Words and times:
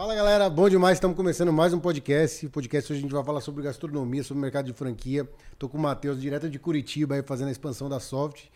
Fala 0.00 0.14
galera, 0.14 0.48
bom 0.48 0.66
demais, 0.66 0.96
estamos 0.96 1.14
começando 1.14 1.52
mais 1.52 1.74
um 1.74 1.78
podcast. 1.78 2.46
O 2.46 2.48
podcast 2.48 2.90
hoje 2.90 3.00
a 3.00 3.02
gente 3.02 3.12
vai 3.12 3.22
falar 3.22 3.42
sobre 3.42 3.62
gastronomia, 3.62 4.24
sobre 4.24 4.40
mercado 4.40 4.64
de 4.64 4.72
franquia. 4.72 5.28
Tô 5.58 5.68
com 5.68 5.76
o 5.76 5.80
Matheus, 5.80 6.18
direto 6.18 6.48
de 6.48 6.58
Curitiba, 6.58 7.16
aí 7.16 7.22
fazendo 7.22 7.48
a 7.48 7.50
expansão 7.50 7.86
da 7.86 8.00
Soft. 8.00 8.46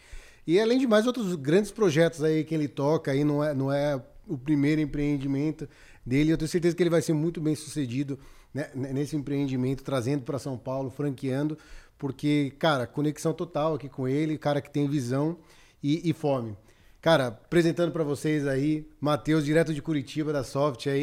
E 0.46 0.58
além 0.58 0.78
de 0.78 0.86
mais 0.86 1.06
outros 1.06 1.34
grandes 1.34 1.70
projetos 1.70 2.24
aí 2.24 2.44
que 2.44 2.54
ele 2.54 2.66
toca, 2.66 3.10
aí 3.12 3.24
não 3.24 3.44
é, 3.44 3.52
não 3.52 3.70
é 3.70 4.02
o 4.26 4.38
primeiro 4.38 4.80
empreendimento 4.80 5.68
dele. 6.04 6.32
Eu 6.32 6.38
tenho 6.38 6.48
certeza 6.48 6.74
que 6.74 6.82
ele 6.82 6.88
vai 6.88 7.02
ser 7.02 7.12
muito 7.12 7.42
bem 7.42 7.54
sucedido 7.54 8.18
né, 8.54 8.70
nesse 8.74 9.14
empreendimento, 9.14 9.84
trazendo 9.84 10.22
para 10.22 10.38
São 10.38 10.56
Paulo, 10.56 10.88
franqueando, 10.88 11.58
porque, 11.98 12.54
cara, 12.58 12.86
conexão 12.86 13.34
total 13.34 13.74
aqui 13.74 13.90
com 13.90 14.08
ele, 14.08 14.38
cara 14.38 14.62
que 14.62 14.70
tem 14.70 14.88
visão 14.88 15.36
e, 15.82 16.08
e 16.08 16.14
fome. 16.14 16.56
Cara, 17.04 17.26
apresentando 17.26 17.92
para 17.92 18.02
vocês 18.02 18.46
aí, 18.46 18.88
Matheus, 18.98 19.44
direto 19.44 19.74
de 19.74 19.82
Curitiba, 19.82 20.32
da 20.32 20.42
Soft 20.42 20.86
aí. 20.86 21.02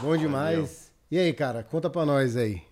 Bom 0.00 0.16
demais. 0.16 0.56
Valeu. 0.56 0.70
E 1.10 1.18
aí, 1.18 1.32
cara, 1.32 1.62
conta 1.62 1.88
para 1.88 2.04
nós 2.04 2.36
aí. 2.36 2.62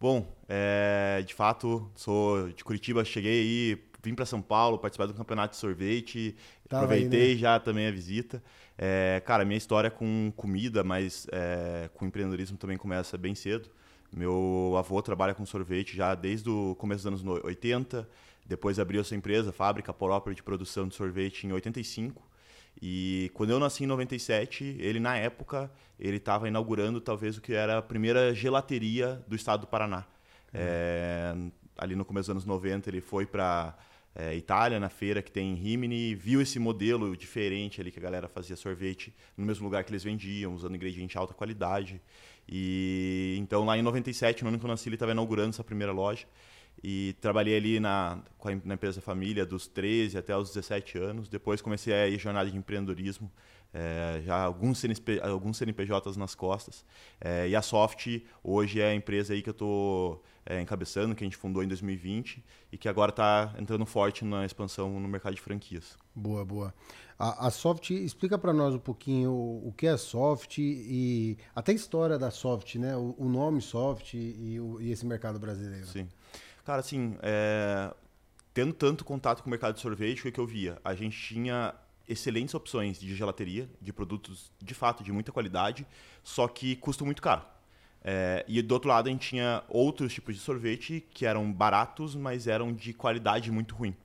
Bom, 0.00 0.26
é, 0.48 1.22
de 1.26 1.34
fato, 1.34 1.90
sou 1.94 2.48
de 2.50 2.62
Curitiba, 2.62 3.04
cheguei 3.04 3.40
aí, 3.40 3.84
vim 4.02 4.14
para 4.14 4.24
São 4.24 4.40
Paulo 4.40 4.78
participar 4.78 5.06
do 5.06 5.14
campeonato 5.14 5.54
de 5.54 5.60
sorvete, 5.60 6.36
Tava 6.68 6.84
aproveitei 6.84 7.22
aí, 7.22 7.34
né? 7.34 7.40
já 7.40 7.58
também 7.58 7.88
a 7.88 7.90
visita. 7.90 8.42
É, 8.76 9.20
cara, 9.26 9.44
minha 9.44 9.58
história 9.58 9.90
com 9.90 10.32
comida, 10.36 10.84
mas 10.84 11.26
é, 11.32 11.90
com 11.94 12.06
empreendedorismo 12.06 12.56
também 12.56 12.76
começa 12.76 13.18
bem 13.18 13.34
cedo. 13.34 13.68
Meu 14.12 14.74
avô 14.78 15.02
trabalha 15.02 15.34
com 15.34 15.44
sorvete 15.44 15.96
já 15.96 16.14
desde 16.14 16.48
o 16.48 16.74
começo 16.76 17.10
dos 17.10 17.20
anos 17.20 17.44
80. 17.44 18.08
Depois 18.46 18.78
abriu 18.78 19.00
a 19.00 19.04
sua 19.04 19.16
empresa, 19.16 19.52
fábrica 19.52 19.92
própria 19.92 20.34
de 20.34 20.42
produção 20.42 20.88
de 20.88 20.94
sorvete 20.94 21.46
em 21.46 21.52
85. 21.52 22.22
E 22.80 23.30
quando 23.34 23.50
eu 23.50 23.58
nasci 23.58 23.84
em 23.84 23.86
97, 23.86 24.76
ele 24.78 25.00
na 25.00 25.16
época 25.16 25.70
ele 25.98 26.18
estava 26.18 26.46
inaugurando 26.46 27.00
talvez 27.00 27.36
o 27.36 27.40
que 27.40 27.52
era 27.52 27.78
a 27.78 27.82
primeira 27.82 28.32
gelateria 28.34 29.22
do 29.26 29.34
estado 29.34 29.62
do 29.62 29.66
Paraná. 29.66 30.04
É, 30.54 31.34
ali 31.76 31.96
no 31.96 32.04
começo 32.04 32.26
dos 32.26 32.30
anos 32.30 32.44
90 32.44 32.88
ele 32.88 33.00
foi 33.00 33.26
para 33.26 33.76
é, 34.14 34.34
Itália 34.34 34.78
na 34.80 34.88
feira 34.88 35.20
que 35.20 35.30
tem 35.30 35.52
em 35.52 35.54
Rimini, 35.54 36.14
viu 36.14 36.40
esse 36.40 36.58
modelo 36.58 37.16
diferente 37.16 37.80
ali 37.80 37.90
que 37.90 37.98
a 37.98 38.02
galera 38.02 38.28
fazia 38.28 38.56
sorvete 38.56 39.14
no 39.36 39.44
mesmo 39.44 39.64
lugar 39.64 39.84
que 39.84 39.90
eles 39.90 40.04
vendiam, 40.04 40.54
usando 40.54 40.74
ingrediente 40.76 41.12
de 41.12 41.18
alta 41.18 41.34
qualidade. 41.34 42.00
E 42.48 43.36
então 43.38 43.64
lá 43.64 43.76
em 43.76 43.82
97, 43.82 44.42
no 44.42 44.48
ano 44.48 44.58
que 44.58 44.64
eu 44.64 44.68
nasci, 44.68 44.88
ele 44.88 44.96
estava 44.96 45.12
inaugurando 45.12 45.50
essa 45.50 45.64
primeira 45.64 45.92
loja. 45.92 46.26
E 46.82 47.16
trabalhei 47.20 47.56
ali 47.56 47.80
na, 47.80 48.22
na 48.64 48.74
empresa 48.74 49.00
família 49.00 49.44
dos 49.44 49.66
13 49.66 50.16
até 50.18 50.36
os 50.36 50.48
17 50.48 50.98
anos. 50.98 51.28
Depois 51.28 51.60
comecei 51.60 51.92
a 51.92 52.08
ir 52.08 52.18
jornada 52.18 52.50
de 52.50 52.56
empreendedorismo, 52.56 53.30
é, 53.74 54.22
já 54.24 54.42
alguns, 54.42 54.78
CNP, 54.78 55.20
alguns 55.22 55.56
CNPJs 55.56 56.16
nas 56.16 56.34
costas. 56.34 56.84
É, 57.20 57.48
e 57.48 57.56
a 57.56 57.62
Soft 57.62 58.20
hoje 58.42 58.80
é 58.80 58.90
a 58.90 58.94
empresa 58.94 59.34
aí 59.34 59.42
que 59.42 59.48
eu 59.48 59.52
estou 59.52 60.22
é, 60.46 60.60
encabeçando, 60.60 61.14
que 61.14 61.22
a 61.22 61.26
gente 61.26 61.36
fundou 61.36 61.62
em 61.62 61.68
2020 61.68 62.42
e 62.72 62.78
que 62.78 62.88
agora 62.88 63.10
está 63.10 63.54
entrando 63.58 63.84
forte 63.84 64.24
na 64.24 64.46
expansão 64.46 64.98
no 64.98 65.08
mercado 65.08 65.34
de 65.34 65.40
franquias. 65.40 65.96
Boa, 66.14 66.44
boa. 66.44 66.74
A, 67.18 67.48
a 67.48 67.50
Soft, 67.50 67.90
explica 67.90 68.38
para 68.38 68.52
nós 68.52 68.74
um 68.74 68.78
pouquinho 68.78 69.32
o, 69.32 69.68
o, 69.68 69.72
que 69.72 69.86
é 69.86 69.96
Soft 69.96 70.58
e 70.58 71.36
até 71.54 71.72
a 71.72 71.74
história 71.74 72.16
da 72.16 72.30
Soft, 72.30 72.76
né? 72.76 72.96
O, 72.96 73.14
o 73.18 73.28
nome 73.28 73.60
Soft 73.60 74.14
e, 74.14 74.58
o, 74.60 74.80
e 74.80 74.92
esse 74.92 75.04
mercado 75.04 75.38
brasileiro. 75.38 75.86
Sim. 75.86 76.08
Cara, 76.68 76.80
assim, 76.80 77.16
é... 77.22 77.90
tendo 78.52 78.74
tanto 78.74 79.02
contato 79.02 79.42
com 79.42 79.46
o 79.46 79.50
mercado 79.50 79.72
de 79.72 79.80
sorvete, 79.80 80.28
o 80.28 80.30
que, 80.30 80.38
eu 80.38 80.46
via? 80.46 80.78
A 80.84 80.94
gente 80.94 81.18
tinha 81.18 81.74
excelentes 82.06 82.54
opções 82.54 83.00
de 83.00 83.16
gelateria, 83.16 83.66
de 83.80 83.90
produtos 83.90 84.52
de 84.62 84.74
fato 84.74 85.02
de 85.02 85.10
muita 85.10 85.32
qualidade, 85.32 85.86
só 86.22 86.46
que 86.46 86.76
custam 86.76 87.06
muito 87.06 87.22
caro. 87.22 87.40
É, 88.04 88.44
e 88.46 88.60
do 88.60 88.72
outro 88.72 88.90
lado 88.90 89.08
a 89.08 89.10
gente 89.10 89.30
tinha 89.30 89.64
outros 89.66 90.12
tipos 90.12 90.34
de 90.34 90.42
sorvete 90.42 91.02
que 91.14 91.24
eram 91.24 91.50
baratos, 91.50 92.14
mas 92.14 92.46
eram 92.46 92.70
de 92.70 92.92
qualidade 92.92 93.50
muito 93.50 93.74
ruim. 93.74 93.96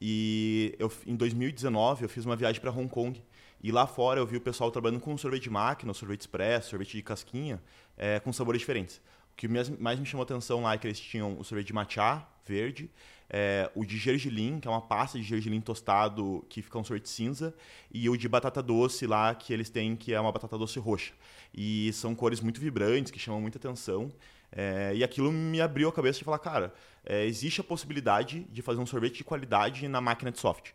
E 0.00 0.74
eu, 0.80 0.92
em 1.06 1.14
2019 1.14 2.02
eu 2.04 2.08
fiz 2.08 2.24
uma 2.24 2.34
viagem 2.34 2.60
para 2.60 2.72
Hong 2.72 2.88
Kong 2.88 3.22
e 3.62 3.70
lá 3.70 3.86
fora 3.86 4.18
eu 4.18 4.26
vi 4.26 4.38
o 4.38 4.40
pessoal 4.40 4.72
trabalhando 4.72 4.98
com 4.98 5.16
sorvete 5.16 5.44
de 5.44 5.50
máquina, 5.50 5.94
sorvete 5.94 6.22
expresso, 6.22 6.70
sorvete 6.70 6.96
de 6.96 7.02
casquinha, 7.04 7.62
é, 7.96 8.18
com 8.18 8.32
sabores 8.32 8.58
diferentes. 8.58 9.00
O 9.32 9.36
que 9.36 9.48
mais 9.48 9.98
me 9.98 10.06
chamou 10.06 10.22
atenção 10.22 10.62
lá 10.62 10.74
é 10.74 10.78
que 10.78 10.86
eles 10.86 11.00
tinham 11.00 11.38
o 11.38 11.44
sorvete 11.44 11.68
de 11.68 11.72
matcha 11.72 12.24
verde, 12.46 12.90
é, 13.28 13.70
o 13.74 13.84
de 13.84 13.96
gergelim, 13.96 14.60
que 14.60 14.68
é 14.68 14.70
uma 14.70 14.80
pasta 14.80 15.18
de 15.18 15.24
gergelim 15.24 15.60
tostado 15.60 16.44
que 16.48 16.60
fica 16.60 16.78
um 16.78 16.84
sorvete 16.84 17.08
cinza, 17.08 17.54
e 17.90 18.08
o 18.08 18.16
de 18.16 18.28
batata 18.28 18.62
doce 18.62 19.06
lá 19.06 19.34
que 19.34 19.52
eles 19.52 19.70
têm, 19.70 19.96
que 19.96 20.12
é 20.12 20.20
uma 20.20 20.30
batata 20.30 20.58
doce 20.58 20.78
roxa. 20.78 21.14
E 21.54 21.92
são 21.94 22.14
cores 22.14 22.40
muito 22.40 22.60
vibrantes, 22.60 23.10
que 23.10 23.18
chamam 23.18 23.40
muita 23.40 23.58
atenção. 23.58 24.12
É, 24.54 24.92
e 24.94 25.02
aquilo 25.02 25.32
me 25.32 25.60
abriu 25.62 25.88
a 25.88 25.92
cabeça 25.92 26.18
de 26.18 26.24
falar, 26.24 26.38
cara, 26.38 26.74
é, 27.04 27.24
existe 27.24 27.60
a 27.60 27.64
possibilidade 27.64 28.44
de 28.50 28.60
fazer 28.60 28.80
um 28.80 28.86
sorvete 28.86 29.16
de 29.16 29.24
qualidade 29.24 29.88
na 29.88 30.00
máquina 30.00 30.30
de 30.30 30.38
soft. 30.38 30.72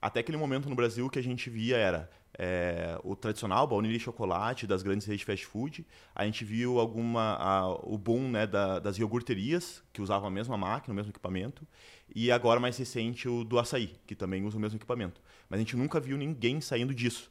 Até 0.00 0.20
aquele 0.20 0.36
momento 0.36 0.68
no 0.68 0.74
Brasil 0.74 1.08
que 1.08 1.18
a 1.18 1.22
gente 1.22 1.48
via 1.48 1.78
era 1.78 2.10
é, 2.38 2.98
o 3.04 3.14
tradicional 3.14 3.66
baunilha 3.66 3.96
e 3.96 4.00
chocolate 4.00 4.66
das 4.66 4.82
grandes 4.82 5.06
redes 5.06 5.20
de 5.20 5.26
fast 5.26 5.46
food. 5.46 5.86
A 6.14 6.24
gente 6.24 6.44
viu 6.44 6.78
alguma 6.78 7.36
a, 7.36 7.68
o 7.68 7.96
boom 7.96 8.28
né, 8.28 8.46
da, 8.46 8.78
das 8.78 8.98
iogurterias, 8.98 9.82
que 9.92 10.02
usavam 10.02 10.28
a 10.28 10.30
mesma 10.30 10.56
máquina, 10.56 10.92
o 10.92 10.96
mesmo 10.96 11.10
equipamento. 11.10 11.66
E 12.14 12.30
agora, 12.30 12.60
mais 12.60 12.76
recente, 12.76 13.28
o 13.28 13.44
do 13.44 13.58
açaí, 13.58 13.94
que 14.06 14.14
também 14.14 14.44
usa 14.44 14.56
o 14.56 14.60
mesmo 14.60 14.76
equipamento. 14.76 15.20
Mas 15.48 15.58
a 15.58 15.62
gente 15.62 15.76
nunca 15.76 16.00
viu 16.00 16.16
ninguém 16.16 16.60
saindo 16.60 16.94
disso. 16.94 17.30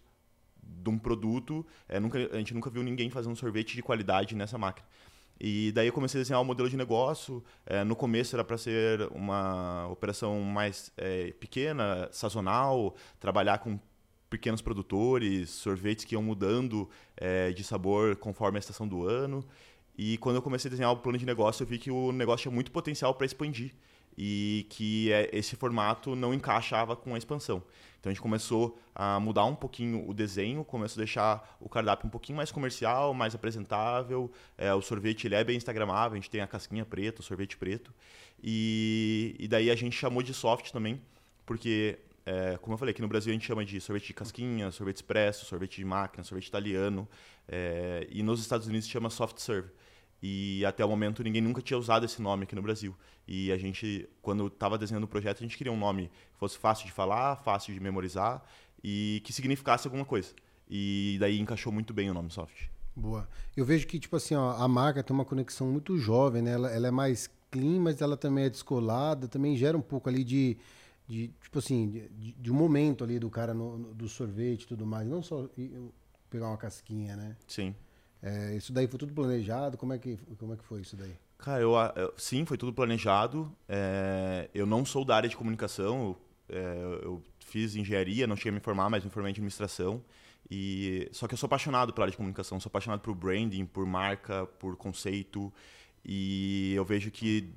De 0.61 0.89
um 0.89 0.97
produto, 0.97 1.65
é, 1.89 1.99
nunca, 1.99 2.17
a 2.31 2.37
gente 2.37 2.53
nunca 2.53 2.69
viu 2.69 2.81
ninguém 2.81 3.09
fazendo 3.09 3.33
um 3.33 3.35
sorvete 3.35 3.75
de 3.75 3.81
qualidade 3.81 4.35
nessa 4.35 4.57
máquina. 4.57 4.87
E 5.39 5.71
daí 5.73 5.87
eu 5.87 5.93
comecei 5.93 6.21
a 6.21 6.23
desenhar 6.23 6.41
um 6.41 6.45
modelo 6.45 6.69
de 6.69 6.77
negócio. 6.77 7.43
É, 7.65 7.83
no 7.83 7.95
começo 7.95 8.35
era 8.35 8.43
para 8.43 8.57
ser 8.57 9.01
uma 9.11 9.87
operação 9.89 10.39
mais 10.41 10.91
é, 10.95 11.31
pequena, 11.33 12.07
sazonal, 12.11 12.95
trabalhar 13.19 13.57
com 13.57 13.77
pequenos 14.33 14.63
produtores, 14.63 15.51
sorvetes 15.51 16.05
que 16.05 16.15
iam 16.15 16.23
mudando 16.23 16.89
é, 17.15 17.51
de 17.51 17.63
sabor 17.63 18.15
conforme 18.15 18.57
a 18.57 18.59
estação 18.59 18.87
do 18.87 19.07
ano. 19.07 19.45
E 19.95 20.17
quando 20.17 20.37
eu 20.37 20.41
comecei 20.41 20.69
a 20.69 20.71
desenhar 20.71 20.91
o 20.91 20.97
plano 20.97 21.19
de 21.19 21.25
negócio, 21.25 21.61
eu 21.61 21.67
vi 21.67 21.77
que 21.77 21.91
o 21.91 22.11
negócio 22.11 22.41
tinha 22.41 22.51
muito 22.51 22.71
potencial 22.71 23.13
para 23.13 23.27
expandir 23.27 23.75
e 24.17 24.65
que 24.71 25.11
é, 25.11 25.29
esse 25.31 25.55
formato 25.55 26.15
não 26.15 26.33
encaixava 26.33 26.95
com 26.95 27.13
a 27.13 27.17
expansão. 27.17 27.61
Então 27.99 28.09
a 28.09 28.13
gente 28.13 28.23
começou 28.23 28.75
a 28.95 29.19
mudar 29.19 29.45
um 29.45 29.53
pouquinho 29.53 30.09
o 30.09 30.15
desenho, 30.15 30.65
começou 30.65 30.99
a 30.99 31.05
deixar 31.05 31.57
o 31.59 31.69
cardápio 31.69 32.07
um 32.07 32.09
pouquinho 32.09 32.37
mais 32.37 32.51
comercial, 32.51 33.13
mais 33.13 33.35
apresentável. 33.35 34.31
É, 34.57 34.73
o 34.73 34.81
sorvete 34.81 35.27
ele 35.27 35.35
é 35.35 35.43
bem 35.43 35.57
instagramável, 35.57 36.13
a 36.13 36.15
gente 36.15 36.29
tem 36.31 36.41
a 36.41 36.47
casquinha 36.47 36.83
preta, 36.83 37.21
o 37.21 37.23
sorvete 37.23 37.55
preto. 37.55 37.93
E, 38.43 39.35
e 39.37 39.47
daí 39.47 39.69
a 39.69 39.75
gente 39.75 39.95
chamou 39.95 40.23
de 40.23 40.33
soft 40.33 40.71
também, 40.71 40.99
porque, 41.45 41.99
é, 42.25 42.57
como 42.57 42.73
eu 42.73 42.77
falei, 42.77 42.91
aqui 42.91 43.01
no 43.01 43.07
Brasil 43.07 43.31
a 43.31 43.33
gente 43.33 43.45
chama 43.45 43.65
de 43.65 43.79
sorvete 43.81 44.07
de 44.07 44.13
casquinha, 44.13 44.71
sorvete 44.71 44.97
expresso, 44.97 45.45
sorvete 45.45 45.77
de 45.77 45.85
máquina, 45.85 46.23
sorvete 46.23 46.47
italiano. 46.47 47.07
É, 47.47 48.07
e 48.09 48.23
nos 48.23 48.39
Estados 48.39 48.67
Unidos 48.67 48.85
se 48.85 48.91
chama 48.91 49.09
soft 49.09 49.37
serve. 49.39 49.69
E 50.21 50.63
até 50.65 50.85
o 50.85 50.87
momento 50.87 51.21
ninguém 51.21 51.41
nunca 51.41 51.61
tinha 51.61 51.77
usado 51.77 52.05
esse 52.05 52.21
nome 52.21 52.43
aqui 52.43 52.55
no 52.55 52.61
Brasil. 52.61 52.95
E 53.27 53.51
a 53.51 53.57
gente, 53.57 54.09
quando 54.21 54.47
estava 54.47 54.77
desenhando 54.77 55.03
o 55.03 55.07
projeto, 55.07 55.39
a 55.39 55.41
gente 55.41 55.57
queria 55.57 55.71
um 55.71 55.77
nome 55.77 56.09
que 56.31 56.39
fosse 56.39 56.57
fácil 56.57 56.85
de 56.85 56.93
falar, 56.93 57.35
fácil 57.37 57.73
de 57.73 57.79
memorizar 57.79 58.41
e 58.81 59.21
que 59.25 59.33
significasse 59.33 59.85
alguma 59.85 60.05
coisa. 60.05 60.33
E 60.69 61.17
daí 61.19 61.39
encaixou 61.39 61.73
muito 61.73 61.93
bem 61.93 62.09
o 62.09 62.13
nome 62.13 62.31
Soft. 62.31 62.69
Boa. 62.95 63.27
Eu 63.55 63.65
vejo 63.65 63.87
que, 63.87 63.99
tipo 63.99 64.15
assim, 64.15 64.35
ó, 64.35 64.51
a 64.51 64.67
marca 64.67 65.03
tem 65.03 65.13
uma 65.13 65.25
conexão 65.25 65.67
muito 65.67 65.97
jovem, 65.97 66.41
né? 66.41 66.53
Ela, 66.53 66.69
ela, 66.71 66.87
é 66.87 66.91
mais 66.91 67.29
clean, 67.49 67.79
mas 67.79 68.01
ela 68.01 68.15
também 68.15 68.45
é 68.45 68.49
descolada, 68.49 69.27
também 69.27 69.55
gera 69.57 69.77
um 69.77 69.81
pouco 69.81 70.09
ali 70.09 70.23
de, 70.23 70.57
de 71.13 71.27
tipo 71.41 71.59
assim, 71.59 71.89
de, 71.89 72.33
de 72.33 72.51
um 72.51 72.55
momento 72.55 73.03
ali 73.03 73.19
do 73.19 73.29
cara 73.29 73.53
no, 73.53 73.77
no, 73.77 73.93
do 73.93 74.09
sorvete 74.09 74.63
e 74.63 74.67
tudo 74.67 74.85
mais. 74.85 75.07
Não 75.07 75.21
só 75.21 75.47
pegar 76.29 76.47
uma 76.47 76.57
casquinha, 76.57 77.15
né? 77.15 77.35
Sim. 77.47 77.75
É, 78.21 78.55
isso 78.55 78.73
daí 78.73 78.87
foi 78.87 78.97
tudo 78.97 79.13
planejado? 79.13 79.77
Como 79.77 79.93
é 79.93 79.99
que, 79.99 80.17
como 80.39 80.53
é 80.53 80.57
que 80.57 80.63
foi 80.63 80.81
isso 80.81 80.95
daí? 80.95 81.13
Cara, 81.37 81.61
eu, 81.61 81.73
eu 81.95 82.13
sim, 82.17 82.45
foi 82.45 82.57
tudo 82.57 82.73
planejado. 82.73 83.55
É, 83.67 84.49
eu 84.53 84.65
não 84.65 84.83
sou 84.83 85.05
da 85.05 85.15
área 85.15 85.29
de 85.29 85.37
comunicação, 85.37 86.17
eu, 86.49 86.57
é, 86.57 87.05
eu 87.05 87.23
fiz 87.39 87.75
engenharia, 87.75 88.25
não 88.25 88.35
cheguei 88.35 88.51
a 88.51 88.55
me 88.55 88.59
formar, 88.59 88.89
mas 88.89 89.03
me 89.03 89.11
formei 89.11 89.29
em 89.29 89.33
administração. 89.33 90.03
E, 90.49 91.07
só 91.11 91.27
que 91.27 91.33
eu 91.35 91.37
sou 91.37 91.47
apaixonado 91.47 91.93
pela 91.93 92.05
área 92.05 92.11
de 92.11 92.17
comunicação, 92.17 92.59
sou 92.59 92.69
apaixonado 92.69 93.01
por 93.01 93.13
branding, 93.13 93.65
por 93.65 93.85
marca, 93.85 94.47
por 94.57 94.75
conceito. 94.75 95.53
E 96.03 96.73
eu 96.75 96.83
vejo 96.83 97.11
que 97.11 97.53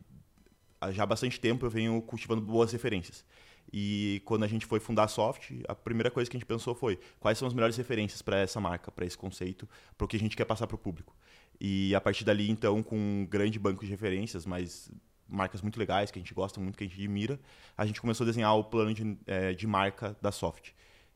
já 0.91 1.05
há 1.05 1.06
bastante 1.06 1.41
tempo 1.41 1.64
eu 1.64 1.70
venho 1.70 2.02
cultivando 2.02 2.43
boas 2.43 2.73
referências. 2.73 3.25
E 3.72 4.22
quando 4.24 4.44
a 4.44 4.46
gente 4.46 4.64
foi 4.64 4.80
fundar 4.80 5.04
a 5.04 5.08
Soft, 5.08 5.50
a 5.68 5.74
primeira 5.74 6.10
coisa 6.10 6.30
que 6.30 6.36
a 6.36 6.38
gente 6.38 6.46
pensou 6.46 6.74
foi 6.74 6.98
quais 7.18 7.36
são 7.36 7.48
as 7.48 7.54
melhores 7.54 7.76
referências 7.76 8.22
para 8.22 8.38
essa 8.38 8.60
marca, 8.60 8.90
para 8.90 9.04
esse 9.04 9.18
conceito, 9.18 9.68
para 9.96 10.04
o 10.04 10.08
que 10.08 10.16
a 10.16 10.20
gente 10.20 10.36
quer 10.36 10.44
passar 10.44 10.66
para 10.66 10.76
o 10.76 10.78
público. 10.78 11.14
E 11.60 11.94
a 11.94 12.00
partir 12.00 12.24
dali, 12.24 12.50
então, 12.50 12.82
com 12.82 12.96
um 12.96 13.26
grande 13.26 13.58
banco 13.58 13.84
de 13.84 13.90
referências, 13.90 14.46
mas 14.46 14.90
marcas 15.28 15.60
muito 15.62 15.78
legais, 15.78 16.10
que 16.10 16.18
a 16.18 16.22
gente 16.22 16.34
gosta 16.34 16.60
muito, 16.60 16.78
que 16.78 16.84
a 16.84 16.86
gente 16.86 16.98
admira, 16.98 17.40
a 17.76 17.84
gente 17.84 18.00
começou 18.00 18.24
a 18.24 18.28
desenhar 18.28 18.56
o 18.56 18.64
plano 18.64 18.94
de, 18.94 19.18
é, 19.26 19.52
de 19.52 19.66
marca 19.66 20.16
da 20.22 20.30
Soft. 20.30 20.70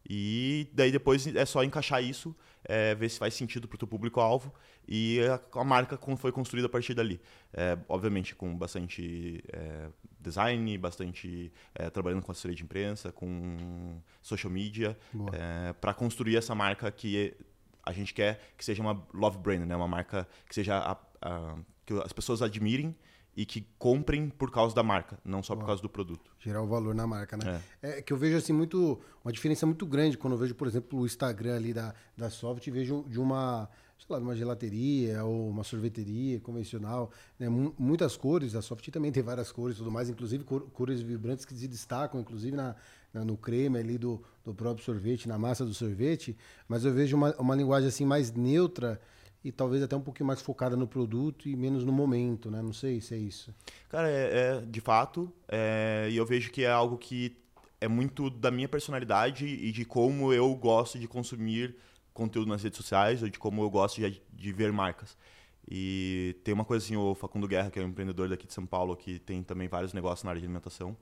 E 0.08 0.68
daí 0.72 0.90
depois 0.90 1.26
é 1.26 1.44
só 1.44 1.62
encaixar 1.62 2.02
isso, 2.02 2.34
é, 2.64 2.94
ver 2.94 3.08
se 3.08 3.18
faz 3.18 3.34
sentido 3.34 3.68
para 3.68 3.76
o 3.76 3.78
teu 3.78 3.88
público-alvo 3.88 4.52
e 4.86 5.20
a, 5.20 5.60
a, 5.60 5.64
marca 5.64 5.98
foi 6.16 6.32
construída 6.32 6.66
a 6.66 6.70
partir 6.70 6.94
dali. 6.94 7.20
É, 7.52 7.78
obviamente 7.88 8.34
com 8.34 8.56
bastante 8.56 9.42
é, 9.52 9.88
design, 10.18 10.76
bastante 10.78 11.52
é, 11.74 11.90
trabalhando 11.90 12.22
com 12.22 12.32
assessoria 12.32 12.56
de 12.56 12.62
imprensa, 12.62 13.12
com 13.12 14.00
social 14.22 14.52
media, 14.52 14.98
é, 15.32 15.72
para 15.74 15.94
construir 15.94 16.36
essa 16.36 16.54
marca 16.54 16.90
que 16.90 17.36
a 17.84 17.92
gente 17.92 18.12
quer 18.12 18.40
que 18.56 18.64
seja 18.64 18.82
uma 18.82 19.06
love 19.14 19.38
brand, 19.38 19.66
né? 19.66 19.76
uma 19.76 19.88
marca 19.88 20.26
que 20.48 20.54
seja 20.54 20.76
a, 20.78 20.98
a, 21.22 21.56
que 21.86 21.94
as 21.94 22.12
pessoas 22.12 22.42
admirem 22.42 22.96
e 23.36 23.46
que 23.46 23.66
comprem 23.78 24.28
por 24.28 24.50
causa 24.50 24.74
da 24.74 24.82
marca, 24.82 25.18
não 25.24 25.42
só 25.42 25.54
por 25.54 25.64
causa 25.64 25.80
do 25.80 25.88
produto. 25.88 26.30
Gerar 26.38 26.62
o 26.62 26.66
valor 26.66 26.94
na 26.94 27.06
marca, 27.06 27.36
né? 27.36 27.60
É. 27.82 27.98
é. 27.98 28.02
que 28.02 28.12
eu 28.12 28.16
vejo 28.16 28.36
assim 28.36 28.52
muito 28.52 29.00
uma 29.24 29.32
diferença 29.32 29.64
muito 29.66 29.86
grande 29.86 30.18
quando 30.18 30.34
eu 30.34 30.38
vejo, 30.38 30.54
por 30.54 30.66
exemplo, 30.66 31.00
o 31.00 31.06
Instagram 31.06 31.56
ali 31.56 31.72
da 31.72 31.94
da 32.16 32.28
Soft 32.28 32.66
e 32.66 32.70
vejo 32.70 33.04
de 33.08 33.20
uma 33.20 33.68
sei 33.98 34.16
lá, 34.16 34.18
uma 34.18 34.34
gelateria 34.34 35.22
ou 35.24 35.50
uma 35.50 35.62
sorveteria 35.62 36.40
convencional, 36.40 37.10
né? 37.38 37.48
muitas 37.78 38.16
cores, 38.16 38.54
a 38.54 38.62
Soft 38.62 38.88
também 38.88 39.12
tem 39.12 39.22
várias 39.22 39.52
cores 39.52 39.76
e 39.76 39.78
tudo 39.78 39.90
mais, 39.90 40.08
inclusive 40.08 40.42
cores 40.44 41.02
vibrantes 41.02 41.44
que 41.44 41.54
se 41.54 41.68
destacam, 41.68 42.18
inclusive 42.18 42.56
na, 42.56 42.74
na, 43.12 43.24
no 43.24 43.36
creme 43.36 43.78
ali 43.78 43.98
do, 43.98 44.22
do 44.42 44.54
próprio 44.54 44.84
sorvete, 44.84 45.28
na 45.28 45.38
massa 45.38 45.64
do 45.64 45.74
sorvete, 45.74 46.36
mas 46.66 46.84
eu 46.84 46.92
vejo 46.92 47.14
uma, 47.16 47.34
uma 47.36 47.54
linguagem 47.54 47.88
assim 47.88 48.06
mais 48.06 48.32
neutra 48.32 48.98
e 49.44 49.50
talvez 49.50 49.82
até 49.82 49.96
um 49.96 50.00
pouquinho 50.00 50.26
mais 50.26 50.42
focada 50.42 50.76
no 50.76 50.86
produto 50.86 51.48
e 51.48 51.56
menos 51.56 51.84
no 51.84 51.92
momento, 51.92 52.50
né? 52.50 52.60
Não 52.60 52.72
sei 52.72 53.00
se 53.00 53.14
é 53.14 53.18
isso. 53.18 53.54
Cara, 53.88 54.08
é, 54.08 54.58
é 54.58 54.60
de 54.60 54.80
fato, 54.80 55.32
é, 55.48 56.08
e 56.10 56.16
eu 56.16 56.26
vejo 56.26 56.50
que 56.50 56.64
é 56.64 56.70
algo 56.70 56.98
que 56.98 57.36
é 57.80 57.88
muito 57.88 58.28
da 58.28 58.50
minha 58.50 58.68
personalidade 58.68 59.46
e 59.46 59.72
de 59.72 59.84
como 59.84 60.32
eu 60.32 60.54
gosto 60.54 60.98
de 60.98 61.08
consumir 61.08 61.76
conteúdo 62.12 62.48
nas 62.48 62.62
redes 62.62 62.76
sociais 62.76 63.22
ou 63.22 63.28
de 63.28 63.38
como 63.38 63.62
eu 63.62 63.70
gosto 63.70 64.00
de, 64.00 64.22
de 64.30 64.52
ver 64.52 64.72
marcas. 64.72 65.16
E 65.70 66.36
tem 66.44 66.52
uma 66.52 66.64
coisa 66.64 66.84
assim, 66.84 66.96
o 66.96 67.14
Facundo 67.14 67.46
Guerra, 67.48 67.70
que 67.70 67.78
é 67.78 67.82
um 67.82 67.88
empreendedor 67.88 68.28
daqui 68.28 68.46
de 68.46 68.52
São 68.52 68.66
Paulo, 68.66 68.96
que 68.96 69.18
tem 69.20 69.42
também 69.42 69.68
vários 69.68 69.92
negócios 69.92 70.24
na 70.24 70.30
área 70.30 70.40
de 70.40 70.46
alimentação. 70.46 70.96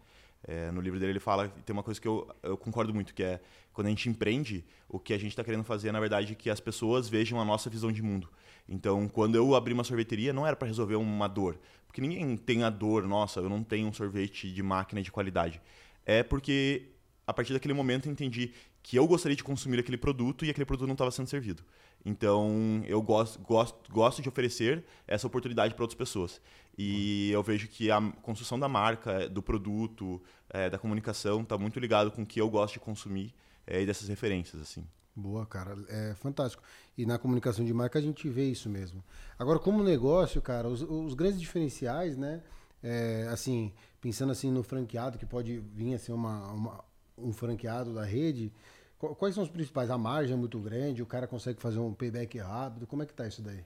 É, 0.46 0.70
no 0.70 0.80
livro 0.80 0.98
dele 0.98 1.12
ele 1.12 1.20
fala, 1.20 1.48
tem 1.66 1.74
uma 1.74 1.82
coisa 1.82 2.00
que 2.00 2.06
eu, 2.06 2.28
eu 2.42 2.56
concordo 2.56 2.94
muito, 2.94 3.12
que 3.12 3.22
é 3.22 3.40
quando 3.72 3.88
a 3.88 3.90
gente 3.90 4.08
empreende, 4.08 4.64
o 4.88 4.98
que 4.98 5.12
a 5.12 5.18
gente 5.18 5.30
está 5.30 5.44
querendo 5.44 5.64
fazer, 5.64 5.92
na 5.92 6.00
verdade, 6.00 6.32
é 6.32 6.34
que 6.34 6.48
as 6.48 6.60
pessoas 6.60 7.08
vejam 7.08 7.40
a 7.40 7.44
nossa 7.44 7.68
visão 7.68 7.90
de 7.92 8.02
mundo. 8.02 8.28
Então, 8.68 9.08
quando 9.08 9.34
eu 9.34 9.54
abri 9.54 9.72
uma 9.72 9.84
sorveteria, 9.84 10.32
não 10.32 10.46
era 10.46 10.54
para 10.54 10.68
resolver 10.68 10.96
uma 10.96 11.26
dor, 11.26 11.58
porque 11.86 12.00
ninguém 12.00 12.36
tem 12.36 12.62
a 12.62 12.70
dor, 12.70 13.06
nossa, 13.06 13.40
eu 13.40 13.48
não 13.48 13.62
tenho 13.62 13.88
um 13.88 13.92
sorvete 13.92 14.52
de 14.52 14.62
máquina 14.62 15.02
de 15.02 15.10
qualidade. 15.10 15.60
É 16.04 16.22
porque 16.22 16.90
a 17.26 17.32
partir 17.32 17.52
daquele 17.52 17.74
momento 17.74 18.06
eu 18.06 18.12
entendi 18.12 18.52
que 18.88 18.96
eu 18.96 19.06
gostaria 19.06 19.36
de 19.36 19.44
consumir 19.44 19.78
aquele 19.78 19.98
produto 19.98 20.46
e 20.46 20.50
aquele 20.50 20.64
produto 20.64 20.86
não 20.86 20.94
estava 20.94 21.10
sendo 21.10 21.28
servido. 21.28 21.62
Então, 22.02 22.82
eu 22.86 23.02
gosto, 23.02 23.38
gosto, 23.40 23.92
gosto 23.92 24.22
de 24.22 24.30
oferecer 24.30 24.82
essa 25.06 25.26
oportunidade 25.26 25.74
para 25.74 25.84
outras 25.84 25.98
pessoas. 25.98 26.40
E 26.78 27.30
eu 27.30 27.42
vejo 27.42 27.68
que 27.68 27.90
a 27.90 28.00
construção 28.22 28.58
da 28.58 28.66
marca, 28.66 29.28
do 29.28 29.42
produto, 29.42 30.22
é, 30.48 30.70
da 30.70 30.78
comunicação, 30.78 31.42
está 31.42 31.58
muito 31.58 31.78
ligado 31.78 32.10
com 32.10 32.22
o 32.22 32.26
que 32.26 32.40
eu 32.40 32.48
gosto 32.48 32.74
de 32.74 32.80
consumir 32.80 33.34
é, 33.66 33.82
e 33.82 33.84
dessas 33.84 34.08
referências. 34.08 34.62
assim. 34.62 34.86
Boa, 35.14 35.44
cara. 35.44 35.76
É 35.90 36.14
fantástico. 36.14 36.62
E 36.96 37.04
na 37.04 37.18
comunicação 37.18 37.66
de 37.66 37.74
marca 37.74 37.98
a 37.98 38.02
gente 38.02 38.26
vê 38.26 38.48
isso 38.48 38.70
mesmo. 38.70 39.04
Agora, 39.38 39.58
como 39.58 39.84
negócio, 39.84 40.40
cara, 40.40 40.66
os, 40.66 40.80
os 40.80 41.12
grandes 41.12 41.38
diferenciais, 41.38 42.16
né? 42.16 42.42
É, 42.82 43.28
assim, 43.30 43.70
pensando 44.00 44.32
assim 44.32 44.50
no 44.50 44.62
franqueado, 44.62 45.18
que 45.18 45.26
pode 45.26 45.58
vir 45.58 45.92
a 45.92 45.98
ser 45.98 46.12
uma, 46.12 46.50
uma 46.52 46.88
um 47.20 47.32
franqueado 47.32 47.92
da 47.94 48.04
rede, 48.04 48.52
Quais 48.98 49.34
são 49.34 49.44
os 49.44 49.48
principais? 49.48 49.90
A 49.90 49.96
margem 49.96 50.34
é 50.34 50.36
muito 50.36 50.58
grande, 50.58 51.02
o 51.02 51.06
cara 51.06 51.26
consegue 51.26 51.60
fazer 51.60 51.78
um 51.78 51.94
payback 51.94 52.36
rápido. 52.38 52.86
Como 52.86 53.02
é 53.02 53.06
que 53.06 53.14
tá 53.14 53.26
isso 53.26 53.40
daí? 53.40 53.62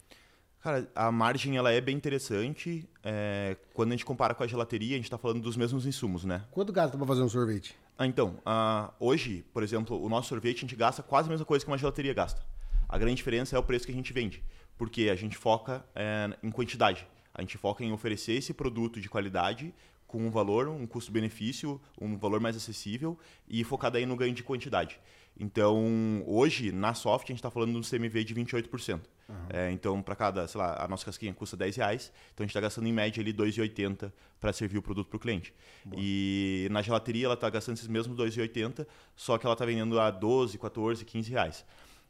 Cara, 0.60 0.86
a 0.94 1.10
margem 1.10 1.56
ela 1.56 1.72
é 1.72 1.80
bem 1.80 1.96
interessante. 1.96 2.88
É, 3.02 3.56
quando 3.72 3.88
a 3.88 3.92
gente 3.92 4.04
compara 4.04 4.34
com 4.34 4.44
a 4.44 4.46
gelateria, 4.46 4.94
a 4.94 4.96
gente 4.96 5.06
está 5.06 5.16
falando 5.16 5.40
dos 5.40 5.56
mesmos 5.56 5.86
insumos, 5.86 6.24
né? 6.24 6.44
Quanto 6.50 6.72
gasta 6.72 6.96
para 6.96 7.06
fazer 7.06 7.22
um 7.22 7.28
sorvete? 7.28 7.74
Ah, 7.98 8.06
então, 8.06 8.38
uh, 8.46 8.92
hoje, 9.00 9.44
por 9.52 9.62
exemplo, 9.62 10.00
o 10.00 10.08
nosso 10.08 10.28
sorvete 10.28 10.58
a 10.58 10.60
gente 10.60 10.76
gasta 10.76 11.02
quase 11.02 11.28
a 11.28 11.30
mesma 11.30 11.46
coisa 11.46 11.64
que 11.64 11.70
uma 11.70 11.78
gelateria 11.78 12.12
gasta. 12.12 12.42
A 12.88 12.98
grande 12.98 13.16
diferença 13.16 13.56
é 13.56 13.58
o 13.58 13.62
preço 13.62 13.86
que 13.86 13.92
a 13.92 13.94
gente 13.94 14.12
vende, 14.12 14.44
porque 14.76 15.08
a 15.08 15.16
gente 15.16 15.36
foca 15.36 15.84
é, 15.94 16.30
em 16.42 16.50
quantidade. 16.50 17.06
A 17.34 17.40
gente 17.40 17.56
foca 17.56 17.82
em 17.82 17.90
oferecer 17.90 18.34
esse 18.34 18.52
produto 18.52 19.00
de 19.00 19.08
qualidade 19.08 19.74
com 20.06 20.18
um 20.18 20.30
valor, 20.30 20.68
um 20.68 20.86
custo-benefício, 20.86 21.80
um 21.98 22.18
valor 22.18 22.38
mais 22.38 22.54
acessível 22.54 23.18
e 23.48 23.64
focado 23.64 23.96
aí 23.96 24.04
no 24.04 24.14
ganho 24.14 24.34
de 24.34 24.42
quantidade. 24.42 25.00
Então, 25.38 26.22
hoje, 26.26 26.72
na 26.72 26.94
soft, 26.94 27.24
a 27.24 27.28
gente 27.28 27.38
está 27.38 27.50
falando 27.50 27.72
de 27.72 27.78
um 27.78 27.82
CMV 27.82 28.24
de 28.24 28.34
28%. 28.34 29.00
Uhum. 29.28 29.34
É, 29.48 29.70
então, 29.70 30.02
para 30.02 30.14
cada, 30.14 30.46
sei 30.46 30.60
lá, 30.60 30.84
a 30.84 30.86
nossa 30.86 31.04
casquinha 31.04 31.32
custa 31.32 31.56
10 31.56 31.76
reais, 31.76 32.12
então 32.32 32.44
a 32.44 32.46
gente 32.46 32.50
está 32.50 32.60
gastando 32.60 32.86
em 32.86 32.92
média 32.92 33.20
ali 33.20 33.32
2,80 33.32 34.12
para 34.40 34.52
servir 34.52 34.78
o 34.78 34.82
produto 34.82 35.08
para 35.08 35.16
o 35.16 35.20
cliente. 35.20 35.54
Boa. 35.84 36.00
E 36.02 36.68
na 36.70 36.82
gelateria 36.82 37.26
ela 37.26 37.34
está 37.34 37.48
gastando 37.48 37.76
esses 37.76 37.88
mesmos 37.88 38.16
2,80, 38.16 38.86
só 39.16 39.38
que 39.38 39.46
ela 39.46 39.54
está 39.54 39.64
vendendo 39.64 39.98
a 39.98 40.10
12, 40.10 40.58
14, 40.58 41.04
15 41.04 41.30
reais. 41.30 41.64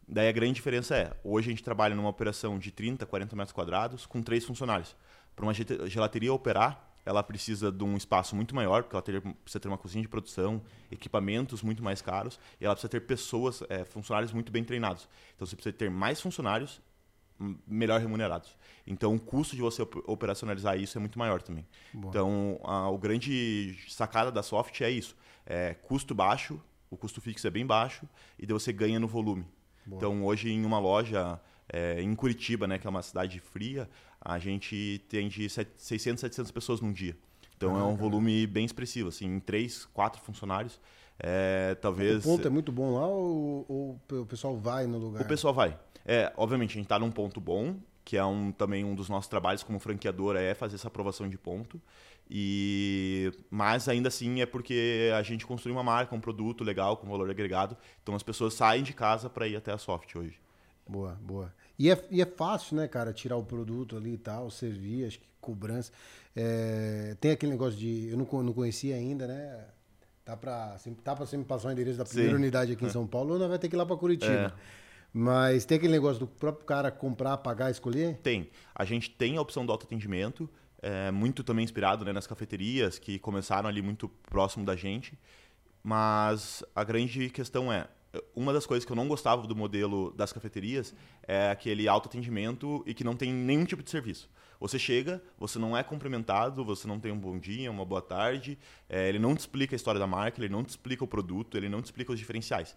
Daí 0.08 0.28
a 0.28 0.32
grande 0.32 0.54
diferença 0.54 0.96
é, 0.96 1.12
hoje 1.22 1.48
a 1.48 1.50
gente 1.50 1.62
trabalha 1.62 1.94
numa 1.94 2.08
operação 2.08 2.58
de 2.58 2.70
30, 2.70 3.06
40 3.06 3.36
metros 3.36 3.52
quadrados 3.52 4.04
com 4.04 4.20
três 4.20 4.44
funcionários. 4.44 4.96
Para 5.36 5.46
uma 5.46 5.54
gelateria 5.54 6.32
operar, 6.32 6.91
ela 7.04 7.22
precisa 7.22 7.70
de 7.70 7.82
um 7.84 7.96
espaço 7.96 8.36
muito 8.36 8.54
maior, 8.54 8.82
porque 8.82 8.94
ela 8.94 9.02
ter, 9.02 9.20
precisa 9.20 9.60
ter 9.60 9.68
uma 9.68 9.78
cozinha 9.78 10.02
de 10.02 10.08
produção, 10.08 10.62
equipamentos 10.90 11.62
muito 11.62 11.82
mais 11.82 12.00
caros, 12.00 12.38
e 12.60 12.64
ela 12.64 12.74
precisa 12.74 12.88
ter 12.88 13.00
pessoas, 13.00 13.62
é, 13.68 13.84
funcionários 13.84 14.32
muito 14.32 14.52
bem 14.52 14.64
treinados. 14.64 15.08
Então 15.34 15.46
você 15.46 15.56
precisa 15.56 15.72
ter 15.72 15.90
mais 15.90 16.20
funcionários 16.20 16.80
melhor 17.66 18.00
remunerados. 18.00 18.56
Então 18.86 19.14
o 19.14 19.20
custo 19.20 19.56
de 19.56 19.62
você 19.62 19.82
operacionalizar 19.82 20.78
isso 20.78 20.96
é 20.96 21.00
muito 21.00 21.18
maior 21.18 21.42
também. 21.42 21.66
Boa. 21.92 22.10
Então 22.10 22.60
a, 22.62 22.88
o 22.88 22.98
grande 22.98 23.76
sacada 23.88 24.30
da 24.30 24.42
soft 24.42 24.80
é 24.80 24.90
isso: 24.90 25.16
é 25.44 25.74
custo 25.74 26.14
baixo, 26.14 26.60
o 26.90 26.96
custo 26.96 27.20
fixo 27.20 27.46
é 27.46 27.50
bem 27.50 27.66
baixo, 27.66 28.08
e 28.38 28.46
daí 28.46 28.52
você 28.52 28.72
ganha 28.72 29.00
no 29.00 29.08
volume. 29.08 29.44
Boa. 29.84 29.98
Então 29.98 30.24
hoje 30.24 30.50
em 30.50 30.64
uma 30.64 30.78
loja 30.78 31.40
é, 31.68 32.00
em 32.00 32.14
Curitiba, 32.14 32.66
né, 32.66 32.78
que 32.78 32.86
é 32.86 32.90
uma 32.90 33.02
cidade 33.02 33.40
fria, 33.40 33.88
a 34.24 34.38
gente 34.38 35.04
tem 35.08 35.28
de 35.28 35.48
600, 35.48 36.20
700 36.20 36.50
pessoas 36.50 36.80
num 36.80 36.92
dia. 36.92 37.16
Então 37.56 37.76
ah, 37.76 37.80
é 37.80 37.82
um 37.82 37.96
volume 37.96 38.46
bem 38.46 38.64
expressivo, 38.64 39.08
assim, 39.08 39.26
em 39.26 39.40
três, 39.40 39.84
quatro 39.86 40.20
funcionários. 40.22 40.80
É, 41.18 41.76
talvez. 41.76 42.24
O 42.24 42.28
ponto 42.28 42.46
é 42.46 42.50
muito 42.50 42.72
bom 42.72 42.94
lá 42.94 43.06
ou, 43.06 43.64
ou, 43.68 44.20
o 44.20 44.26
pessoal 44.26 44.56
vai 44.56 44.86
no 44.86 44.98
lugar? 44.98 45.22
O 45.22 45.26
pessoal 45.26 45.52
vai. 45.54 45.78
É, 46.04 46.32
obviamente, 46.36 46.70
a 46.70 46.74
gente 46.74 46.84
está 46.84 46.98
num 46.98 47.10
ponto 47.10 47.40
bom, 47.40 47.76
que 48.04 48.16
é 48.16 48.24
um, 48.24 48.50
também 48.50 48.84
um 48.84 48.94
dos 48.94 49.08
nossos 49.08 49.28
trabalhos 49.28 49.62
como 49.62 49.78
franqueadora, 49.78 50.40
é 50.40 50.54
fazer 50.54 50.74
essa 50.74 50.88
aprovação 50.88 51.28
de 51.28 51.38
ponto. 51.38 51.80
E 52.30 53.30
mas 53.50 53.88
ainda 53.88 54.08
assim 54.08 54.40
é 54.40 54.46
porque 54.46 55.10
a 55.14 55.22
gente 55.22 55.46
construiu 55.46 55.76
uma 55.76 55.82
marca, 55.82 56.14
um 56.14 56.20
produto 56.20 56.64
legal 56.64 56.96
com 56.96 57.08
valor 57.08 57.28
agregado. 57.30 57.76
Então 58.02 58.14
as 58.14 58.22
pessoas 58.22 58.54
saem 58.54 58.82
de 58.82 58.92
casa 58.92 59.28
para 59.28 59.46
ir 59.46 59.56
até 59.56 59.72
a 59.72 59.78
Soft 59.78 60.14
hoje. 60.16 60.40
Boa, 60.88 61.18
boa. 61.22 61.54
E 61.78 61.90
é, 61.90 62.04
e 62.10 62.20
é 62.20 62.26
fácil, 62.26 62.76
né, 62.76 62.86
cara, 62.86 63.12
tirar 63.12 63.36
o 63.36 63.42
produto 63.42 63.96
ali 63.96 64.14
e 64.14 64.18
tal, 64.18 64.50
servir, 64.50 65.06
acho 65.06 65.18
que 65.18 65.26
cobrança. 65.40 65.92
É, 66.34 67.16
tem 67.20 67.32
aquele 67.32 67.52
negócio 67.52 67.78
de. 67.78 68.08
Eu 68.08 68.16
não, 68.16 68.42
não 68.42 68.52
conhecia 68.52 68.94
ainda, 68.94 69.26
né? 69.26 69.66
Tá 70.24 70.36
pra, 70.36 70.76
tá 71.02 71.16
pra 71.16 71.26
você 71.26 71.36
me 71.36 71.44
passar 71.44 71.68
o 71.68 71.72
endereço 71.72 71.98
da 71.98 72.04
primeira 72.04 72.32
Sim. 72.32 72.38
unidade 72.38 72.72
aqui 72.72 72.84
em. 72.84 72.88
São 72.90 73.06
Paulo, 73.06 73.34
ou 73.34 73.38
não 73.38 73.48
vai 73.48 73.58
ter 73.58 73.68
que 73.68 73.74
ir 73.74 73.78
lá 73.78 73.84
pra 73.84 73.96
Curitiba. 73.96 74.32
É. 74.32 74.52
Mas 75.12 75.66
tem 75.66 75.76
aquele 75.76 75.92
negócio 75.92 76.20
do 76.20 76.26
próprio 76.26 76.64
cara 76.64 76.90
comprar, 76.90 77.36
pagar, 77.38 77.70
escolher? 77.70 78.16
Tem. 78.22 78.48
A 78.74 78.84
gente 78.84 79.10
tem 79.10 79.36
a 79.36 79.42
opção 79.42 79.66
do 79.66 79.70
autoatendimento, 79.70 80.48
é, 80.80 81.10
muito 81.10 81.44
também 81.44 81.64
inspirado 81.64 82.04
né, 82.04 82.12
nas 82.12 82.26
cafeterias 82.26 82.98
que 82.98 83.18
começaram 83.18 83.68
ali 83.68 83.82
muito 83.82 84.08
próximo 84.08 84.64
da 84.64 84.74
gente. 84.74 85.18
Mas 85.82 86.64
a 86.74 86.82
grande 86.82 87.28
questão 87.28 87.70
é, 87.70 87.88
uma 88.34 88.52
das 88.52 88.66
coisas 88.66 88.84
que 88.84 88.92
eu 88.92 88.96
não 88.96 89.08
gostava 89.08 89.46
do 89.46 89.56
modelo 89.56 90.12
das 90.12 90.32
cafeterias 90.32 90.94
é 91.22 91.50
aquele 91.50 91.88
autoatendimento 91.88 92.82
e 92.86 92.92
que 92.92 93.04
não 93.04 93.16
tem 93.16 93.32
nenhum 93.32 93.64
tipo 93.64 93.82
de 93.82 93.90
serviço. 93.90 94.28
Você 94.60 94.78
chega, 94.78 95.20
você 95.38 95.58
não 95.58 95.76
é 95.76 95.82
cumprimentado, 95.82 96.64
você 96.64 96.86
não 96.86 97.00
tem 97.00 97.10
um 97.10 97.18
bom 97.18 97.38
dia, 97.38 97.70
uma 97.70 97.84
boa 97.84 98.02
tarde, 98.02 98.56
é, 98.88 99.08
ele 99.08 99.18
não 99.18 99.34
te 99.34 99.40
explica 99.40 99.74
a 99.74 99.76
história 99.76 99.98
da 99.98 100.06
marca, 100.06 100.40
ele 100.40 100.52
não 100.52 100.62
te 100.62 100.68
explica 100.68 101.02
o 101.02 101.06
produto, 101.08 101.56
ele 101.56 101.68
não 101.68 101.82
te 101.82 101.86
explica 101.86 102.12
os 102.12 102.18
diferenciais. 102.18 102.76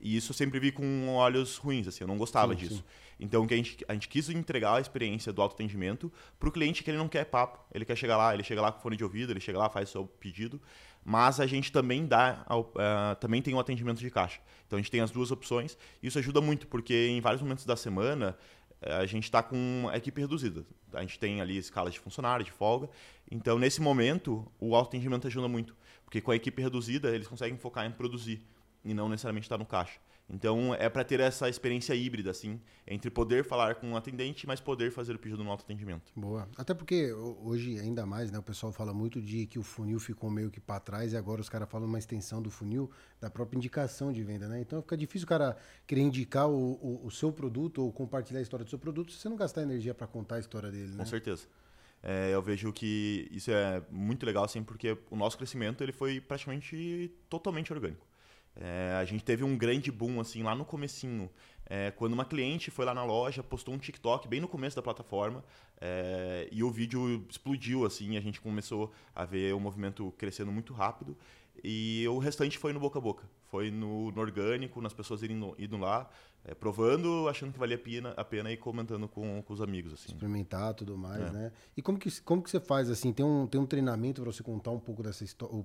E 0.00 0.16
isso 0.16 0.32
eu 0.32 0.34
sempre 0.34 0.60
vi 0.60 0.70
com 0.70 1.08
olhos 1.08 1.56
ruins, 1.56 1.88
assim, 1.88 2.04
eu 2.04 2.08
não 2.08 2.18
gostava 2.18 2.52
sim, 2.52 2.60
disso. 2.60 2.76
Sim. 2.76 2.84
Então, 3.18 3.46
que 3.46 3.54
a 3.54 3.56
gente, 3.56 3.84
a 3.88 3.94
gente 3.94 4.08
quis 4.08 4.28
entregar 4.28 4.74
a 4.74 4.80
experiência 4.80 5.32
do 5.32 5.40
autoatendimento 5.40 6.12
para 6.38 6.48
o 6.48 6.52
cliente 6.52 6.84
que 6.84 6.90
ele 6.90 6.98
não 6.98 7.08
quer 7.08 7.24
papo. 7.24 7.58
Ele 7.72 7.84
quer 7.84 7.96
chegar 7.96 8.16
lá, 8.16 8.34
ele 8.34 8.42
chega 8.42 8.60
lá 8.60 8.70
com 8.70 8.80
fone 8.80 8.96
de 8.96 9.04
ouvido, 9.04 9.32
ele 9.32 9.40
chega 9.40 9.58
lá, 9.58 9.70
faz 9.70 9.88
o 9.88 9.92
seu 9.92 10.06
pedido, 10.06 10.60
mas 11.04 11.38
a 11.38 11.46
gente 11.46 11.70
também 11.70 12.06
dá, 12.06 12.46
uh, 12.50 13.16
também 13.16 13.42
tem 13.42 13.52
o 13.52 13.58
um 13.58 13.60
atendimento 13.60 13.98
de 13.98 14.10
caixa. 14.10 14.40
Então 14.66 14.78
a 14.78 14.80
gente 14.80 14.90
tem 14.90 15.00
as 15.00 15.10
duas 15.10 15.30
opções. 15.30 15.76
Isso 16.02 16.18
ajuda 16.18 16.40
muito, 16.40 16.66
porque 16.66 17.08
em 17.08 17.20
vários 17.20 17.42
momentos 17.42 17.66
da 17.66 17.76
semana 17.76 18.36
uh, 18.82 18.92
a 18.94 19.06
gente 19.06 19.24
está 19.24 19.42
com 19.42 19.88
a 19.92 19.96
equipe 19.98 20.20
reduzida. 20.20 20.64
A 20.94 21.02
gente 21.02 21.18
tem 21.18 21.42
ali 21.42 21.58
escalas 21.58 21.92
de 21.92 22.00
funcionário, 22.00 22.44
de 22.44 22.50
folga. 22.50 22.88
Então, 23.30 23.58
nesse 23.58 23.82
momento, 23.82 24.50
o 24.58 24.74
atendimento 24.76 25.26
ajuda 25.26 25.46
muito. 25.46 25.76
Porque 26.04 26.20
com 26.20 26.30
a 26.30 26.36
equipe 26.36 26.62
reduzida, 26.62 27.14
eles 27.14 27.28
conseguem 27.28 27.58
focar 27.58 27.84
em 27.84 27.90
produzir. 27.90 28.40
e 28.84 28.92
não 28.92 29.08
necessariamente 29.08 29.46
estar 29.46 29.58
no 29.58 29.64
caixa. 29.64 29.98
Então 30.28 30.74
é 30.74 30.88
para 30.88 31.04
ter 31.04 31.20
essa 31.20 31.48
experiência 31.48 31.94
híbrida, 31.94 32.30
assim, 32.30 32.60
entre 32.86 33.10
poder 33.10 33.44
falar 33.44 33.74
com 33.74 33.88
um 33.88 33.96
atendente, 33.96 34.46
mas 34.46 34.58
poder 34.58 34.90
fazer 34.90 35.14
o 35.14 35.18
pedido 35.18 35.44
no 35.44 35.50
autoatendimento. 35.50 36.10
Boa. 36.16 36.48
Até 36.56 36.72
porque 36.72 37.12
hoje, 37.12 37.78
ainda 37.78 38.06
mais, 38.06 38.30
né, 38.30 38.38
o 38.38 38.42
pessoal 38.42 38.72
fala 38.72 38.94
muito 38.94 39.20
de 39.20 39.46
que 39.46 39.58
o 39.58 39.62
funil 39.62 40.00
ficou 40.00 40.30
meio 40.30 40.50
que 40.50 40.60
para 40.60 40.80
trás 40.80 41.12
e 41.12 41.16
agora 41.16 41.40
os 41.40 41.48
caras 41.48 41.68
falam 41.68 41.86
uma 41.86 41.98
extensão 41.98 42.40
do 42.40 42.50
funil 42.50 42.90
da 43.20 43.28
própria 43.28 43.56
indicação 43.56 44.12
de 44.12 44.22
venda, 44.22 44.48
né? 44.48 44.60
Então 44.60 44.80
fica 44.80 44.96
difícil 44.96 45.26
o 45.26 45.28
cara 45.28 45.56
querer 45.86 46.00
indicar 46.00 46.48
o, 46.48 46.72
o, 46.82 47.06
o 47.06 47.10
seu 47.10 47.30
produto 47.30 47.82
ou 47.82 47.92
compartilhar 47.92 48.40
a 48.40 48.42
história 48.42 48.64
do 48.64 48.70
seu 48.70 48.78
produto 48.78 49.12
se 49.12 49.18
você 49.18 49.28
não 49.28 49.36
gastar 49.36 49.62
energia 49.62 49.94
para 49.94 50.06
contar 50.06 50.36
a 50.36 50.40
história 50.40 50.70
dele, 50.70 50.92
né? 50.92 50.98
Com 50.98 51.06
certeza. 51.06 51.46
É, 52.02 52.34
eu 52.34 52.42
vejo 52.42 52.70
que 52.72 53.28
isso 53.30 53.50
é 53.50 53.82
muito 53.90 54.26
legal, 54.26 54.44
assim, 54.44 54.62
porque 54.62 54.96
o 55.10 55.16
nosso 55.16 55.38
crescimento 55.38 55.82
ele 55.82 55.92
foi 55.92 56.20
praticamente 56.20 57.10
totalmente 57.30 57.72
orgânico. 57.72 58.06
É, 58.56 58.94
a 58.98 59.04
gente 59.04 59.24
teve 59.24 59.42
um 59.42 59.56
grande 59.56 59.90
boom 59.90 60.20
assim 60.20 60.42
lá 60.42 60.54
no 60.54 60.64
comecinho, 60.64 61.28
é, 61.66 61.90
quando 61.90 62.12
uma 62.12 62.24
cliente 62.24 62.70
foi 62.70 62.84
lá 62.84 62.94
na 62.94 63.04
loja, 63.04 63.42
postou 63.42 63.74
um 63.74 63.78
TikTok 63.78 64.28
bem 64.28 64.40
no 64.40 64.46
começo 64.46 64.76
da 64.76 64.82
plataforma 64.82 65.42
é, 65.80 66.48
e 66.52 66.62
o 66.62 66.70
vídeo 66.70 67.26
explodiu 67.28 67.84
assim, 67.84 68.16
a 68.16 68.20
gente 68.20 68.40
começou 68.40 68.92
a 69.14 69.24
ver 69.24 69.54
o 69.54 69.60
movimento 69.60 70.12
crescendo 70.18 70.52
muito 70.52 70.72
rápido 70.72 71.16
e 71.62 72.06
o 72.08 72.18
restante 72.18 72.58
foi 72.58 72.72
no 72.72 72.80
boca 72.80 72.98
a 72.98 73.02
boca, 73.02 73.24
foi 73.46 73.70
no, 73.70 74.10
no 74.10 74.20
orgânico, 74.20 74.80
nas 74.80 74.92
pessoas 74.92 75.22
indo, 75.22 75.54
indo 75.58 75.76
lá, 75.76 76.10
é, 76.44 76.54
provando, 76.54 77.28
achando 77.28 77.52
que 77.52 77.58
valia 77.58 77.76
a 77.76 77.78
pena, 77.78 78.10
a 78.16 78.24
pena 78.24 78.52
e 78.52 78.56
comentando 78.56 79.08
com, 79.08 79.42
com 79.42 79.52
os 79.52 79.60
amigos 79.60 79.92
assim. 79.94 80.12
Experimentar 80.12 80.74
tudo 80.74 80.98
mais, 80.98 81.22
é. 81.22 81.30
né? 81.30 81.52
E 81.76 81.80
como 81.80 81.98
que 81.98 82.20
como 82.20 82.42
que 82.42 82.50
você 82.50 82.60
faz 82.60 82.90
assim? 82.90 83.12
Tem 83.12 83.24
um 83.24 83.46
tem 83.46 83.60
um 83.60 83.66
treinamento 83.66 84.20
para 84.20 84.30
você 84.30 84.42
contar 84.42 84.70
um 84.72 84.80
pouco 84.80 85.02
dessa 85.02 85.24
história 85.24 85.56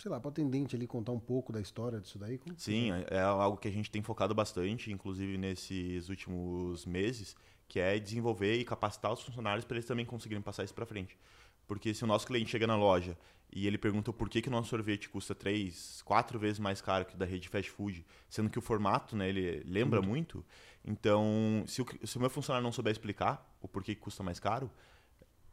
sei 0.00 0.10
lá, 0.10 0.18
para 0.18 0.28
o 0.28 0.30
atendente 0.30 0.74
ali 0.74 0.86
contar 0.86 1.12
um 1.12 1.20
pouco 1.20 1.52
da 1.52 1.60
história 1.60 2.00
disso 2.00 2.18
daí? 2.18 2.38
Como 2.38 2.58
Sim, 2.58 2.92
é? 2.92 3.06
é 3.10 3.20
algo 3.20 3.56
que 3.56 3.68
a 3.68 3.70
gente 3.70 3.90
tem 3.90 4.02
focado 4.02 4.34
bastante, 4.34 4.90
inclusive 4.90 5.36
nesses 5.36 6.08
últimos 6.08 6.86
meses, 6.86 7.36
que 7.68 7.78
é 7.78 7.98
desenvolver 7.98 8.56
e 8.56 8.64
capacitar 8.64 9.12
os 9.12 9.22
funcionários 9.22 9.64
para 9.64 9.76
eles 9.76 9.86
também 9.86 10.04
conseguirem 10.04 10.42
passar 10.42 10.64
isso 10.64 10.74
para 10.74 10.86
frente. 10.86 11.18
Porque 11.66 11.94
se 11.94 12.02
o 12.02 12.06
nosso 12.06 12.26
cliente 12.26 12.50
chega 12.50 12.66
na 12.66 12.76
loja 12.76 13.16
e 13.52 13.66
ele 13.66 13.78
pergunta 13.78 14.12
por 14.12 14.28
que, 14.28 14.42
que 14.42 14.48
o 14.48 14.50
nosso 14.50 14.68
sorvete 14.68 15.08
custa 15.08 15.34
três, 15.34 16.02
quatro 16.02 16.38
vezes 16.38 16.58
mais 16.58 16.80
caro 16.80 17.04
que 17.04 17.14
o 17.14 17.18
da 17.18 17.26
rede 17.26 17.48
fast 17.48 17.70
food, 17.70 18.04
sendo 18.28 18.50
que 18.50 18.58
o 18.58 18.62
formato, 18.62 19.14
né, 19.14 19.28
ele 19.28 19.62
lembra 19.64 20.00
muito. 20.00 20.38
muito 20.38 20.46
então, 20.84 21.62
se 21.66 21.82
o, 21.82 21.86
se 22.04 22.16
o 22.16 22.20
meu 22.20 22.30
funcionário 22.30 22.64
não 22.64 22.72
souber 22.72 22.90
explicar 22.90 23.54
o 23.60 23.68
porquê 23.68 23.94
que 23.94 24.00
custa 24.00 24.22
mais 24.22 24.40
caro, 24.40 24.70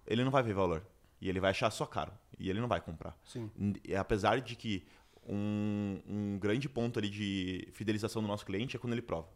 ele 0.06 0.24
não 0.24 0.32
vai 0.32 0.42
ver 0.42 0.54
valor. 0.54 0.84
E 1.20 1.30
ele 1.30 1.40
vai 1.40 1.52
achar 1.52 1.70
só 1.72 1.86
caro. 1.86 2.12
E 2.38 2.50
ele 2.50 2.60
não 2.60 2.68
vai 2.68 2.80
comprar. 2.80 3.18
Sim. 3.26 3.50
E, 3.84 3.96
apesar 3.96 4.40
de 4.42 4.56
que 4.56 4.86
um, 5.28 6.00
um 6.08 6.40
grande 6.40 6.70
ponto 6.70 7.00
ali 7.00 7.10
de 7.10 7.68
fidelização 7.74 8.22
do 8.22 8.28
nosso 8.28 8.46
cliente 8.46 8.76
é 8.76 8.80
quando 8.80 8.94
ele 8.94 9.02
prova. 9.02 9.28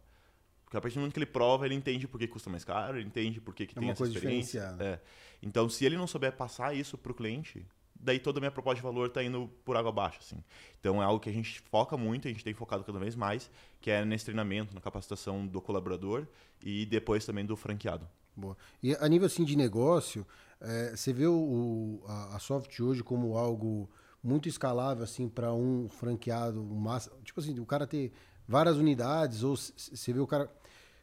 Porque 0.64 0.76
a 0.78 0.80
partir 0.80 0.94
do 0.94 1.00
momento 1.00 1.12
que 1.12 1.18
ele 1.18 1.26
prova, 1.26 1.66
ele 1.66 1.74
entende 1.74 2.08
por 2.08 2.18
que 2.18 2.26
custa 2.26 2.48
mais 2.48 2.64
caro, 2.64 2.96
ele 2.96 3.06
entende 3.06 3.40
por 3.40 3.54
que, 3.54 3.66
que 3.66 3.78
é 3.78 3.80
tem 3.80 3.90
essa 3.90 4.04
experiência. 4.04 4.74
É. 4.80 4.98
Então, 5.42 5.68
se 5.68 5.84
ele 5.84 5.98
não 5.98 6.06
souber 6.06 6.32
passar 6.32 6.74
isso 6.74 6.96
para 6.96 7.12
o 7.12 7.14
cliente, 7.14 7.66
daí 7.94 8.18
toda 8.18 8.38
a 8.38 8.40
minha 8.40 8.50
proposta 8.50 8.76
de 8.76 8.82
valor 8.82 9.08
está 9.08 9.22
indo 9.22 9.50
por 9.66 9.76
água 9.76 9.90
abaixo. 9.90 10.20
Assim. 10.20 10.42
Então, 10.80 11.02
é 11.02 11.04
algo 11.04 11.20
que 11.20 11.28
a 11.28 11.32
gente 11.32 11.60
foca 11.60 11.94
muito, 11.98 12.26
a 12.26 12.30
gente 12.30 12.42
tem 12.42 12.54
focado 12.54 12.84
cada 12.84 12.98
vez 12.98 13.14
mais, 13.14 13.50
que 13.82 13.90
é 13.90 14.02
nesse 14.02 14.24
treinamento, 14.24 14.74
na 14.74 14.80
capacitação 14.80 15.46
do 15.46 15.60
colaborador 15.60 16.26
e 16.64 16.86
depois 16.86 17.26
também 17.26 17.44
do 17.44 17.54
franqueado. 17.54 18.08
Boa. 18.36 18.56
E 18.82 18.94
a 18.94 19.08
nível 19.08 19.26
assim, 19.26 19.44
de 19.44 19.56
negócio, 19.56 20.26
é, 20.60 20.96
você 20.96 21.12
vê 21.12 21.26
o, 21.26 22.02
a, 22.06 22.36
a 22.36 22.38
Soft 22.38 22.80
hoje 22.80 23.02
como 23.02 23.36
algo 23.36 23.90
muito 24.22 24.48
escalável 24.48 25.04
assim 25.04 25.28
para 25.28 25.52
um 25.52 25.88
franqueado, 25.88 26.62
massa, 26.62 27.10
tipo 27.24 27.40
assim, 27.40 27.58
o 27.58 27.66
cara 27.66 27.86
ter 27.86 28.12
várias 28.46 28.76
unidades 28.76 29.42
ou 29.42 29.56
você 29.56 30.12
vê 30.12 30.20
o 30.20 30.26
cara 30.26 30.50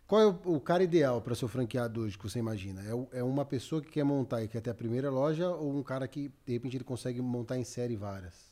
qual 0.09 0.21
é 0.23 0.25
o, 0.25 0.55
o 0.55 0.59
cara 0.59 0.81
ideal 0.81 1.21
para 1.21 1.35
seu 1.35 1.47
franqueado 1.47 2.01
hoje 2.01 2.17
que 2.17 2.23
você 2.23 2.39
imagina? 2.39 2.81
É, 2.81 3.19
é, 3.19 3.23
uma 3.23 3.45
pessoa 3.45 3.79
que 3.79 3.91
quer 3.91 4.03
montar 4.03 4.43
e 4.43 4.47
quer 4.47 4.59
ter 4.59 4.71
a 4.71 4.73
primeira 4.73 5.11
loja 5.11 5.47
ou 5.51 5.71
um 5.71 5.83
cara 5.83 6.07
que 6.07 6.31
de 6.47 6.53
repente 6.53 6.75
ele 6.75 6.83
consegue 6.83 7.21
montar 7.21 7.59
em 7.59 7.63
série 7.63 7.95
várias? 7.95 8.48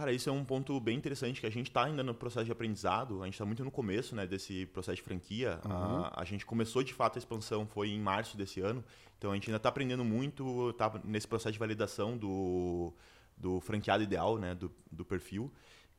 Cara, 0.00 0.14
isso 0.14 0.30
é 0.30 0.32
um 0.32 0.42
ponto 0.42 0.80
bem 0.80 0.96
interessante 0.96 1.42
que 1.42 1.46
a 1.46 1.50
gente 1.50 1.66
está 1.66 1.84
ainda 1.84 2.02
no 2.02 2.14
processo 2.14 2.46
de 2.46 2.50
aprendizado. 2.50 3.20
A 3.20 3.26
gente 3.26 3.34
está 3.34 3.44
muito 3.44 3.62
no 3.62 3.70
começo 3.70 4.16
né, 4.16 4.26
desse 4.26 4.64
processo 4.64 4.96
de 4.96 5.02
franquia. 5.02 5.60
Uhum. 5.62 6.04
A, 6.04 6.22
a, 6.22 6.24
gente 6.24 6.46
começou 6.46 6.82
de 6.82 6.94
fato 6.94 7.16
a 7.16 7.18
expansão 7.18 7.66
foi 7.66 7.90
em 7.90 8.00
março 8.00 8.34
desse 8.34 8.62
ano. 8.62 8.82
Então 9.18 9.30
a 9.30 9.34
gente 9.34 9.50
ainda 9.50 9.58
está 9.58 9.68
aprendendo 9.68 10.02
muito, 10.02 10.70
está 10.70 10.90
nesse 11.04 11.28
processo 11.28 11.52
de 11.52 11.58
validação 11.58 12.16
do, 12.16 12.94
do 13.36 13.60
franqueado 13.60 14.02
ideal, 14.02 14.38
né, 14.38 14.54
do, 14.54 14.72
do 14.90 15.04
perfil. 15.04 15.52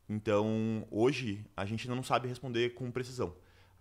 Então 0.10 0.84
hoje 0.90 1.46
a 1.56 1.64
gente 1.64 1.84
ainda 1.84 1.96
não 1.96 2.02
sabe 2.02 2.28
responder 2.28 2.72
com 2.72 2.90
precisão. 2.90 3.36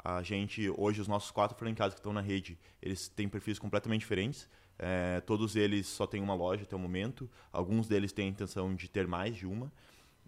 A 0.04 0.22
gente 0.22 0.68
hoje 0.76 1.00
os 1.00 1.08
nossos 1.08 1.30
quatro 1.30 1.56
franqueados 1.56 1.94
que 1.94 2.00
estão 2.00 2.12
na 2.12 2.20
rede 2.20 2.58
eles 2.82 3.08
têm 3.08 3.26
perfis 3.26 3.58
completamente 3.58 4.00
diferentes. 4.00 4.46
É, 4.78 5.22
todos 5.22 5.56
eles 5.56 5.86
só 5.86 6.06
têm 6.06 6.20
uma 6.22 6.34
loja 6.34 6.64
até 6.64 6.76
o 6.76 6.78
momento. 6.78 7.26
Alguns 7.50 7.88
deles 7.88 8.12
têm 8.12 8.26
a 8.26 8.28
intenção 8.28 8.74
de 8.74 8.86
ter 8.86 9.06
mais 9.06 9.34
de 9.34 9.46
uma 9.46 9.72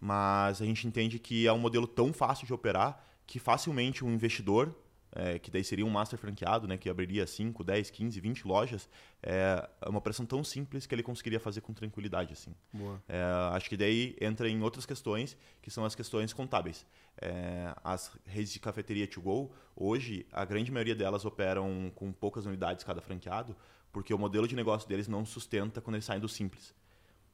mas 0.05 0.61
a 0.61 0.65
gente 0.65 0.85
entende 0.85 1.17
que 1.17 1.47
é 1.47 1.53
um 1.53 1.61
modelo 1.61 1.87
tão 1.87 2.13
fácil 2.13 2.45
de 2.45 2.53
operar 2.53 3.01
que 3.25 3.39
facilmente 3.39 4.05
um 4.05 4.13
investidor, 4.13 4.75
é, 5.13 5.39
que 5.39 5.49
daí 5.49 5.63
seria 5.63 5.87
um 5.87 5.91
master 5.91 6.19
franqueado, 6.19 6.67
né, 6.67 6.77
que 6.77 6.91
abriria 6.91 7.25
5, 7.25 7.63
10, 7.63 7.89
15, 7.89 8.21
20 8.21 8.45
lojas, 8.45 8.89
é, 9.23 9.69
é 9.81 9.89
uma 9.89 10.01
operação 10.01 10.27
tão 10.27 10.43
simples 10.43 10.87
que 10.87 10.95
ele 10.95 11.05
conseguiria 11.05 11.39
fazer 11.39 11.61
com 11.61 11.73
tranquilidade. 11.73 12.33
Assim. 12.33 12.53
É, 13.09 13.23
acho 13.53 13.69
que 13.69 13.77
daí 13.77 14.17
entra 14.21 14.49
em 14.49 14.61
outras 14.61 14.85
questões, 14.85 15.37
que 15.63 15.71
são 15.71 15.85
as 15.85 15.95
questões 15.95 16.33
contábeis. 16.33 16.85
É, 17.21 17.73
as 17.85 18.11
redes 18.27 18.53
de 18.53 18.59
cafeteria 18.59 19.07
to 19.07 19.23
go, 19.23 19.53
hoje, 19.77 20.27
a 20.33 20.45
grande 20.45 20.73
maioria 20.73 20.97
delas 20.97 21.25
operam 21.25 21.93
com 21.95 22.11
poucas 22.13 22.45
unidades 22.45 22.83
cada 22.83 23.01
franqueado, 23.01 23.55
porque 23.93 24.13
o 24.13 24.19
modelo 24.19 24.49
de 24.49 24.57
negócio 24.57 24.89
deles 24.89 25.07
não 25.07 25.25
sustenta 25.25 25.81
quando 25.81 25.95
eles 25.95 26.07
saem 26.07 26.19
do 26.19 26.29
simples. 26.29 26.75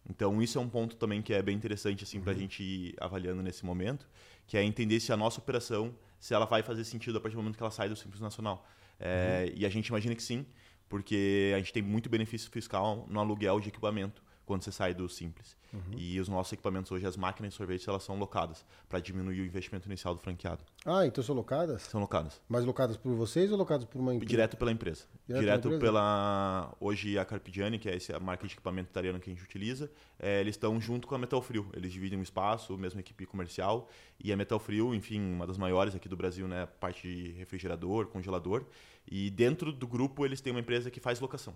Então, 0.09 0.43
isso 0.43 0.59
é 0.59 0.61
um 0.61 0.69
ponto 0.69 0.97
também 0.97 1.23
que 1.23 1.33
é 1.33 1.43
bem 1.43 1.55
interessante 1.55 2.05
assim, 2.05 2.19
uhum. 2.19 2.25
para 2.25 2.33
a 2.33 2.37
gente 2.37 2.63
ir 2.63 2.95
avaliando 2.99 3.43
nesse 3.43 3.65
momento, 3.65 4.09
que 4.47 4.57
é 4.57 4.65
entender 4.65 5.01
se 5.01 5.13
a 5.13 5.17
nossa 5.17 5.41
operação, 5.41 5.95
se 6.19 6.35
ela 6.35 6.47
vai 6.47 6.63
fazer 6.63 6.85
sentido 6.85 7.19
a 7.19 7.21
partir 7.21 7.37
do 7.37 7.43
momento 7.43 7.57
que 7.57 7.63
ela 7.63 7.71
sai 7.71 7.89
do 7.89 7.97
Simples 7.97 8.21
Nacional. 8.21 8.67
É, 8.99 9.47
uhum. 9.47 9.53
E 9.57 9.67
a 9.67 9.69
gente 9.69 9.89
imagina 9.89 10.15
que 10.15 10.23
sim, 10.23 10.47
porque 10.89 11.53
a 11.55 11.59
gente 11.59 11.73
tem 11.73 11.83
muito 11.83 12.09
benefício 12.09 12.51
fiscal 12.51 13.07
no 13.09 13.21
aluguel 13.21 13.61
de 13.61 13.69
equipamento 13.69 14.23
quando 14.49 14.63
você 14.63 14.73
sai 14.73 14.95
do 14.95 15.07
simples. 15.11 15.55
Uhum. 15.73 15.99
E 15.99 16.19
os 16.19 16.27
nossos 16.27 16.55
equipamentos 16.55 16.91
hoje, 16.91 17.07
as 17.07 17.19
máquinas 17.19 17.53
de 17.53 17.57
sorvete, 17.59 17.87
elas 17.87 18.03
são 18.03 18.19
locadas 18.19 18.65
para 18.89 18.99
diminuir 18.99 19.43
o 19.43 19.45
investimento 19.45 19.87
inicial 19.87 20.15
do 20.15 20.21
franqueado. 20.21 20.65
Ah, 20.87 21.07
então 21.07 21.23
são 21.23 21.35
locadas? 21.35 21.83
São 21.83 22.01
locadas. 22.01 22.41
Mas 22.49 22.65
locadas 22.65 22.97
por 22.97 23.15
vocês 23.15 23.53
ou 23.53 23.59
locadas 23.59 23.85
por 23.85 24.01
uma 24.01 24.15
empresa? 24.15 24.31
Direto 24.31 24.57
pela 24.57 24.73
empresa. 24.73 25.05
Direto, 25.27 25.43
Direto 25.43 25.69
empresa? 25.69 25.81
pela 25.81 26.75
hoje 26.81 27.19
a 27.19 27.25
Carpigiani, 27.27 27.79
que 27.79 27.91
é 27.91 27.95
essa 27.95 28.19
marca 28.19 28.47
de 28.47 28.55
equipamento 28.55 28.89
italiano 28.89 29.21
que 29.21 29.31
a 29.31 29.35
gente 29.35 29.45
utiliza, 29.45 29.91
é, 30.19 30.41
eles 30.41 30.55
estão 30.55 30.81
junto 30.81 31.07
com 31.07 31.15
a 31.15 31.19
Metal 31.19 31.43
Frio. 31.43 31.69
Eles 31.75 31.93
dividem 31.93 32.19
um 32.19 32.23
espaço, 32.23 32.77
mesma 32.79 33.01
equipe 33.01 33.27
comercial, 33.27 33.87
e 34.19 34.33
a 34.33 34.37
Metal 34.37 34.59
Frio, 34.59 34.95
enfim, 34.95 35.21
uma 35.21 35.47
das 35.47 35.59
maiores 35.59 35.95
aqui 35.95 36.09
do 36.09 36.17
Brasil, 36.17 36.49
né, 36.49 36.67
parte 36.81 37.03
de 37.03 37.33
refrigerador, 37.33 38.07
congelador, 38.07 38.65
e 39.07 39.29
dentro 39.29 39.71
do 39.71 39.87
grupo 39.87 40.25
eles 40.25 40.41
têm 40.41 40.51
uma 40.53 40.61
empresa 40.61 40.91
que 40.91 41.01
faz 41.01 41.21
locação. 41.21 41.55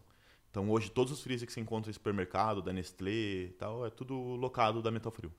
Então 0.53 0.71
hoje 0.71 0.91
todos 0.91 1.11
os 1.11 1.23
freezers 1.23 1.47
que 1.47 1.53
você 1.55 1.61
encontra 1.61 1.91
em 1.91 1.95
supermercado, 1.95 2.61
da 2.61 2.75
Nestlé 2.75 3.11
e 3.11 3.57
tal, 3.59 3.87
é 3.87 3.91
tudo 3.91 4.15
locado 4.15 4.83
da 4.83 4.91
Metal 4.91 5.11
Frio. 5.11 5.33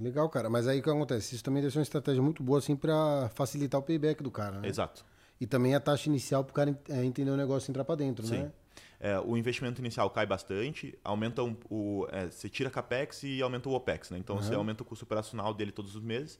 Legal, 0.00 0.28
cara. 0.30 0.48
Mas 0.48 0.66
aí 0.66 0.80
o 0.80 0.82
que 0.82 0.88
acontece? 0.88 1.34
Isso 1.34 1.44
também 1.44 1.60
deve 1.62 1.72
ser 1.72 1.78
uma 1.78 1.82
estratégia 1.82 2.22
muito 2.22 2.42
boa 2.42 2.58
assim 2.58 2.74
para 2.74 3.30
facilitar 3.34 3.78
o 3.78 3.84
payback 3.84 4.22
do 4.22 4.30
cara, 4.30 4.58
né? 4.58 4.66
Exato. 4.68 5.04
E 5.38 5.46
também 5.46 5.74
a 5.74 5.80
taxa 5.80 6.08
inicial 6.08 6.42
para 6.42 6.50
o 6.50 6.54
cara 6.54 6.80
é, 6.88 7.04
entender 7.04 7.30
o 7.30 7.36
negócio 7.36 7.68
e 7.68 7.70
entrar 7.70 7.84
para 7.84 7.96
dentro, 7.96 8.26
Sim. 8.26 8.38
né? 8.38 8.52
É, 8.98 9.20
o 9.20 9.36
investimento 9.36 9.78
inicial 9.78 10.08
cai 10.08 10.24
bastante, 10.24 10.98
aumenta 11.04 11.42
um, 11.42 11.54
o, 11.68 12.06
é, 12.10 12.30
você 12.30 12.48
tira 12.48 12.70
capex 12.70 13.24
e 13.24 13.42
aumenta 13.42 13.68
o 13.68 13.74
opex, 13.74 14.10
né? 14.10 14.16
Então 14.16 14.36
uhum. 14.36 14.42
você 14.42 14.54
aumenta 14.54 14.82
o 14.82 14.86
custo 14.86 15.04
operacional 15.04 15.52
dele 15.52 15.70
todos 15.70 15.94
os 15.94 16.02
meses 16.02 16.38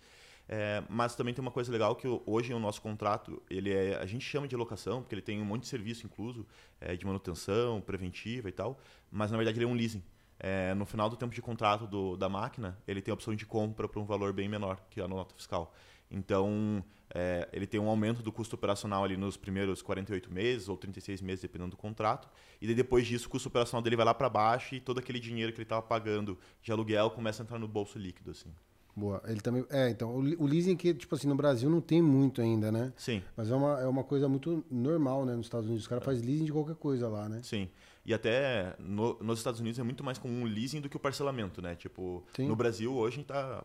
é, 0.48 0.82
mas 0.88 1.16
também 1.16 1.34
tem 1.34 1.42
uma 1.42 1.50
coisa 1.50 1.72
legal 1.72 1.96
que 1.96 2.06
hoje 2.24 2.54
o 2.54 2.58
nosso 2.58 2.80
contrato, 2.80 3.42
ele 3.50 3.72
é, 3.72 3.96
a 3.96 4.06
gente 4.06 4.24
chama 4.24 4.46
de 4.46 4.56
locação, 4.56 5.02
porque 5.02 5.14
ele 5.14 5.22
tem 5.22 5.40
um 5.40 5.44
monte 5.44 5.62
de 5.62 5.68
serviço 5.68 6.06
incluso, 6.06 6.46
é, 6.80 6.96
de 6.96 7.04
manutenção, 7.04 7.80
preventiva 7.80 8.48
e 8.48 8.52
tal, 8.52 8.78
mas 9.10 9.30
na 9.30 9.36
verdade 9.36 9.58
ele 9.58 9.64
é 9.64 9.68
um 9.68 9.74
leasing. 9.74 10.02
É, 10.38 10.74
no 10.74 10.84
final 10.84 11.08
do 11.08 11.16
tempo 11.16 11.34
de 11.34 11.40
contrato 11.40 11.86
do, 11.86 12.16
da 12.16 12.28
máquina, 12.28 12.78
ele 12.86 13.00
tem 13.00 13.10
a 13.10 13.14
opção 13.14 13.34
de 13.34 13.46
compra 13.46 13.88
para 13.88 14.00
um 14.00 14.04
valor 14.04 14.32
bem 14.32 14.48
menor 14.48 14.78
que 14.90 15.00
a 15.00 15.08
nota 15.08 15.34
fiscal. 15.34 15.74
Então, 16.10 16.84
é, 17.12 17.48
ele 17.52 17.66
tem 17.66 17.80
um 17.80 17.88
aumento 17.88 18.22
do 18.22 18.30
custo 18.30 18.54
operacional 18.54 19.02
ali 19.02 19.16
nos 19.16 19.36
primeiros 19.36 19.82
48 19.82 20.32
meses 20.32 20.68
ou 20.68 20.76
36 20.76 21.20
meses, 21.20 21.40
dependendo 21.40 21.70
do 21.70 21.76
contrato. 21.76 22.28
E 22.60 22.72
depois 22.74 23.06
disso, 23.06 23.26
o 23.26 23.30
custo 23.30 23.48
operacional 23.48 23.82
dele 23.82 23.96
vai 23.96 24.04
lá 24.04 24.14
para 24.14 24.28
baixo 24.28 24.74
e 24.74 24.80
todo 24.80 24.98
aquele 24.98 25.18
dinheiro 25.18 25.52
que 25.52 25.58
ele 25.58 25.64
estava 25.64 25.82
pagando 25.82 26.38
de 26.62 26.70
aluguel 26.70 27.10
começa 27.10 27.42
a 27.42 27.44
entrar 27.44 27.58
no 27.58 27.66
bolso 27.66 27.98
líquido. 27.98 28.30
Assim. 28.30 28.52
Boa. 28.96 29.22
Ele 29.26 29.42
também. 29.42 29.64
É, 29.68 29.90
então, 29.90 30.16
o, 30.16 30.42
o 30.42 30.46
leasing 30.46 30.74
que, 30.74 30.94
tipo 30.94 31.14
assim, 31.14 31.28
no 31.28 31.34
Brasil 31.34 31.68
não 31.68 31.82
tem 31.82 32.00
muito 32.00 32.40
ainda, 32.40 32.72
né? 32.72 32.94
Sim. 32.96 33.22
Mas 33.36 33.50
é 33.50 33.54
uma, 33.54 33.80
é 33.80 33.86
uma 33.86 34.02
coisa 34.02 34.26
muito 34.26 34.64
normal, 34.70 35.26
né? 35.26 35.36
Nos 35.36 35.46
Estados 35.46 35.66
Unidos. 35.66 35.82
Os 35.82 35.88
caras 35.88 36.02
fazem 36.02 36.24
leasing 36.24 36.46
de 36.46 36.52
qualquer 36.52 36.76
coisa 36.76 37.06
lá, 37.06 37.28
né? 37.28 37.40
Sim. 37.42 37.68
E 38.06 38.14
até 38.14 38.74
no, 38.78 39.18
nos 39.20 39.38
Estados 39.38 39.60
Unidos 39.60 39.78
é 39.78 39.82
muito 39.82 40.02
mais 40.02 40.16
comum 40.16 40.44
o 40.44 40.46
leasing 40.46 40.80
do 40.80 40.88
que 40.88 40.96
o 40.96 41.00
parcelamento, 41.00 41.60
né? 41.60 41.74
Tipo, 41.74 42.24
Sim. 42.34 42.48
no 42.48 42.56
Brasil 42.56 42.94
hoje 42.94 43.22
tá. 43.22 43.62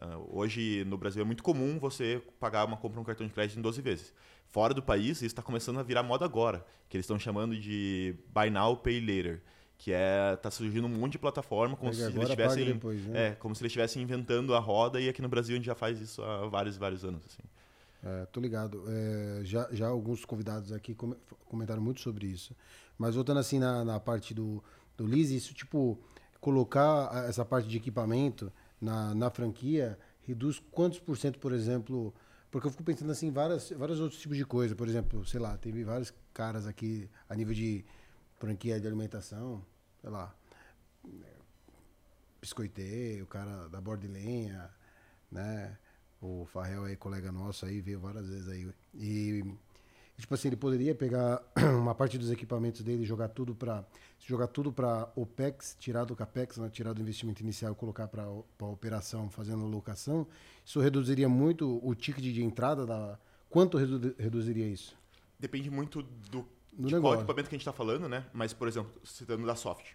Uh, 0.00 0.38
hoje 0.38 0.84
no 0.84 0.96
Brasil 0.96 1.22
é 1.22 1.24
muito 1.24 1.42
comum 1.42 1.76
você 1.80 2.22
pagar 2.38 2.64
uma 2.64 2.76
compra 2.76 3.00
um 3.00 3.04
cartão 3.04 3.26
de 3.26 3.32
crédito 3.32 3.58
em 3.58 3.62
12 3.62 3.82
vezes. 3.82 4.14
Fora 4.46 4.72
do 4.72 4.80
país, 4.80 5.16
isso 5.16 5.26
está 5.26 5.42
começando 5.42 5.80
a 5.80 5.82
virar 5.82 6.04
moda 6.04 6.24
agora, 6.24 6.64
que 6.88 6.96
eles 6.96 7.04
estão 7.04 7.18
chamando 7.18 7.58
de 7.58 8.14
Buy 8.32 8.48
Now, 8.48 8.76
Pay 8.76 9.00
Later 9.00 9.42
que 9.78 9.92
é 9.92 10.36
tá 10.36 10.50
surgindo 10.50 10.86
um 10.86 10.90
monte 10.90 11.12
de 11.12 11.18
plataforma 11.20 11.76
como 11.76 11.94
se 11.94 12.02
eles 12.02 12.16
estivessem 12.16 12.66
depois, 12.66 13.06
né? 13.06 13.28
é 13.28 13.34
como 13.36 13.54
se 13.54 13.62
eles 13.62 13.70
estivessem 13.70 14.02
inventando 14.02 14.52
a 14.52 14.58
roda 14.58 15.00
e 15.00 15.08
aqui 15.08 15.22
no 15.22 15.28
Brasil 15.28 15.54
a 15.54 15.56
gente 15.56 15.66
já 15.66 15.74
faz 15.74 16.00
isso 16.00 16.20
há 16.20 16.48
vários 16.48 16.76
vários 16.76 17.04
anos 17.04 17.24
assim. 17.24 17.42
É, 18.02 18.26
tô 18.26 18.40
ligado. 18.40 18.84
É, 18.88 19.40
já 19.44 19.68
já 19.70 19.86
alguns 19.86 20.24
convidados 20.24 20.72
aqui 20.72 20.96
comentaram 21.46 21.80
muito 21.80 22.00
sobre 22.00 22.26
isso. 22.26 22.54
Mas 22.98 23.14
voltando 23.14 23.38
assim 23.38 23.60
na, 23.60 23.84
na 23.84 24.00
parte 24.00 24.34
do 24.34 24.62
do 24.96 25.06
Liz 25.06 25.30
isso 25.30 25.54
tipo 25.54 25.96
colocar 26.40 27.26
essa 27.28 27.44
parte 27.44 27.68
de 27.68 27.76
equipamento 27.76 28.52
na, 28.80 29.14
na 29.14 29.30
franquia 29.30 29.96
reduz 30.22 30.60
quantos 30.72 30.98
por 30.98 31.16
cento 31.16 31.38
por 31.38 31.52
exemplo? 31.52 32.12
Porque 32.50 32.66
eu 32.66 32.70
fico 32.72 32.82
pensando 32.82 33.12
assim 33.12 33.30
várias 33.30 33.70
vários 33.70 34.00
outros 34.00 34.20
tipos 34.20 34.36
de 34.36 34.44
coisa. 34.44 34.74
Por 34.74 34.88
exemplo 34.88 35.24
sei 35.24 35.38
lá 35.38 35.56
teve 35.56 35.84
vários 35.84 36.12
caras 36.34 36.66
aqui 36.66 37.08
a 37.28 37.34
nível 37.36 37.54
de 37.54 37.84
franquia 38.38 38.80
de 38.80 38.86
alimentação, 38.86 39.64
sei 40.00 40.10
lá, 40.10 40.34
biscoiteiro, 42.40 43.24
o 43.24 43.26
cara 43.26 43.68
da 43.68 43.80
Bordelenha, 43.80 44.70
né? 45.30 45.76
O 46.20 46.46
Farrell 46.46 46.84
aí, 46.84 46.96
colega 46.96 47.30
nosso 47.30 47.66
aí, 47.66 47.80
veio 47.80 48.00
várias 48.00 48.28
vezes 48.28 48.48
aí. 48.48 48.68
E, 48.94 49.44
tipo 50.16 50.34
assim, 50.34 50.48
ele 50.48 50.56
poderia 50.56 50.94
pegar 50.94 51.42
uma 51.78 51.94
parte 51.94 52.18
dos 52.18 52.30
equipamentos 52.30 52.82
dele 52.82 53.02
e 53.02 53.06
jogar 53.06 53.28
tudo 53.28 53.54
para 53.54 53.84
jogar 54.26 54.48
tudo 54.48 54.72
para 54.72 55.10
OPEX, 55.14 55.76
tirar 55.78 56.04
do 56.04 56.14
CAPEX, 56.14 56.58
né? 56.58 56.68
tirar 56.68 56.92
do 56.92 57.00
investimento 57.00 57.42
inicial 57.42 57.72
e 57.72 57.74
colocar 57.74 58.08
para 58.08 58.24
a 58.24 58.64
operação 58.66 59.30
fazendo 59.30 59.64
locação. 59.64 60.26
Isso 60.64 60.80
reduziria 60.80 61.28
muito 61.28 61.80
o 61.82 61.94
ticket 61.94 62.24
de 62.24 62.42
entrada 62.42 62.84
da 62.84 63.18
quanto 63.48 63.78
redu 63.78 64.14
reduziria 64.18 64.66
isso? 64.66 64.96
Depende 65.38 65.70
muito 65.70 66.02
do 66.02 66.44
de 66.78 67.00
qual 67.00 67.14
equipamento 67.14 67.48
que 67.48 67.54
a 67.54 67.58
gente 67.58 67.62
está 67.62 67.72
falando, 67.72 68.08
né? 68.08 68.24
Mas, 68.32 68.52
por 68.52 68.68
exemplo, 68.68 68.92
citando 69.04 69.44
da 69.46 69.56
Soft. 69.56 69.92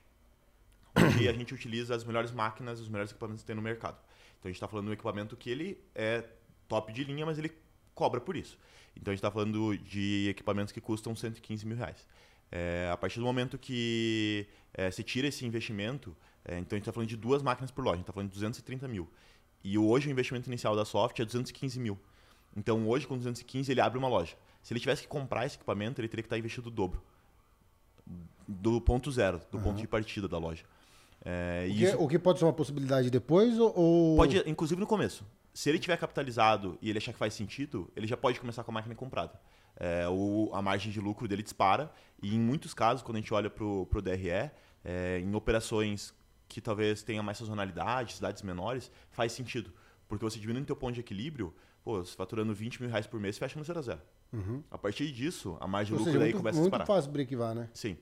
Hoje 0.95 1.27
a 1.27 1.33
gente 1.33 1.53
utiliza 1.53 1.95
as 1.95 2.03
melhores 2.03 2.31
máquinas, 2.31 2.79
os 2.79 2.89
melhores 2.89 3.11
equipamentos 3.11 3.41
que 3.41 3.47
tem 3.47 3.55
no 3.55 3.61
mercado. 3.61 3.97
Então 4.39 4.49
a 4.49 4.51
gente 4.51 4.57
está 4.57 4.67
falando 4.67 4.85
de 4.85 4.89
um 4.91 4.93
equipamento 4.93 5.35
que 5.37 5.49
ele 5.49 5.77
é 5.95 6.27
top 6.67 6.91
de 6.91 7.03
linha, 7.03 7.25
mas 7.25 7.39
ele 7.39 7.51
cobra 7.95 8.19
por 8.19 8.35
isso. 8.35 8.59
Então 8.95 9.11
a 9.11 9.15
gente 9.15 9.19
está 9.19 9.31
falando 9.31 9.77
de 9.77 10.27
equipamentos 10.29 10.71
que 10.71 10.81
custam 10.81 11.15
115 11.15 11.65
mil 11.65 11.77
reais. 11.77 12.05
É, 12.51 12.89
a 12.91 12.97
partir 12.97 13.19
do 13.19 13.25
momento 13.25 13.57
que 13.57 14.47
é, 14.73 14.91
se 14.91 15.01
tira 15.03 15.27
esse 15.27 15.45
investimento, 15.45 16.15
é, 16.45 16.59
então 16.59 16.75
a 16.75 16.77
gente 16.77 16.83
está 16.83 16.91
falando 16.91 17.09
de 17.09 17.17
duas 17.17 17.41
máquinas 17.41 17.71
por 17.71 17.83
loja, 17.83 17.95
a 17.95 17.97
gente 17.97 18.03
está 18.03 18.13
falando 18.13 18.29
de 18.29 18.35
230 18.35 18.87
mil. 18.87 19.09
E 19.63 19.77
hoje 19.77 20.09
o 20.09 20.11
investimento 20.11 20.49
inicial 20.49 20.75
da 20.75 20.85
Soft 20.85 21.19
é 21.19 21.25
215 21.25 21.79
mil. 21.79 21.97
Então 22.55 22.87
hoje 22.87 23.07
com 23.07 23.17
215 23.17 23.71
ele 23.71 23.81
abre 23.81 23.97
uma 23.97 24.07
loja. 24.07 24.35
Se 24.63 24.73
ele 24.73 24.79
tivesse 24.79 25.03
que 25.03 25.07
comprar 25.07 25.45
esse 25.45 25.57
equipamento, 25.57 26.01
ele 26.01 26.07
teria 26.07 26.23
que 26.23 26.27
estar 26.27 26.37
investido 26.37 26.69
o 26.69 26.71
dobro. 26.71 27.03
Do 28.47 28.81
ponto 28.81 29.11
zero, 29.11 29.41
do 29.51 29.57
uhum. 29.57 29.63
ponto 29.63 29.81
de 29.81 29.87
partida 29.87 30.27
da 30.27 30.37
loja. 30.37 30.63
É, 31.23 31.67
o, 31.69 31.73
que, 31.73 31.83
isso... 31.83 31.97
o, 32.03 32.07
que, 32.07 32.19
pode 32.19 32.39
ser 32.39 32.45
uma 32.45 32.53
possibilidade 32.53 33.09
depois 33.09 33.57
ou... 33.59 34.15
Pode, 34.15 34.37
inclusive 34.49 34.79
no 34.79 34.87
começo. 34.87 35.25
Se 35.53 35.69
ele 35.69 35.79
tiver 35.79 35.97
capitalizado 35.97 36.77
e 36.81 36.89
ele 36.89 36.97
achar 36.97 37.13
que 37.13 37.19
faz 37.19 37.33
sentido, 37.33 37.91
ele 37.95 38.07
já 38.07 38.17
pode 38.17 38.39
começar 38.39 38.63
com 38.63 38.71
a 38.71 38.73
máquina 38.73 38.95
comprada. 38.95 39.39
É, 39.75 40.07
o, 40.07 40.49
a 40.53 40.61
margem 40.61 40.91
de 40.91 40.99
lucro 40.99 41.27
dele 41.27 41.43
dispara 41.43 41.91
e 42.21 42.35
em 42.35 42.39
muitos 42.39 42.73
casos, 42.73 43.03
quando 43.03 43.17
a 43.17 43.19
gente 43.19 43.33
olha 43.33 43.49
para 43.49 43.63
o 43.63 44.01
DRE, 44.01 44.51
é, 44.83 45.19
em 45.19 45.33
operações 45.35 46.13
que 46.47 46.61
talvez 46.61 47.01
tenha 47.03 47.23
mais 47.23 47.37
sazonalidade, 47.37 48.13
cidades 48.13 48.41
menores, 48.43 48.91
faz 49.11 49.31
sentido. 49.31 49.71
Porque 50.07 50.23
você 50.23 50.39
diminuindo 50.39 50.63
o 50.63 50.67
teu 50.67 50.75
ponto 50.75 50.93
de 50.93 50.99
equilíbrio, 50.99 51.53
pô, 51.83 52.03
faturando 52.03 52.53
20 52.53 52.81
mil 52.81 52.89
reais 52.89 53.07
por 53.07 53.19
mês, 53.19 53.37
fecha 53.37 53.57
no 53.57 53.65
zero 53.65 53.79
a 53.79 53.81
zero. 53.81 54.01
Uhum. 54.33 54.63
A 54.71 54.77
partir 54.77 55.11
disso, 55.11 55.55
a 55.61 55.67
margem 55.67 55.93
de 55.93 55.99
lucro 55.99 56.05
seja, 56.05 56.19
daí 56.19 56.33
muito, 56.33 56.41
começa 56.41 56.59
a 56.59 56.61
disparar. 56.63 56.87
Muito 56.87 56.97
fácil 56.97 57.11
break-var, 57.11 57.53
né? 57.53 57.69
Sim. 57.73 57.95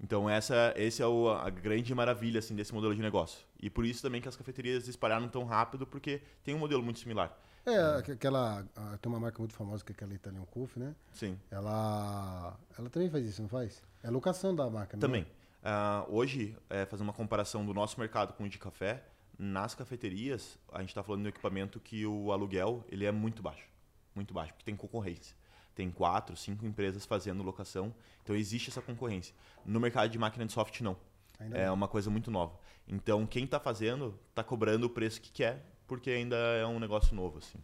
Então 0.00 0.28
essa, 0.28 0.74
esse 0.76 1.00
é 1.00 1.06
o, 1.06 1.30
a 1.30 1.48
grande 1.48 1.94
maravilha 1.94 2.40
assim 2.40 2.54
desse 2.54 2.74
modelo 2.74 2.94
de 2.94 3.00
negócio. 3.00 3.46
E 3.62 3.70
por 3.70 3.86
isso 3.86 4.02
também 4.02 4.20
que 4.20 4.28
as 4.28 4.36
cafeterias 4.36 4.88
espalharam 4.88 5.28
tão 5.28 5.44
rápido, 5.44 5.86
porque 5.86 6.20
tem 6.42 6.54
um 6.54 6.58
modelo 6.58 6.82
muito 6.82 6.98
similar. 6.98 7.38
É, 7.64 8.12
aquela 8.12 8.66
tem 9.00 9.10
uma 9.10 9.20
marca 9.20 9.38
muito 9.38 9.54
famosa 9.54 9.82
que 9.82 9.92
é 9.92 9.94
aquela 9.94 10.12
Italian 10.12 10.44
Coffee, 10.46 10.82
né? 10.82 10.94
Sim. 11.12 11.38
Ela 11.50 12.58
ela 12.76 12.90
também 12.90 13.08
faz 13.08 13.24
isso, 13.24 13.40
não 13.40 13.48
faz? 13.48 13.82
É 14.02 14.08
a 14.08 14.10
locação 14.10 14.54
da 14.54 14.68
marca, 14.68 14.96
né? 14.96 15.00
Também. 15.00 15.22
Uh, 15.62 16.14
hoje, 16.14 16.54
é, 16.68 16.84
fazendo 16.84 17.06
uma 17.06 17.14
comparação 17.14 17.64
do 17.64 17.72
nosso 17.72 17.98
mercado 17.98 18.34
com 18.34 18.44
o 18.44 18.48
de 18.48 18.58
café, 18.58 19.02
nas 19.38 19.74
cafeterias, 19.74 20.58
a 20.70 20.80
gente 20.80 20.90
está 20.90 21.02
falando 21.02 21.22
de 21.22 21.28
um 21.28 21.30
equipamento 21.30 21.80
que 21.80 22.04
o 22.04 22.32
aluguel 22.32 22.84
ele 22.90 23.06
é 23.06 23.12
muito 23.12 23.42
baixo 23.42 23.73
muito 24.14 24.32
baixo, 24.34 24.52
porque 24.52 24.64
tem 24.64 24.76
concorrência. 24.76 25.36
Tem 25.74 25.90
quatro, 25.90 26.36
cinco 26.36 26.64
empresas 26.64 27.04
fazendo 27.04 27.42
locação, 27.42 27.92
então 28.22 28.36
existe 28.36 28.70
essa 28.70 28.80
concorrência. 28.80 29.34
No 29.66 29.80
mercado 29.80 30.08
de 30.08 30.18
máquina 30.18 30.46
de 30.46 30.52
soft, 30.52 30.80
não. 30.80 30.96
Ainda 31.38 31.58
é 31.58 31.66
não. 31.66 31.74
uma 31.74 31.88
coisa 31.88 32.08
muito 32.10 32.30
nova. 32.30 32.58
Então, 32.86 33.26
quem 33.26 33.44
está 33.44 33.58
fazendo 33.58 34.18
está 34.30 34.44
cobrando 34.44 34.86
o 34.86 34.90
preço 34.90 35.20
que 35.20 35.32
quer, 35.32 35.64
porque 35.86 36.10
ainda 36.10 36.36
é 36.36 36.66
um 36.66 36.78
negócio 36.78 37.14
novo. 37.14 37.38
Assim. 37.38 37.58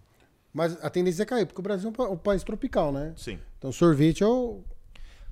Mas 0.53 0.83
a 0.85 0.91
tendência 0.91 1.23
é 1.23 1.27
cair, 1.27 1.47
porque 1.47 1.61
o 1.61 1.63
Brasil 1.63 1.93
é 1.97 2.03
um 2.03 2.17
país 2.17 2.43
tropical, 2.43 2.93
né? 2.93 3.15
Sim. 3.17 3.39
Então, 3.59 3.71
sorvete 3.71 4.23
é 4.23 4.27
o. 4.27 4.65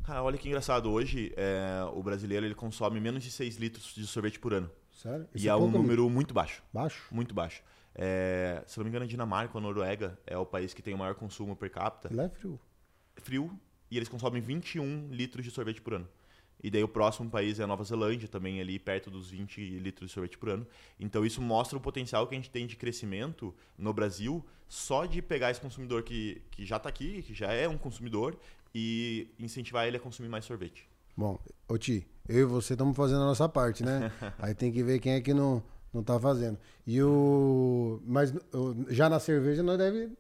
Cara, 0.05 0.23
olha 0.23 0.39
que 0.39 0.49
engraçado. 0.49 0.91
Hoje, 0.91 1.33
é, 1.37 1.83
o 1.93 2.03
brasileiro 2.03 2.47
ele 2.47 2.55
consome 2.55 3.01
menos 3.01 3.23
de 3.23 3.31
6 3.31 3.57
litros 3.57 3.93
de 3.95 4.07
sorvete 4.07 4.39
por 4.39 4.55
ano. 4.55 4.71
Sério? 4.93 5.29
e 5.35 5.47
é, 5.47 5.51
é 5.51 5.55
um 5.55 5.71
número 5.71 6.09
muito 6.11 6.35
baixo. 6.35 6.63
Baixo? 6.73 7.07
Muito 7.13 7.35
baixo. 7.35 7.63
É, 8.01 8.63
se 8.65 8.79
não 8.79 8.85
me 8.85 8.91
engano, 8.91 9.05
a 9.05 9.09
Dinamarca 9.09 9.55
ou 9.55 9.59
a 9.59 9.61
Noruega 9.61 10.17
é 10.25 10.39
o 10.39 10.47
país 10.47 10.73
que 10.73 10.81
tem 10.81 10.95
o 10.95 10.99
maior 10.99 11.17
consumo 11.17 11.57
per 11.57 11.69
capita. 11.69 12.09
Lá 12.15 12.25
é 12.25 12.29
frio. 12.29 12.61
Frio, 13.17 13.61
e 13.91 13.97
eles 13.97 14.09
consomem 14.09 14.41
21 14.41 15.09
litros 15.11 15.45
de 15.45 15.51
sorvete 15.51 15.83
por 15.83 15.95
ano. 15.95 16.09
E 16.63 16.71
daí 16.71 16.83
o 16.83 16.89
próximo 16.89 17.29
país 17.29 17.59
é 17.59 17.65
a 17.65 17.67
Nova 17.67 17.83
Zelândia, 17.83 18.29
também 18.29 18.61
ali 18.61 18.79
perto 18.79 19.11
dos 19.11 19.31
20 19.31 19.79
litros 19.79 20.11
de 20.11 20.15
sorvete 20.15 20.39
por 20.39 20.49
ano. 20.49 20.67
Então 20.99 21.27
isso 21.27 21.43
mostra 21.43 21.77
o 21.77 21.81
potencial 21.81 22.27
que 22.27 22.35
a 22.35 22.39
gente 22.39 22.51
tem 22.51 22.67
de 22.67 22.77
crescimento 22.77 23.55
no 23.77 23.93
Brasil, 23.93 24.45
só 24.69 25.05
de 25.05 25.21
pegar 25.21 25.51
esse 25.51 25.61
consumidor 25.61 26.05
que, 26.05 26.41
que 26.53 26.65
já 26.65 26.77
está 26.77 26.89
aqui, 26.89 27.23
que 27.23 27.35
já 27.35 27.53
é 27.53 27.69
um 27.69 27.79
consumidor, 27.79 28.39
e 28.73 29.29
incentivar 29.39 29.87
ele 29.87 29.97
a 29.97 30.01
consumir 30.01 30.29
mais 30.29 30.45
sorvete. 30.45 30.89
Bom, 31.17 31.39
ô 31.69 31.77
Ti, 31.77 32.07
eu 32.29 32.41
e 32.41 32.45
você 32.45 32.75
estamos 32.75 32.97
fazendo 32.97 33.23
a 33.23 33.27
nossa 33.27 33.49
parte, 33.49 33.85
né? 33.85 34.13
Aí 34.39 34.55
tem 34.55 34.71
que 34.71 34.85
ver 34.85 35.01
quem 35.01 35.15
é 35.15 35.21
que 35.21 35.35
não 35.35 35.63
não 35.93 36.03
tá 36.03 36.19
fazendo. 36.19 36.59
E 36.87 37.03
o. 37.03 38.01
Mas 38.05 38.33
já 38.89 39.09
na 39.09 39.21
cerveja 39.21 39.63
nós 39.63 39.79
deve, 39.79 40.11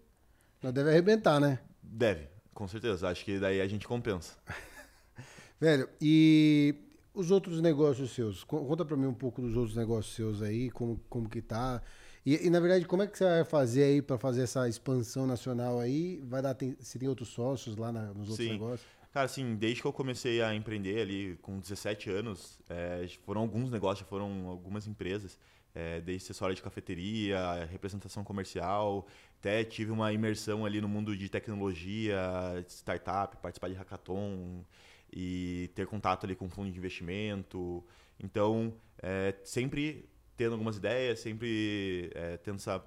nós 0.63 0.73
deve 0.73 0.91
arrebentar, 0.91 1.41
né? 1.41 1.59
Deve, 1.83 2.29
com 2.55 2.67
certeza. 2.67 3.09
Acho 3.09 3.25
que 3.25 3.39
daí 3.39 3.61
a 3.61 3.67
gente 3.67 3.87
compensa. 3.87 4.37
Velho, 5.61 5.89
e 6.01 6.75
os 7.13 7.31
outros 7.31 7.61
negócios 7.61 8.13
seus? 8.13 8.45
Conta 8.45 8.85
pra 8.85 8.97
mim 8.97 9.07
um 9.07 9.15
pouco 9.15 9.43
dos 9.43 9.57
outros 9.57 9.77
negócios 9.77 10.15
seus 10.15 10.43
aí, 10.43 10.71
como, 10.71 11.01
como 11.09 11.29
que 11.29 11.43
tá. 11.43 11.83
E, 12.25 12.47
e 12.47 12.51
na 12.51 12.61
verdade, 12.61 12.85
como 12.85 13.03
é 13.03 13.07
que 13.07 13.17
você 13.17 13.25
vai 13.25 13.45
fazer 13.45 13.85
aí 13.85 14.03
para 14.03 14.19
fazer 14.19 14.43
essa 14.43 14.69
expansão 14.69 15.27
nacional 15.27 15.81
aí? 15.81 16.23
Vai 16.25 16.43
dar, 16.43 16.55
tem, 16.55 16.77
se 16.81 16.99
tem 16.99 17.09
outros 17.09 17.31
sócios 17.31 17.77
lá 17.77 17.91
na, 17.91 18.09
nos 18.09 18.29
outros 18.29 18.37
Sim. 18.37 18.53
negócios? 18.53 18.87
Cara, 19.13 19.25
assim, 19.25 19.57
desde 19.57 19.81
que 19.81 19.87
eu 19.89 19.93
comecei 19.93 20.43
a 20.43 20.55
empreender 20.55 21.01
ali 21.01 21.39
com 21.41 21.59
17 21.59 22.11
anos, 22.11 22.61
é, 22.69 23.09
foram 23.25 23.41
alguns 23.41 23.71
negócios, 23.71 24.07
foram 24.09 24.47
algumas 24.47 24.87
empresas 24.87 25.39
é, 25.79 26.01
desde 26.01 26.25
acessório 26.25 26.57
de 26.57 26.61
cafeteria, 26.61 27.64
representação 27.71 28.25
comercial, 28.25 29.07
até 29.38 29.62
tive 29.62 29.93
uma 29.93 30.12
imersão 30.12 30.67
ali 30.67 30.81
no 30.81 30.88
mundo 30.88 31.17
de 31.17 31.29
tecnologia, 31.29 32.19
startup, 32.67 33.37
participar 33.37 33.69
de 33.69 33.75
hackathon 33.75 34.64
e 35.12 35.71
ter 35.77 35.87
contato 35.87 36.25
ali 36.25 36.35
com 36.35 36.49
fundo 36.51 36.69
de 36.73 36.77
investimento. 36.77 37.85
Então, 38.19 38.75
é, 39.01 39.37
sempre 39.45 40.09
tendo 40.37 40.55
algumas 40.55 40.77
ideias, 40.79 41.21
sempre 41.21 42.11
é, 42.12 42.37
tendo 42.38 42.57
essa, 42.57 42.85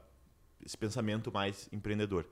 esse 0.65 0.77
pensamento 0.77 1.32
mais 1.32 1.69
empreendedor. 1.71 2.25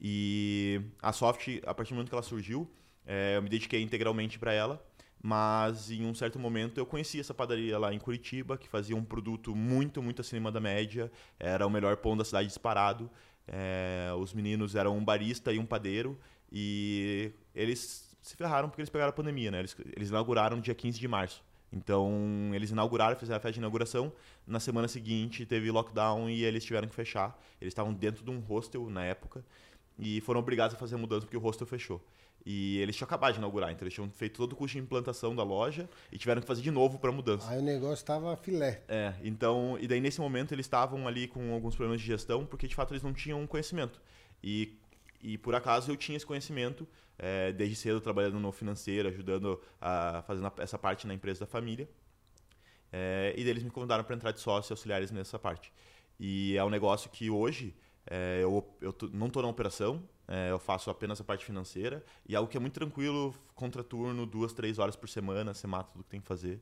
E 0.00 0.80
a 1.02 1.12
Soft, 1.12 1.48
a 1.66 1.74
partir 1.74 1.90
do 1.90 1.96
momento 1.96 2.08
que 2.08 2.14
ela 2.14 2.22
surgiu, 2.22 2.70
é, 3.04 3.36
eu 3.36 3.42
me 3.42 3.50
dediquei 3.50 3.82
integralmente 3.82 4.38
para 4.38 4.54
ela 4.54 4.82
mas 5.22 5.90
em 5.90 6.06
um 6.06 6.14
certo 6.14 6.38
momento 6.38 6.78
eu 6.78 6.86
conheci 6.86 7.18
essa 7.18 7.34
padaria 7.34 7.78
lá 7.78 7.92
em 7.92 7.98
Curitiba, 7.98 8.56
que 8.56 8.68
fazia 8.68 8.96
um 8.96 9.04
produto 9.04 9.54
muito, 9.54 10.02
muito 10.02 10.20
acima 10.20 10.50
da 10.52 10.60
média. 10.60 11.10
Era 11.38 11.66
o 11.66 11.70
melhor 11.70 11.96
pão 11.96 12.16
da 12.16 12.24
cidade 12.24 12.48
disparado. 12.48 13.10
É, 13.46 14.10
os 14.18 14.32
meninos 14.32 14.74
eram 14.74 14.96
um 14.96 15.04
barista 15.04 15.52
e 15.52 15.58
um 15.58 15.66
padeiro. 15.66 16.18
E 16.52 17.32
eles 17.54 18.16
se 18.22 18.36
ferraram 18.36 18.68
porque 18.68 18.80
eles 18.80 18.90
pegaram 18.90 19.10
a 19.10 19.12
pandemia, 19.12 19.50
né? 19.50 19.58
Eles, 19.58 19.76
eles 19.96 20.08
inauguraram 20.10 20.56
no 20.56 20.62
dia 20.62 20.74
15 20.74 20.98
de 20.98 21.08
março. 21.08 21.42
Então, 21.70 22.50
eles 22.54 22.70
inauguraram, 22.70 23.18
fizeram 23.18 23.36
a 23.36 23.40
festa 23.40 23.54
de 23.54 23.58
inauguração. 23.58 24.12
Na 24.46 24.60
semana 24.60 24.88
seguinte, 24.88 25.44
teve 25.44 25.70
lockdown 25.70 26.30
e 26.30 26.44
eles 26.44 26.64
tiveram 26.64 26.88
que 26.88 26.94
fechar. 26.94 27.38
Eles 27.60 27.72
estavam 27.72 27.92
dentro 27.92 28.24
de 28.24 28.30
um 28.30 28.38
hostel 28.38 28.88
na 28.88 29.04
época 29.04 29.44
e 29.98 30.20
foram 30.20 30.40
obrigados 30.40 30.74
a 30.76 30.78
fazer 30.78 30.94
a 30.94 30.98
mudança 30.98 31.26
porque 31.26 31.36
o 31.36 31.40
hostel 31.40 31.66
fechou. 31.66 32.00
E 32.46 32.78
eles 32.78 32.96
tinham 32.96 33.06
acabado 33.06 33.32
de 33.32 33.38
inaugurar, 33.38 33.70
então 33.70 33.84
eles 33.84 33.94
tinham 33.94 34.08
feito 34.10 34.36
todo 34.36 34.52
o 34.52 34.56
custo 34.56 34.78
de 34.78 34.82
implantação 34.82 35.36
da 35.36 35.42
loja 35.42 35.88
e 36.10 36.16
tiveram 36.16 36.40
que 36.40 36.46
fazer 36.46 36.62
de 36.62 36.70
novo 36.70 36.98
para 36.98 37.12
mudança. 37.12 37.50
Aí 37.50 37.58
o 37.58 37.62
negócio 37.62 37.94
estava 37.94 38.34
filé. 38.36 38.82
É, 38.88 39.12
então, 39.22 39.76
e 39.80 39.86
daí 39.86 40.00
nesse 40.00 40.20
momento 40.20 40.52
eles 40.52 40.64
estavam 40.64 41.06
ali 41.06 41.28
com 41.28 41.52
alguns 41.52 41.74
problemas 41.74 42.00
de 42.00 42.06
gestão, 42.06 42.46
porque 42.46 42.66
de 42.66 42.74
fato 42.74 42.92
eles 42.92 43.02
não 43.02 43.12
tinham 43.12 43.46
conhecimento. 43.46 44.00
E, 44.42 44.78
e 45.20 45.36
por 45.36 45.54
acaso 45.54 45.90
eu 45.90 45.96
tinha 45.96 46.16
esse 46.16 46.24
conhecimento, 46.24 46.88
é, 47.18 47.52
desde 47.52 47.76
cedo 47.76 48.00
trabalhando 48.00 48.38
no 48.38 48.50
financeiro, 48.52 49.08
ajudando 49.08 49.60
a 49.80 50.22
fazendo 50.26 50.50
essa 50.58 50.78
parte 50.78 51.06
na 51.06 51.14
empresa 51.14 51.40
da 51.40 51.46
família. 51.46 51.88
É, 52.90 53.34
e 53.36 53.42
daí 53.42 53.50
eles 53.50 53.62
me 53.62 53.70
convidaram 53.70 54.04
para 54.04 54.14
entrar 54.14 54.32
de 54.32 54.40
sócio 54.40 54.72
e 54.72 54.74
auxiliares 54.74 55.10
nessa 55.10 55.38
parte. 55.38 55.72
E 56.18 56.56
é 56.56 56.64
um 56.64 56.70
negócio 56.70 57.10
que 57.10 57.28
hoje 57.28 57.74
é, 58.10 58.40
eu, 58.42 58.64
eu 58.80 58.94
não 59.12 59.26
estou 59.26 59.42
na 59.42 59.48
operação, 59.48 60.02
é, 60.26 60.50
eu 60.50 60.58
faço 60.58 60.90
apenas 60.90 61.20
a 61.20 61.24
parte 61.24 61.44
financeira 61.44 62.04
e 62.26 62.34
algo 62.34 62.50
que 62.50 62.56
é 62.56 62.60
muito 62.60 62.74
tranquilo, 62.74 63.34
contraturno, 63.54 64.26
duas, 64.26 64.52
três 64.52 64.78
horas 64.78 64.96
por 64.96 65.08
semana, 65.08 65.54
você 65.54 65.66
mata 65.66 65.90
tudo 65.92 66.04
que 66.04 66.10
tem 66.10 66.20
que 66.20 66.26
fazer. 66.26 66.60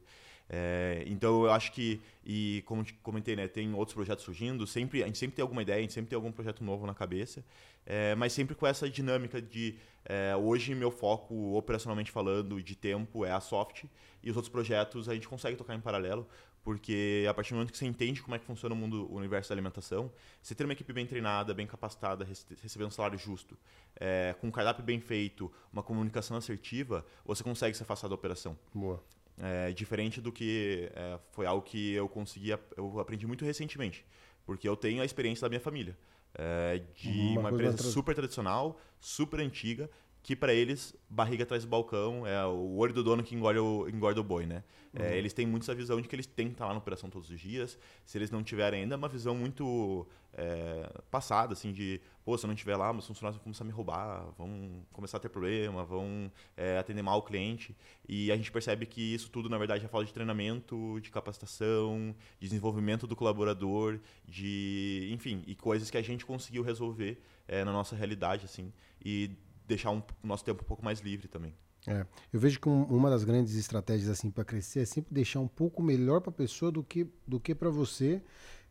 É, 0.48 1.02
então 1.06 1.44
eu 1.44 1.50
acho 1.50 1.72
que, 1.72 2.00
e 2.24 2.62
como 2.66 2.84
comentei, 3.02 3.34
né, 3.34 3.48
tem 3.48 3.74
outros 3.74 3.94
projetos 3.94 4.24
surgindo, 4.24 4.66
sempre, 4.66 5.02
a 5.02 5.06
gente 5.06 5.18
sempre 5.18 5.36
tem 5.36 5.42
alguma 5.42 5.62
ideia, 5.62 5.78
a 5.78 5.82
gente 5.82 5.92
sempre 5.92 6.08
tem 6.08 6.16
algum 6.16 6.30
projeto 6.30 6.62
novo 6.62 6.86
na 6.86 6.94
cabeça, 6.94 7.44
é, 7.84 8.14
mas 8.14 8.32
sempre 8.32 8.54
com 8.54 8.66
essa 8.66 8.88
dinâmica 8.88 9.42
de 9.42 9.76
é, 10.04 10.36
hoje 10.36 10.72
meu 10.74 10.90
foco, 10.90 11.56
operacionalmente 11.56 12.12
falando, 12.12 12.62
de 12.62 12.76
tempo 12.76 13.24
é 13.24 13.32
a 13.32 13.40
soft 13.40 13.84
e 14.22 14.30
os 14.30 14.36
outros 14.36 14.50
projetos 14.50 15.08
a 15.08 15.14
gente 15.14 15.26
consegue 15.26 15.56
tocar 15.56 15.74
em 15.74 15.80
paralelo, 15.80 16.28
porque 16.66 17.24
a 17.30 17.32
partir 17.32 17.50
do 17.50 17.58
momento 17.58 17.70
que 17.70 17.78
você 17.78 17.86
entende 17.86 18.20
como 18.20 18.34
é 18.34 18.40
que 18.40 18.44
funciona 18.44 18.74
o 18.74 18.76
mundo, 18.76 19.06
o 19.08 19.14
universo 19.14 19.50
da 19.50 19.54
alimentação, 19.54 20.10
você 20.42 20.52
ter 20.52 20.64
uma 20.64 20.72
equipe 20.72 20.92
bem 20.92 21.06
treinada, 21.06 21.54
bem 21.54 21.64
capacitada, 21.64 22.26
recebendo 22.60 22.88
um 22.88 22.90
salário 22.90 23.16
justo, 23.16 23.56
é, 23.94 24.34
com 24.40 24.48
um 24.48 24.50
cardápio 24.50 24.84
bem 24.84 24.98
feito, 24.98 25.48
uma 25.72 25.80
comunicação 25.80 26.36
assertiva, 26.36 27.06
você 27.24 27.44
consegue 27.44 27.76
se 27.76 27.84
afastar 27.84 28.08
da 28.08 28.16
operação. 28.16 28.58
Boa. 28.74 29.00
É, 29.38 29.70
diferente 29.70 30.20
do 30.20 30.32
que 30.32 30.90
é, 30.92 31.20
foi 31.30 31.46
algo 31.46 31.62
que 31.62 31.92
eu 31.92 32.08
consegui, 32.08 32.50
eu 32.76 32.98
aprendi 32.98 33.28
muito 33.28 33.44
recentemente, 33.44 34.04
porque 34.44 34.68
eu 34.68 34.74
tenho 34.74 35.02
a 35.02 35.04
experiência 35.04 35.42
da 35.42 35.48
minha 35.48 35.60
família. 35.60 35.96
É, 36.34 36.82
de 36.96 37.08
uma, 37.08 37.42
uma 37.42 37.50
empresa 37.52 37.78
super 37.78 38.12
tradicional, 38.12 38.80
super 38.98 39.38
antiga, 39.38 39.88
que 40.26 40.34
para 40.34 40.52
eles, 40.52 40.92
barriga 41.08 41.44
atrás 41.44 41.62
do 41.62 41.68
balcão 41.68 42.26
é 42.26 42.44
o 42.44 42.74
olho 42.78 42.92
do 42.92 43.04
dono 43.04 43.22
que 43.22 43.32
engorda 43.32 43.62
o, 43.62 43.88
engorda 43.88 44.20
o 44.20 44.24
boi, 44.24 44.44
né? 44.44 44.64
É, 44.92 44.98
uhum. 44.98 45.06
É, 45.06 45.18
eles 45.18 45.32
têm 45.32 45.46
muito 45.46 45.62
essa 45.62 45.72
visão 45.72 46.00
de 46.00 46.08
que 46.08 46.16
eles 46.16 46.26
têm 46.26 46.48
que 46.48 46.54
estar 46.54 46.66
lá 46.66 46.72
na 46.72 46.78
operação 46.78 47.08
todos 47.08 47.30
os 47.30 47.38
dias. 47.38 47.78
Se 48.04 48.18
eles 48.18 48.28
não 48.28 48.42
tiverem 48.42 48.82
ainda, 48.82 48.96
é 48.96 48.98
uma 48.98 49.08
visão 49.08 49.36
muito 49.36 50.04
é, 50.34 50.90
passada, 51.12 51.52
assim, 51.52 51.72
de, 51.72 52.00
pô, 52.24 52.36
se 52.36 52.44
eu 52.44 52.48
não 52.48 52.54
estiver 52.54 52.76
lá, 52.76 52.92
meus 52.92 53.06
funcionários 53.06 53.36
vão 53.36 53.44
começar 53.44 53.62
a 53.62 53.66
me 53.68 53.72
roubar, 53.72 54.26
vão 54.36 54.84
começar 54.92 55.18
a 55.18 55.20
ter 55.20 55.28
problema, 55.28 55.84
vão 55.84 56.28
é, 56.56 56.76
atender 56.76 57.02
mal 57.02 57.20
o 57.20 57.22
cliente. 57.22 57.76
E 58.08 58.32
a 58.32 58.36
gente 58.36 58.50
percebe 58.50 58.84
que 58.84 59.14
isso 59.14 59.30
tudo, 59.30 59.48
na 59.48 59.58
verdade, 59.58 59.84
é 59.84 59.88
falta 59.88 60.08
de 60.08 60.12
treinamento, 60.12 60.98
de 61.00 61.08
capacitação, 61.08 62.16
de 62.40 62.48
desenvolvimento 62.48 63.06
do 63.06 63.14
colaborador, 63.14 64.00
de, 64.26 65.08
enfim, 65.12 65.44
e 65.46 65.54
coisas 65.54 65.88
que 65.88 65.96
a 65.96 66.02
gente 66.02 66.26
conseguiu 66.26 66.64
resolver 66.64 67.16
é, 67.46 67.64
na 67.64 67.72
nossa 67.72 67.94
realidade, 67.94 68.44
assim. 68.44 68.72
E 69.00 69.30
deixar 69.66 69.90
um, 69.90 70.02
o 70.22 70.26
nosso 70.26 70.44
tempo 70.44 70.62
um 70.62 70.66
pouco 70.66 70.84
mais 70.84 71.00
livre 71.00 71.28
também. 71.28 71.54
É, 71.86 72.04
eu 72.32 72.40
vejo 72.40 72.58
que 72.58 72.68
um, 72.68 72.82
uma 72.84 73.08
das 73.08 73.22
grandes 73.22 73.54
estratégias 73.54 74.08
assim 74.08 74.30
para 74.30 74.44
crescer 74.44 74.80
é 74.80 74.84
sempre 74.84 75.14
deixar 75.14 75.38
um 75.38 75.46
pouco 75.46 75.82
melhor 75.82 76.20
para 76.20 76.30
a 76.30 76.34
pessoa 76.34 76.72
do 76.72 76.82
que 76.82 77.06
do 77.26 77.38
que 77.38 77.54
para 77.54 77.70
você 77.70 78.20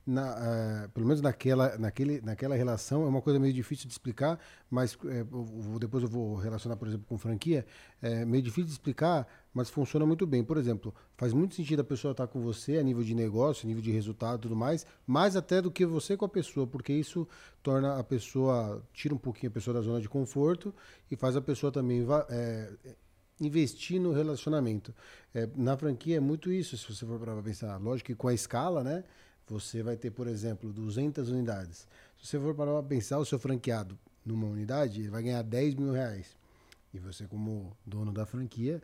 na, 0.06 0.86
uh, 0.86 0.90
pelo 0.90 1.08
menos 1.08 1.22
naquela, 1.22 1.78
naquele, 1.78 2.22
naquela 2.22 2.56
relação, 2.56 3.04
é 3.04 3.08
uma 3.08 3.22
coisa 3.22 3.40
meio 3.40 3.54
difícil 3.54 3.88
de 3.88 3.94
explicar, 3.94 4.40
mas 4.70 4.98
é, 5.06 5.22
eu 5.22 5.80
depois 5.80 6.04
eu 6.04 6.10
vou 6.10 6.36
relacionar, 6.36 6.76
por 6.76 6.88
exemplo, 6.88 7.06
com 7.08 7.18
franquia, 7.18 7.66
é 8.02 8.24
meio 8.24 8.44
difícil 8.44 8.66
de 8.66 8.72
explicar, 8.72 9.28
mas 9.54 9.70
funciona 9.70 10.06
muito 10.06 10.28
bem. 10.28 10.44
Por 10.44 10.58
exemplo, 10.58 10.94
faz 11.18 11.34
muito 11.34 11.56
sentido 11.56 11.80
a 11.80 11.84
pessoa 11.84 12.12
estar 12.12 12.28
com 12.28 12.40
você 12.42 12.78
a 12.78 12.84
nível 12.84 13.04
de 13.04 13.16
negócio, 13.16 13.66
a 13.66 13.68
nível 13.68 13.82
de 13.82 13.92
resultado 13.92 14.38
e 14.38 14.42
tudo 14.44 14.56
mais, 14.56 14.86
mais 15.08 15.36
até 15.36 15.62
do 15.62 15.72
que 15.72 15.86
você 15.86 16.16
com 16.16 16.26
a 16.26 16.30
pessoa, 16.30 16.68
porque 16.68 16.94
isso 16.94 17.28
torna 17.64 17.98
a 17.98 18.04
pessoa, 18.04 18.84
tira 18.94 19.14
um 19.14 19.18
pouquinho 19.18 19.50
a 19.50 19.54
pessoa 19.54 19.74
da 19.74 19.82
zona 19.82 20.00
de 20.00 20.08
conforto 20.08 20.74
e 21.10 21.16
faz 21.16 21.36
a 21.36 21.42
pessoa 21.42 21.72
também 21.72 22.06
é, 22.30 22.70
investir 23.40 24.00
no 24.00 24.12
relacionamento. 24.12 24.94
É, 25.34 25.50
na 25.56 25.76
franquia 25.76 26.18
é 26.18 26.20
muito 26.20 26.52
isso, 26.52 26.78
se 26.78 26.94
você 26.94 27.06
for 27.06 27.20
para 27.20 27.42
pensar. 27.42 27.78
Lógico 27.78 28.08
que 28.08 28.16
com 28.16 28.28
a 28.28 28.34
escala, 28.34 28.84
né? 28.84 29.04
Você 29.48 29.84
vai 29.84 29.96
ter, 29.96 30.12
por 30.12 30.28
exemplo, 30.28 30.74
200 30.74 31.30
unidades. 31.30 31.88
Se 32.18 32.28
você 32.28 32.40
for 32.40 32.56
para 32.56 32.82
pensar 32.84 33.20
o 33.20 33.26
seu 33.26 33.38
franqueado 33.38 33.98
numa 34.26 34.48
unidade, 34.48 35.02
ele 35.02 35.10
vai 35.10 35.22
ganhar 35.22 35.44
10 35.44 35.76
mil 35.76 35.92
reais. 35.92 36.36
E 36.94 36.98
você, 36.98 37.26
como 37.28 37.76
dono 37.86 38.12
da 38.12 38.26
franquia, 38.26 38.82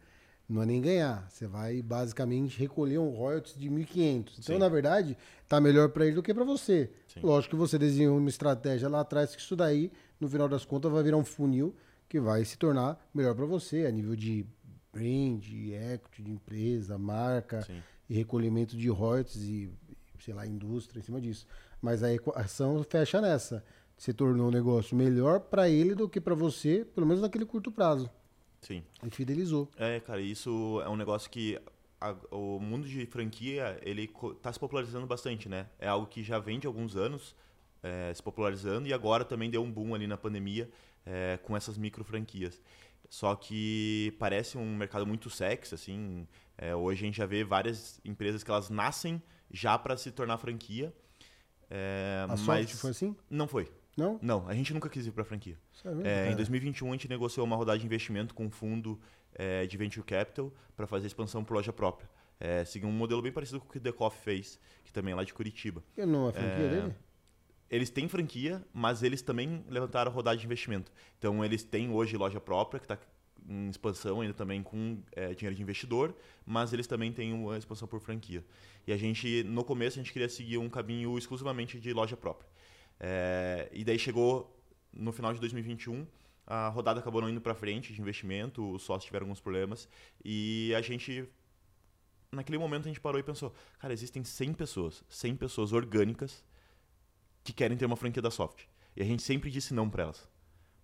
não 0.48 0.62
é 0.62 0.66
nem 0.66 0.82
ganhar. 0.82 1.28
Você 1.30 1.48
vai 1.48 1.82
basicamente 1.82 2.60
recolher 2.60 3.00
um 3.00 3.10
royalties 3.10 3.56
de 3.58 3.70
1.500. 3.70 4.34
Então, 4.34 4.56
Sim. 4.56 4.58
na 4.58 4.70
verdade, 4.70 5.18
tá 5.48 5.60
melhor 5.60 5.90
para 5.90 6.06
ele 6.06 6.16
do 6.16 6.22
que 6.22 6.34
para 6.34 6.44
você. 6.44 6.92
Sim. 7.08 7.22
Lógico 7.24 7.56
que 7.56 7.60
você 7.60 7.80
desenhou 7.80 8.18
uma 8.18 8.30
estratégia 8.30 8.90
lá 8.90 9.00
atrás 9.00 9.36
que 9.36 9.42
isso 9.42 9.56
daí, 9.56 9.92
no 10.20 10.30
final 10.30 10.48
das 10.48 10.66
contas, 10.66 10.92
vai 10.92 11.02
virar 11.02 11.18
um 11.18 11.24
funil 11.24 11.74
que 12.08 12.20
vai 12.20 12.44
se 12.44 12.58
tornar 12.58 13.02
melhor 13.14 13.34
para 13.34 13.46
você 13.46 13.86
a 13.86 13.92
nível 13.92 14.16
de 14.16 14.46
brand, 14.92 15.42
equity 15.48 16.22
de 16.22 16.32
empresa, 16.32 16.98
marca 16.98 17.62
Sim. 17.62 17.82
e 18.10 18.14
recolhimento 18.14 18.76
de 18.76 18.90
royalties 18.90 19.42
e 19.44 19.72
sei 20.24 20.34
lá, 20.34 20.46
indústria 20.46 21.00
em 21.00 21.04
cima 21.04 21.20
disso. 21.20 21.46
Mas 21.82 22.04
a 22.04 22.14
equação 22.14 22.84
fecha 22.84 23.20
nessa. 23.20 23.64
Se 23.98 24.14
tornou 24.14 24.48
um 24.48 24.52
negócio 24.52 24.96
melhor 24.96 25.42
para 25.42 25.70
ele 25.70 25.94
do 25.94 26.10
que 26.10 26.20
para 26.20 26.34
você, 26.34 26.86
pelo 26.96 27.06
menos 27.06 27.22
naquele 27.22 27.46
curto 27.46 27.72
prazo. 27.72 28.10
Sim. 28.62 28.84
E 29.04 29.10
fidelizou. 29.10 29.70
É, 29.78 30.00
cara, 30.00 30.22
isso 30.22 30.82
é 30.84 30.90
um 30.90 30.96
negócio 30.96 31.30
que 31.30 31.60
a, 32.00 32.16
o 32.32 32.60
mundo 32.60 32.88
de 32.88 33.06
franquia, 33.06 33.80
ele 33.84 34.10
está 34.36 34.52
se 34.52 34.60
popularizando 34.60 35.06
bastante, 35.06 35.48
né? 35.48 35.68
É 35.78 35.88
algo 35.88 36.08
que 36.08 36.24
já 36.24 36.40
vem 36.40 36.60
de 36.60 36.66
alguns 36.66 36.96
anos 36.96 37.36
é, 37.84 38.12
se 38.14 38.22
popularizando 38.22 38.88
e 38.88 38.94
agora 38.94 39.24
também 39.24 39.50
deu 39.50 39.64
um 39.64 39.72
boom 39.72 39.94
ali 39.94 40.08
na 40.08 40.18
pandemia 40.18 40.70
é, 41.06 41.40
com 41.44 41.56
essas 41.56 41.78
micro 41.78 42.04
franquias. 42.04 42.62
Só 43.10 43.36
que 43.36 44.16
parece 44.18 44.58
um 44.58 44.76
mercado 44.76 45.06
muito 45.06 45.30
sexy, 45.30 45.76
assim. 45.76 46.28
É, 46.58 46.76
hoje 46.76 47.04
a 47.04 47.06
gente 47.06 47.18
já 47.18 47.26
vê 47.26 47.44
várias 47.44 48.00
empresas 48.06 48.44
que 48.44 48.50
elas 48.50 48.70
nascem 48.70 49.22
já 49.52 49.78
para 49.78 49.98
se 49.98 50.12
tornar 50.12 50.38
franquia. 50.38 50.94
É, 51.70 52.22
a 52.24 52.28
mas 52.28 52.42
foi 52.42 52.92
assim? 52.92 53.16
Não 53.30 53.48
foi. 53.48 53.72
Não? 53.96 54.20
Não, 54.22 54.48
a 54.48 54.54
gente 54.54 54.74
nunca 54.74 54.90
quis 54.90 55.06
ir 55.06 55.12
para 55.12 55.24
franquia. 55.24 55.58
É, 56.04 56.32
em 56.32 56.36
2021 56.36 56.90
a 56.90 56.92
gente 56.94 57.10
negociou 57.10 57.46
uma 57.46 57.56
rodada 57.56 57.78
de 57.78 57.86
investimento 57.86 58.34
com 58.34 58.46
um 58.46 58.52
fundo 58.52 59.00
é, 59.34 59.66
de 59.66 59.78
venture 59.78 60.06
capital 60.06 60.54
para 60.76 60.88
fazer 60.88 61.08
expansão 61.08 61.44
por 61.44 61.54
loja 61.56 61.74
própria. 61.74 62.10
É, 62.40 62.66
seguiu 62.66 62.90
um 62.90 62.92
modelo 62.92 63.22
bem 63.22 63.32
parecido 63.32 63.60
com 63.60 63.68
o 63.68 63.70
que 63.70 63.78
o 63.78 63.82
The 63.82 63.92
Coffee 63.92 64.22
fez, 64.24 64.60
que 64.84 64.92
também 64.92 65.12
é 65.12 65.16
lá 65.16 65.24
de 65.24 65.34
Curitiba. 65.34 65.84
E 65.96 66.06
não 66.06 66.30
é 66.30 66.32
franquia 66.32 66.70
dele? 66.70 66.96
Eles 67.70 67.90
têm 67.90 68.10
franquia, 68.10 68.66
mas 68.74 69.04
eles 69.04 69.22
também 69.22 69.64
levantaram 69.70 70.12
rodada 70.12 70.36
de 70.38 70.46
investimento. 70.46 70.92
Então 71.18 71.44
eles 71.46 71.64
têm 71.64 71.90
hoje 71.90 72.18
loja 72.18 72.40
própria, 72.42 72.80
que 72.80 72.86
está 72.86 72.98
em 73.48 73.70
expansão 73.70 74.22
ainda 74.22 74.34
também 74.34 74.62
com 74.62 75.02
é, 75.12 75.34
dinheiro 75.34 75.56
de 75.56 75.62
investidor, 75.62 76.16
mas 76.46 76.74
eles 76.74 76.88
também 76.88 77.12
têm 77.12 77.34
uma 77.34 77.58
expansão 77.58 77.88
por 77.88 78.00
franquia. 78.00 78.44
E 78.86 78.94
a 78.94 78.98
gente, 78.98 79.44
no 79.44 79.64
começo, 79.64 80.00
a 80.00 80.02
gente 80.02 80.12
queria 80.12 80.30
seguir 80.30 80.58
um 80.58 80.70
caminho 80.70 81.18
exclusivamente 81.18 81.80
de 81.80 81.94
loja 81.94 82.16
própria. 82.18 82.50
É, 83.00 83.70
e 83.72 83.84
daí 83.84 83.98
chegou 83.98 84.58
no 84.94 85.12
final 85.12 85.34
de 85.34 85.40
2021, 85.40 86.06
a 86.46 86.68
rodada 86.68 87.00
acabou 87.00 87.22
não 87.22 87.30
indo 87.30 87.42
para 87.42 87.56
frente 87.56 87.94
de 87.94 88.02
investimento, 88.02 88.74
os 88.74 88.84
sócios 88.84 89.06
tiveram 89.06 89.26
alguns 89.26 89.40
problemas 89.40 89.88
e 90.24 90.74
a 90.76 90.82
gente 90.82 91.28
naquele 92.32 92.58
momento 92.58 92.86
a 92.86 92.88
gente 92.88 93.00
parou 93.00 93.20
e 93.20 93.24
pensou, 93.24 93.54
cara, 93.80 93.94
existem 93.94 94.24
100 94.24 94.54
pessoas, 94.54 95.04
100 95.10 95.36
pessoas 95.36 95.74
orgânicas 95.74 96.44
que 97.44 97.52
querem 97.52 97.78
ter 97.78 97.86
uma 97.86 97.96
franquia 97.96 98.22
da 98.22 98.32
Soft. 98.32 98.66
E 98.96 99.02
a 99.02 99.06
gente 99.06 99.22
sempre 99.22 99.50
disse 99.50 99.74
não 99.74 99.90
para 99.90 100.04
elas, 100.04 100.28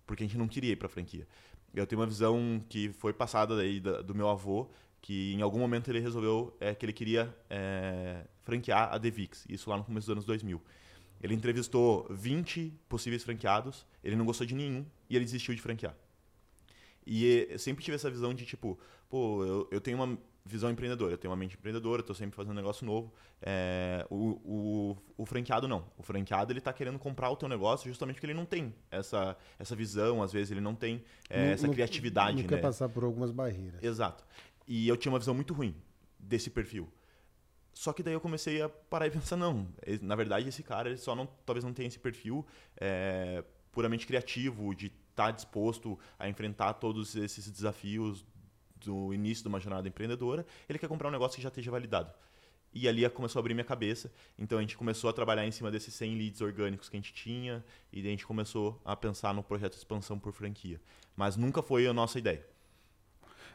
porque 0.06 0.22
a 0.22 0.26
gente 0.26 0.38
não 0.38 0.48
queria 0.48 0.72
ir 0.72 0.76
para 0.76 0.88
franquia. 0.88 1.26
Eu 1.74 1.86
tenho 1.86 2.00
uma 2.00 2.06
visão 2.06 2.62
que 2.68 2.90
foi 2.92 3.12
passada 3.12 3.56
daí 3.56 3.80
do 3.80 4.14
meu 4.14 4.28
avô, 4.28 4.68
que 5.00 5.34
em 5.34 5.42
algum 5.42 5.58
momento 5.58 5.88
ele 5.90 6.00
resolveu 6.00 6.56
é, 6.60 6.74
que 6.74 6.84
ele 6.84 6.92
queria 6.92 7.34
é, 7.48 8.24
franquear 8.42 8.92
a 8.92 8.98
Devix, 8.98 9.44
isso 9.48 9.70
lá 9.70 9.76
no 9.76 9.84
começo 9.84 10.06
dos 10.06 10.12
anos 10.12 10.24
2000. 10.24 10.60
Ele 11.20 11.34
entrevistou 11.34 12.06
20 12.10 12.72
possíveis 12.88 13.22
franqueados, 13.22 13.86
ele 14.02 14.16
não 14.16 14.24
gostou 14.24 14.46
de 14.46 14.54
nenhum 14.54 14.84
e 15.10 15.16
ele 15.16 15.24
desistiu 15.24 15.54
de 15.54 15.60
franquear. 15.60 15.94
E 17.06 17.56
sempre 17.58 17.82
tive 17.82 17.94
essa 17.94 18.10
visão 18.10 18.34
de 18.34 18.44
tipo, 18.44 18.78
pô, 19.08 19.44
eu, 19.44 19.68
eu 19.70 19.80
tenho 19.80 19.96
uma 19.96 20.18
visão 20.48 20.70
empreendedora, 20.70 21.12
eu 21.12 21.18
tenho 21.18 21.30
uma 21.30 21.36
mente 21.36 21.56
empreendedora, 21.56 22.00
estou 22.00 22.14
sempre 22.14 22.34
fazendo 22.34 22.52
um 22.52 22.56
negócio 22.56 22.84
novo. 22.86 23.12
É, 23.40 24.06
o, 24.10 24.16
o, 24.44 24.96
o, 25.18 25.26
franqueado 25.26 25.68
não. 25.68 25.84
O 25.96 26.02
franqueado 26.02 26.52
ele 26.52 26.58
está 26.58 26.72
querendo 26.72 26.98
comprar 26.98 27.30
o 27.30 27.36
teu 27.36 27.48
negócio 27.48 27.88
justamente 27.88 28.16
porque 28.16 28.26
ele 28.26 28.34
não 28.34 28.46
tem 28.46 28.74
essa, 28.90 29.36
essa 29.58 29.76
visão, 29.76 30.22
às 30.22 30.32
vezes 30.32 30.50
ele 30.50 30.60
não 30.60 30.74
tem 30.74 31.04
é, 31.28 31.44
não, 31.44 31.52
essa 31.52 31.66
não, 31.66 31.74
criatividade. 31.74 32.36
Não 32.36 32.42
né? 32.42 32.48
quer 32.48 32.60
passar 32.60 32.88
por 32.88 33.04
algumas 33.04 33.30
barreiras. 33.30 33.82
Exato. 33.82 34.24
E 34.66 34.88
eu 34.88 34.96
tinha 34.96 35.12
uma 35.12 35.18
visão 35.18 35.34
muito 35.34 35.52
ruim 35.54 35.74
desse 36.18 36.50
perfil. 36.50 36.88
Só 37.72 37.92
que 37.92 38.02
daí 38.02 38.14
eu 38.14 38.20
comecei 38.20 38.60
a 38.60 38.68
parar 38.68 39.06
e 39.06 39.10
pensar, 39.10 39.36
não, 39.36 39.68
na 40.02 40.16
verdade 40.16 40.48
esse 40.48 40.62
cara 40.62 40.88
ele 40.88 40.98
só 40.98 41.14
não, 41.14 41.26
talvez 41.46 41.62
não 41.62 41.72
tenha 41.72 41.86
esse 41.86 41.98
perfil 41.98 42.44
é, 42.76 43.44
puramente 43.70 44.06
criativo, 44.06 44.74
de 44.74 44.86
estar 44.86 45.08
está 45.18 45.30
disposto 45.32 45.98
a 46.16 46.28
enfrentar 46.28 46.74
todos 46.74 47.16
esses 47.16 47.50
desafios 47.50 48.24
do 48.84 49.12
início 49.12 49.42
de 49.42 49.48
uma 49.48 49.60
jornada 49.60 49.86
empreendedora, 49.88 50.46
ele 50.68 50.78
quer 50.78 50.88
comprar 50.88 51.08
um 51.08 51.12
negócio 51.12 51.36
que 51.36 51.42
já 51.42 51.48
esteja 51.48 51.70
validado. 51.70 52.12
E 52.72 52.86
ali 52.86 53.08
começou 53.10 53.38
a 53.38 53.40
abrir 53.40 53.54
minha 53.54 53.64
cabeça. 53.64 54.10
Então 54.38 54.58
a 54.58 54.60
gente 54.60 54.76
começou 54.76 55.08
a 55.08 55.12
trabalhar 55.12 55.46
em 55.46 55.50
cima 55.50 55.70
desses 55.70 55.94
100 55.94 56.16
leads 56.16 56.40
orgânicos 56.40 56.88
que 56.88 56.96
a 56.96 57.00
gente 57.00 57.12
tinha 57.12 57.64
e 57.92 58.00
a 58.00 58.04
gente 58.04 58.26
começou 58.26 58.80
a 58.84 58.94
pensar 58.94 59.32
no 59.34 59.42
projeto 59.42 59.72
de 59.72 59.78
expansão 59.78 60.18
por 60.18 60.32
franquia. 60.32 60.80
Mas 61.16 61.36
nunca 61.36 61.62
foi 61.62 61.86
a 61.86 61.92
nossa 61.92 62.18
ideia. 62.18 62.44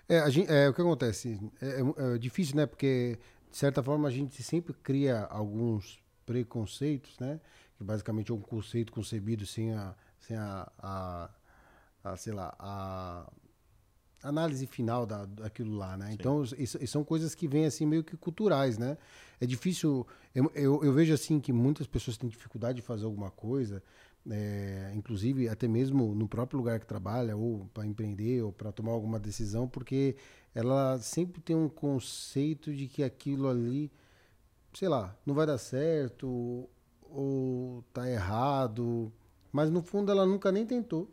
É, 0.10 0.30
gente, 0.30 0.52
é 0.52 0.68
o 0.68 0.74
que 0.74 0.82
acontece. 0.82 1.40
É, 1.62 1.68
é, 1.68 2.16
é, 2.16 2.18
difícil, 2.18 2.56
né? 2.56 2.66
Porque, 2.66 3.18
de 3.50 3.58
certa 3.58 3.82
forma, 3.82 4.08
a 4.08 4.12
gente 4.12 4.42
sempre 4.44 4.74
cria 4.74 5.26
alguns 5.26 6.04
preconceitos, 6.26 7.18
né? 7.20 7.40
Que 7.78 7.84
basicamente 7.84 8.32
é 8.32 8.34
um 8.34 8.42
conceito 8.42 8.92
concebido 8.92 9.46
sem 9.46 9.74
a, 9.74 9.96
sem 10.20 10.36
a, 10.36 10.70
a, 10.78 11.30
a 12.04 12.18
sei 12.18 12.34
lá, 12.34 12.54
a 12.60 13.32
análise 14.24 14.66
final 14.66 15.06
da, 15.06 15.26
daquilo 15.26 15.76
lá, 15.76 15.98
né? 15.98 16.08
Sim. 16.08 16.14
Então, 16.14 16.44
isso, 16.58 16.88
são 16.88 17.04
coisas 17.04 17.36
que 17.36 17.48
vêm 17.48 17.66
assim 17.66 17.86
meio 17.86 18.04
que 18.04 18.16
culturais, 18.16 18.78
né? 18.78 18.98
É 19.40 19.46
difícil, 19.46 20.08
eu, 20.34 20.50
eu, 20.56 20.84
eu, 20.84 20.94
vejo 20.94 21.14
assim 21.14 21.40
que 21.40 21.52
muitas 21.52 21.86
pessoas 21.86 22.18
têm 22.18 22.30
dificuldade 22.30 22.78
de 22.78 22.82
fazer 22.82 23.04
alguma 23.04 23.30
coisa, 23.30 23.84
é, 24.30 24.94
inclusive 24.96 25.50
até 25.50 25.68
mesmo 25.68 26.16
no 26.16 26.28
próprio 26.28 26.58
lugar 26.58 26.80
que 26.80 26.86
trabalha, 26.86 27.36
ou 27.36 27.70
para 27.74 27.86
empreender, 27.86 28.42
ou 28.42 28.54
para 28.54 28.72
tomar 28.72 28.94
alguma 28.94 29.20
decisão, 29.20 29.68
porque 29.68 30.16
ela 30.56 30.98
sempre 31.00 31.42
tem 31.42 31.56
um 31.56 31.68
conceito 31.68 32.74
de 32.74 32.88
que 32.88 33.04
aquilo 33.04 33.50
ali, 33.50 33.92
sei 34.74 34.88
lá, 34.88 35.16
não 35.26 35.36
vai 35.36 35.46
dar 35.46 35.58
certo, 35.58 36.70
ou 37.02 37.84
tá 37.94 38.10
errado, 38.10 39.12
mas 39.52 39.70
no 39.70 39.82
fundo 39.82 40.12
ela 40.12 40.26
nunca 40.26 40.52
nem 40.52 40.66
tentou. 40.66 41.10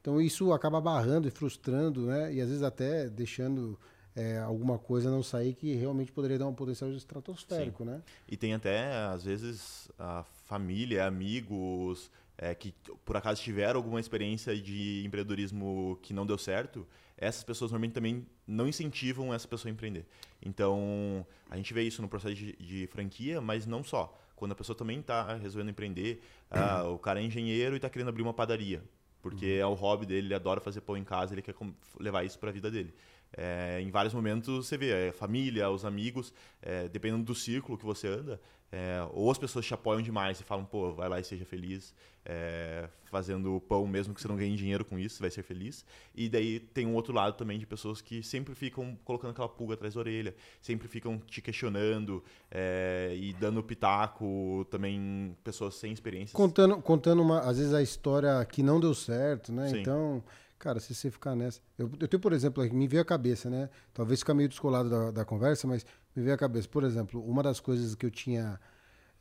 Então 0.00 0.20
isso 0.20 0.52
acaba 0.52 0.80
barrando 0.80 1.28
e 1.28 1.30
frustrando, 1.30 2.06
né? 2.06 2.32
E 2.32 2.40
às 2.40 2.48
vezes 2.48 2.62
até 2.62 3.08
deixando 3.08 3.78
é, 4.14 4.38
alguma 4.38 4.78
coisa 4.78 5.10
não 5.10 5.22
sair 5.22 5.54
que 5.54 5.74
realmente 5.74 6.10
poderia 6.10 6.38
dar 6.38 6.46
um 6.46 6.54
potencial 6.54 6.90
estratosférico, 6.92 7.84
Sim. 7.84 7.90
né? 7.90 8.02
E 8.28 8.36
tem 8.36 8.54
até, 8.54 8.92
às 9.06 9.24
vezes, 9.24 9.90
a 9.98 10.24
família, 10.46 11.06
amigos 11.06 12.10
é, 12.36 12.54
que 12.54 12.74
por 13.04 13.16
acaso 13.16 13.42
tiveram 13.42 13.78
alguma 13.78 14.00
experiência 14.00 14.56
de 14.56 15.04
empreendedorismo 15.04 15.98
que 16.02 16.14
não 16.14 16.26
deu 16.26 16.38
certo, 16.38 16.86
essas 17.16 17.44
pessoas 17.44 17.70
normalmente 17.70 17.92
também 17.92 18.26
não 18.46 18.66
incentivam 18.66 19.32
essa 19.32 19.46
pessoa 19.46 19.70
a 19.70 19.72
empreender. 19.72 20.06
Então, 20.40 21.26
a 21.50 21.56
gente 21.56 21.72
vê 21.74 21.82
isso 21.82 22.00
no 22.00 22.08
processo 22.08 22.34
de, 22.34 22.56
de 22.56 22.86
franquia, 22.86 23.40
mas 23.40 23.66
não 23.66 23.84
só. 23.84 24.18
Quando 24.34 24.52
a 24.52 24.54
pessoa 24.54 24.74
também 24.74 25.00
está 25.00 25.34
resolvendo 25.34 25.68
empreender, 25.68 26.22
ah, 26.50 26.84
o 26.84 26.98
cara 26.98 27.20
é 27.20 27.22
engenheiro 27.22 27.74
e 27.74 27.76
está 27.76 27.90
querendo 27.90 28.08
abrir 28.08 28.22
uma 28.22 28.32
padaria 28.32 28.82
porque 29.22 29.46
uhum. 29.54 29.60
é 29.60 29.66
o 29.66 29.74
hobby 29.74 30.06
dele, 30.06 30.28
ele 30.28 30.34
adora 30.34 30.60
fazer 30.60 30.80
pão 30.80 30.96
em 30.96 31.04
casa, 31.04 31.34
ele 31.34 31.42
quer 31.42 31.54
levar 31.98 32.24
isso 32.24 32.38
para 32.38 32.50
a 32.50 32.52
vida 32.52 32.70
dele. 32.70 32.92
É, 33.36 33.80
em 33.80 33.90
vários 33.90 34.12
momentos 34.12 34.66
você 34.66 34.76
vê 34.76 34.92
a 34.92 34.96
é, 34.96 35.12
família, 35.12 35.70
os 35.70 35.84
amigos, 35.84 36.32
é, 36.60 36.88
dependendo 36.88 37.24
do 37.24 37.34
círculo 37.34 37.78
que 37.78 37.84
você 37.84 38.08
anda, 38.08 38.40
é, 38.72 39.04
ou 39.12 39.30
as 39.30 39.38
pessoas 39.38 39.66
te 39.66 39.74
apoiam 39.74 40.00
demais 40.00 40.38
e 40.40 40.44
falam, 40.44 40.64
pô, 40.64 40.92
vai 40.92 41.08
lá 41.08 41.18
e 41.18 41.24
seja 41.24 41.44
feliz, 41.44 41.92
é, 42.24 42.88
fazendo 43.06 43.60
pão 43.68 43.84
mesmo 43.86 44.14
que 44.14 44.20
você 44.20 44.28
não 44.28 44.36
ganhe 44.36 44.56
dinheiro 44.56 44.84
com 44.84 44.96
isso, 44.96 45.16
você 45.16 45.22
vai 45.22 45.30
ser 45.30 45.42
feliz. 45.42 45.84
E 46.14 46.28
daí 46.28 46.60
tem 46.60 46.86
um 46.86 46.94
outro 46.94 47.12
lado 47.12 47.36
também 47.36 47.58
de 47.58 47.66
pessoas 47.66 48.00
que 48.00 48.22
sempre 48.22 48.54
ficam 48.54 48.96
colocando 49.04 49.32
aquela 49.32 49.48
pulga 49.48 49.74
atrás 49.74 49.94
da 49.94 50.00
orelha, 50.00 50.34
sempre 50.60 50.86
ficam 50.86 51.18
te 51.18 51.42
questionando 51.42 52.22
é, 52.48 53.12
e 53.16 53.32
dando 53.32 53.62
pitaco, 53.62 54.64
também 54.70 55.36
pessoas 55.42 55.74
sem 55.74 55.92
experiência. 55.92 56.36
Contando, 56.36 56.80
contando 56.80 57.22
uma, 57.22 57.40
às 57.40 57.58
vezes 57.58 57.74
a 57.74 57.82
história 57.82 58.44
que 58.44 58.62
não 58.62 58.78
deu 58.78 58.94
certo, 58.94 59.52
né? 59.52 59.68
Sim. 59.68 59.80
Então 59.80 60.22
Cara, 60.60 60.78
se 60.78 60.94
você 60.94 61.10
ficar 61.10 61.34
nessa. 61.34 61.58
Eu, 61.78 61.90
eu 61.98 62.06
tenho, 62.06 62.20
por 62.20 62.34
exemplo, 62.34 62.62
me 62.70 62.86
veio 62.86 63.00
a 63.00 63.04
cabeça, 63.04 63.48
né? 63.48 63.70
Talvez 63.94 64.20
fica 64.20 64.34
meio 64.34 64.46
descolado 64.46 64.90
da, 64.90 65.10
da 65.10 65.24
conversa, 65.24 65.66
mas 65.66 65.86
me 66.14 66.22
veio 66.22 66.34
a 66.34 66.38
cabeça. 66.38 66.68
Por 66.68 66.84
exemplo, 66.84 67.24
uma 67.26 67.42
das 67.42 67.58
coisas 67.58 67.94
que 67.94 68.04
eu 68.04 68.10
tinha. 68.10 68.60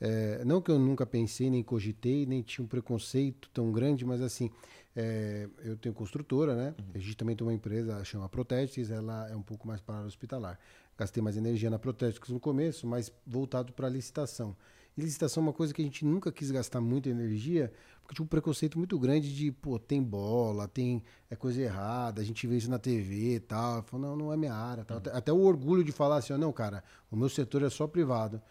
É, 0.01 0.43
não 0.43 0.61
que 0.61 0.69
eu 0.69 0.77
nunca 0.77 1.05
pensei, 1.05 1.49
nem 1.49 1.63
cogitei, 1.63 2.25
nem 2.25 2.41
tinha 2.41 2.63
um 2.63 2.67
preconceito 2.67 3.49
tão 3.53 3.71
grande, 3.71 4.05
mas 4.05 4.21
assim, 4.21 4.51
é, 4.93 5.47
eu 5.63 5.77
tenho 5.77 5.95
construtora, 5.95 6.55
né? 6.55 6.75
Uhum. 6.77 6.85
A 6.93 6.97
gente 6.97 7.15
também 7.15 7.37
tem 7.37 7.47
uma 7.47 7.53
empresa, 7.53 8.03
chama 8.03 8.27
Protetes, 8.27 8.91
ela 8.91 9.29
é 9.29 9.35
um 9.35 9.41
pouco 9.41 9.65
mais 9.65 9.79
para 9.79 10.01
hospitalar. 10.01 10.59
Gastei 10.97 11.23
mais 11.23 11.37
energia 11.37 11.69
na 11.69 11.79
Protetes 11.79 12.19
no 12.29 12.39
começo, 12.39 12.85
mas 12.85 13.13
voltado 13.25 13.71
para 13.71 13.87
licitação. 13.87 14.57
Licitação 14.99 15.41
é 15.41 15.47
uma 15.47 15.53
coisa 15.53 15.73
que 15.73 15.81
a 15.81 15.85
gente 15.85 16.05
nunca 16.05 16.31
quis 16.31 16.51
gastar 16.51 16.81
muita 16.81 17.09
energia, 17.09 17.71
porque 18.01 18.15
tinha 18.15 18.23
um 18.23 18.27
preconceito 18.27 18.77
muito 18.77 18.97
grande 18.97 19.35
de, 19.35 19.51
pô, 19.51 19.77
tem 19.77 20.01
bola, 20.01 20.67
tem 20.67 21.03
é 21.29 21.35
coisa 21.35 21.61
errada, 21.61 22.21
a 22.21 22.25
gente 22.25 22.45
vê 22.47 22.57
isso 22.57 22.69
na 22.69 22.79
TV 22.79 23.35
e 23.35 23.39
tal. 23.39 23.83
Falou, 23.83 24.09
não, 24.09 24.15
não 24.15 24.33
é 24.33 24.37
minha 24.37 24.53
área. 24.53 24.85
Uhum. 24.89 24.97
Até, 24.97 25.11
até, 25.11 25.33
o 25.33 25.41
orgulho 25.41 25.83
de 25.83 25.91
falar 25.91 26.17
assim, 26.17 26.33
não, 26.33 26.51
cara, 26.51 26.83
o 27.11 27.15
meu 27.15 27.29
setor 27.29 27.63
é 27.63 27.69
só 27.69 27.87
privado. 27.87 28.41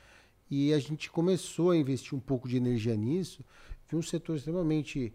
E 0.50 0.72
a 0.72 0.78
gente 0.78 1.10
começou 1.10 1.72
a 1.72 1.76
investir 1.76 2.16
um 2.16 2.20
pouco 2.20 2.48
de 2.48 2.56
energia 2.56 2.96
nisso, 2.96 3.44
viu 3.88 3.98
um 3.98 4.02
setor 4.02 4.36
extremamente 4.36 5.12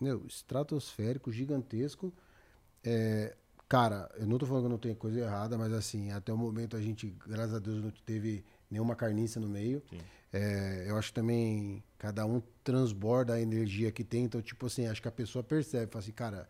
meu, 0.00 0.24
estratosférico, 0.26 1.30
gigantesco. 1.30 2.12
É, 2.82 3.36
cara, 3.68 4.10
eu 4.16 4.26
não 4.26 4.38
tô 4.38 4.46
falando 4.46 4.64
que 4.64 4.70
não 4.70 4.78
tem 4.78 4.94
coisa 4.94 5.20
errada, 5.20 5.58
mas 5.58 5.72
assim, 5.72 6.10
até 6.10 6.32
o 6.32 6.38
momento 6.38 6.76
a 6.76 6.80
gente, 6.80 7.14
graças 7.26 7.54
a 7.54 7.58
Deus, 7.58 7.82
não 7.82 7.90
teve 8.04 8.44
nenhuma 8.70 8.94
carniça 8.94 9.40
no 9.40 9.48
meio. 9.48 9.82
É, 10.32 10.84
eu 10.86 10.96
acho 10.96 11.08
que 11.08 11.14
também 11.14 11.82
cada 11.98 12.24
um 12.24 12.40
transborda 12.62 13.34
a 13.34 13.40
energia 13.40 13.90
que 13.90 14.04
tem. 14.04 14.24
Então, 14.24 14.40
tipo 14.40 14.66
assim, 14.66 14.86
acho 14.86 15.02
que 15.02 15.08
a 15.08 15.12
pessoa 15.12 15.42
percebe, 15.42 15.90
fala 15.90 16.02
assim, 16.02 16.12
cara, 16.12 16.48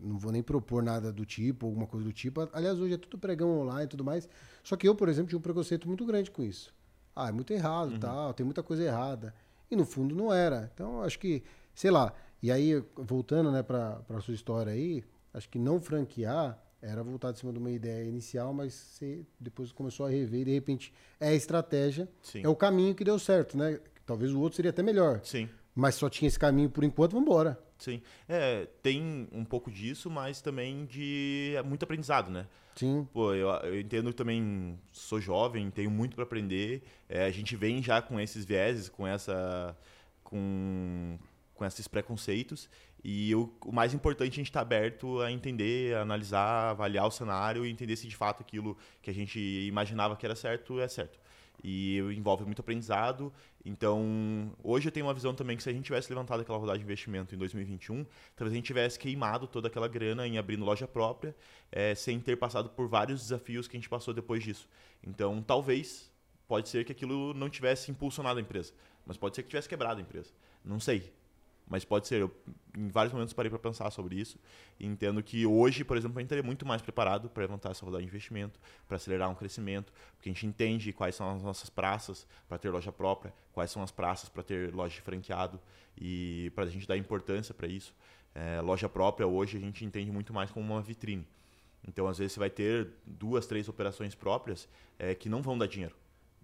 não 0.00 0.18
vou 0.18 0.32
nem 0.32 0.42
propor 0.42 0.82
nada 0.82 1.12
do 1.12 1.24
tipo, 1.24 1.66
alguma 1.66 1.86
coisa 1.86 2.06
do 2.06 2.12
tipo. 2.12 2.48
Aliás, 2.52 2.78
hoje 2.78 2.94
é 2.94 2.98
tudo 2.98 3.18
pregão 3.18 3.60
online 3.60 3.84
e 3.84 3.88
tudo 3.88 4.04
mais. 4.04 4.28
Só 4.62 4.76
que 4.76 4.88
eu, 4.88 4.94
por 4.94 5.08
exemplo, 5.08 5.28
tinha 5.28 5.38
um 5.38 5.42
preconceito 5.42 5.86
muito 5.88 6.04
grande 6.06 6.30
com 6.30 6.42
isso. 6.42 6.74
Ah, 7.14 7.28
é 7.28 7.32
muito 7.32 7.52
errado, 7.52 7.92
uhum. 7.92 7.98
tal, 7.98 8.34
tem 8.34 8.44
muita 8.44 8.62
coisa 8.62 8.82
errada. 8.82 9.34
E 9.70 9.76
no 9.76 9.84
fundo 9.84 10.14
não 10.14 10.32
era. 10.32 10.70
Então, 10.72 11.02
acho 11.02 11.18
que, 11.18 11.42
sei 11.74 11.90
lá. 11.90 12.12
E 12.42 12.52
aí, 12.52 12.84
voltando, 12.94 13.50
né, 13.50 13.62
para 13.62 14.00
a 14.08 14.20
sua 14.20 14.34
história 14.34 14.72
aí, 14.72 15.02
acho 15.32 15.48
que 15.48 15.58
não 15.58 15.80
franquear 15.80 16.58
era 16.80 17.02
voltado 17.02 17.36
em 17.36 17.40
cima 17.40 17.52
de 17.52 17.58
uma 17.58 17.70
ideia 17.70 18.04
inicial, 18.04 18.52
mas 18.52 18.72
você 18.74 19.24
depois 19.40 19.72
começou 19.72 20.06
a 20.06 20.10
rever 20.10 20.42
e 20.42 20.44
de 20.44 20.52
repente 20.52 20.92
é 21.18 21.28
a 21.28 21.34
estratégia, 21.34 22.08
Sim. 22.22 22.42
é 22.44 22.48
o 22.48 22.54
caminho 22.54 22.94
que 22.94 23.04
deu 23.04 23.18
certo, 23.18 23.56
né? 23.56 23.80
Talvez 24.04 24.32
o 24.32 24.40
outro 24.40 24.56
seria 24.56 24.70
até 24.70 24.82
melhor. 24.82 25.20
Sim. 25.24 25.48
Mas 25.74 25.96
só 25.96 26.08
tinha 26.08 26.28
esse 26.28 26.38
caminho 26.38 26.70
por 26.70 26.84
enquanto, 26.84 27.12
vamos 27.12 27.26
embora. 27.26 27.58
Sim. 27.78 28.00
É, 28.28 28.66
tem 28.82 29.28
um 29.32 29.44
pouco 29.44 29.70
disso, 29.70 30.08
mas 30.08 30.40
também 30.40 30.86
de 30.86 31.54
é 31.56 31.62
muito 31.62 31.82
aprendizado, 31.82 32.30
né? 32.30 32.46
Sim. 32.74 33.06
Pô, 33.12 33.34
eu, 33.34 33.48
eu 33.48 33.80
entendo 33.80 34.12
também, 34.12 34.78
sou 34.92 35.20
jovem, 35.20 35.70
tenho 35.70 35.90
muito 35.90 36.14
para 36.14 36.24
aprender. 36.24 36.82
É, 37.08 37.24
a 37.24 37.30
gente 37.30 37.56
vem 37.56 37.82
já 37.82 38.00
com 38.00 38.20
esses 38.20 38.44
vieses, 38.44 38.88
com 38.88 39.06
essa 39.06 39.76
com 40.22 41.18
com 41.54 41.64
esses 41.64 41.88
preconceitos 41.88 42.68
e 43.04 43.34
o, 43.34 43.52
o 43.64 43.72
mais 43.72 43.94
importante 43.94 44.32
a 44.32 44.36
gente 44.36 44.46
estar 44.46 44.60
tá 44.60 44.62
aberto 44.62 45.20
a 45.20 45.30
entender, 45.30 45.94
a 45.94 46.02
analisar, 46.02 46.70
avaliar 46.70 47.06
o 47.06 47.10
cenário 47.10 47.64
e 47.64 47.70
entender 47.70 47.96
se 47.96 48.08
de 48.08 48.16
fato 48.16 48.42
aquilo 48.42 48.76
que 49.00 49.10
a 49.10 49.14
gente 49.14 49.38
imaginava 49.38 50.16
que 50.16 50.26
era 50.26 50.34
certo 50.34 50.80
é 50.80 50.88
certo. 50.88 51.18
E 51.62 51.98
envolve 52.16 52.44
muito 52.44 52.60
aprendizado. 52.60 53.32
Então, 53.64 54.52
hoje 54.62 54.88
eu 54.88 54.92
tenho 54.92 55.06
uma 55.06 55.14
visão 55.14 55.34
também 55.34 55.56
que 55.56 55.62
se 55.62 55.68
a 55.68 55.72
gente 55.72 55.84
tivesse 55.84 56.08
levantado 56.10 56.40
aquela 56.40 56.58
rodada 56.58 56.78
de 56.78 56.84
investimento 56.84 57.34
em 57.34 57.38
2021, 57.38 58.04
talvez 58.36 58.52
a 58.52 58.56
gente 58.56 58.66
tivesse 58.66 58.98
queimado 58.98 59.46
toda 59.46 59.68
aquela 59.68 59.88
grana 59.88 60.26
em 60.26 60.38
abrindo 60.38 60.64
loja 60.64 60.86
própria, 60.86 61.34
é, 61.72 61.94
sem 61.94 62.20
ter 62.20 62.36
passado 62.36 62.70
por 62.70 62.88
vários 62.88 63.22
desafios 63.22 63.66
que 63.66 63.76
a 63.76 63.78
gente 63.80 63.88
passou 63.88 64.14
depois 64.14 64.44
disso. 64.44 64.68
Então, 65.02 65.42
talvez, 65.42 66.12
pode 66.46 66.68
ser 66.68 66.84
que 66.84 66.92
aquilo 66.92 67.34
não 67.34 67.48
tivesse 67.48 67.90
impulsionado 67.90 68.38
a 68.38 68.42
empresa, 68.42 68.72
mas 69.04 69.16
pode 69.16 69.34
ser 69.34 69.42
que 69.42 69.48
tivesse 69.48 69.68
quebrado 69.68 69.98
a 69.98 70.02
empresa. 70.02 70.32
Não 70.64 70.78
sei. 70.78 71.12
Mas 71.68 71.84
pode 71.84 72.06
ser. 72.06 72.20
Eu, 72.20 72.30
em 72.76 72.88
vários 72.88 73.12
momentos, 73.12 73.34
parei 73.34 73.50
para 73.50 73.58
pensar 73.58 73.90
sobre 73.90 74.14
isso. 74.14 74.38
Entendo 74.78 75.22
que 75.22 75.44
hoje, 75.44 75.82
por 75.84 75.96
exemplo, 75.96 76.18
a 76.18 76.20
gente 76.20 76.26
estaria 76.26 76.42
muito 76.42 76.64
mais 76.64 76.80
preparado 76.80 77.28
para 77.28 77.42
levantar 77.42 77.70
essa 77.70 77.84
rodada 77.84 78.02
de 78.02 78.08
investimento, 78.08 78.60
para 78.86 78.96
acelerar 78.96 79.28
um 79.28 79.34
crescimento, 79.34 79.92
porque 80.14 80.28
a 80.28 80.32
gente 80.32 80.46
entende 80.46 80.92
quais 80.92 81.14
são 81.14 81.34
as 81.34 81.42
nossas 81.42 81.68
praças 81.68 82.26
para 82.48 82.56
ter 82.58 82.70
loja 82.70 82.92
própria, 82.92 83.34
quais 83.52 83.70
são 83.70 83.82
as 83.82 83.90
praças 83.90 84.28
para 84.28 84.42
ter 84.42 84.72
loja 84.72 84.94
de 84.94 85.00
franqueado 85.00 85.60
e 85.98 86.52
para 86.54 86.64
a 86.64 86.68
gente 86.68 86.86
dar 86.86 86.96
importância 86.96 87.52
para 87.52 87.66
isso. 87.66 87.94
É, 88.34 88.60
loja 88.60 88.88
própria, 88.88 89.26
hoje, 89.26 89.56
a 89.56 89.60
gente 89.60 89.84
entende 89.84 90.12
muito 90.12 90.32
mais 90.32 90.50
como 90.50 90.72
uma 90.74 90.82
vitrine. 90.82 91.26
Então, 91.88 92.06
às 92.06 92.18
vezes, 92.18 92.32
você 92.32 92.40
vai 92.40 92.50
ter 92.50 92.88
duas, 93.04 93.46
três 93.46 93.68
operações 93.68 94.14
próprias 94.14 94.68
é, 94.98 95.14
que 95.14 95.28
não 95.28 95.40
vão 95.40 95.56
dar 95.56 95.66
dinheiro, 95.66 95.96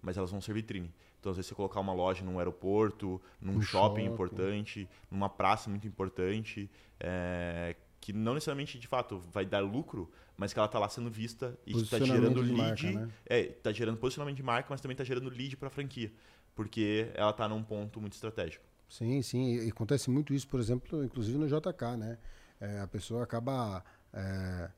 mas 0.03 0.17
elas 0.17 0.29
vão 0.29 0.41
ser 0.41 0.53
vitrine. 0.53 0.93
Então, 1.19 1.31
às 1.31 1.37
vezes, 1.37 1.47
você 1.47 1.55
colocar 1.55 1.79
uma 1.79 1.93
loja 1.93 2.23
num 2.23 2.37
aeroporto, 2.37 3.19
num 3.41 3.53
um 3.53 3.61
shopping, 3.61 4.01
shopping, 4.01 4.13
importante, 4.13 4.89
numa 5.09 5.29
praça 5.29 5.69
muito 5.69 5.87
importante, 5.87 6.69
é, 6.99 7.75
que 8.01 8.11
não 8.11 8.33
necessariamente, 8.33 8.77
de 8.77 8.87
fato, 8.87 9.17
vai 9.31 9.45
dar 9.45 9.61
lucro, 9.61 10.11
mas 10.37 10.51
que 10.51 10.59
ela 10.59 10.65
está 10.65 10.77
lá 10.77 10.89
sendo 10.89 11.09
vista 11.09 11.57
e 11.65 11.71
está 11.81 11.97
gerando 11.97 12.41
lead. 12.41 12.57
Marca, 12.57 12.91
né? 12.91 13.09
É, 13.25 13.39
está 13.39 13.71
gerando 13.71 13.97
posicionamento 13.97 14.35
de 14.35 14.43
marca, 14.43 14.67
mas 14.69 14.81
também 14.81 14.93
está 14.93 15.05
gerando 15.05 15.29
lead 15.29 15.55
para 15.55 15.69
a 15.69 15.71
franquia, 15.71 16.11
porque 16.53 17.09
ela 17.13 17.31
está 17.31 17.47
num 17.47 17.63
ponto 17.63 18.01
muito 18.01 18.13
estratégico. 18.13 18.65
Sim, 18.89 19.21
sim. 19.21 19.55
E 19.65 19.69
acontece 19.69 20.09
muito 20.09 20.33
isso, 20.33 20.47
por 20.49 20.59
exemplo, 20.59 21.03
inclusive 21.05 21.37
no 21.37 21.47
JK, 21.47 21.97
né? 21.97 22.17
É, 22.59 22.81
a 22.81 22.87
pessoa 22.87 23.23
acaba, 23.23 23.83
é, 24.11 24.69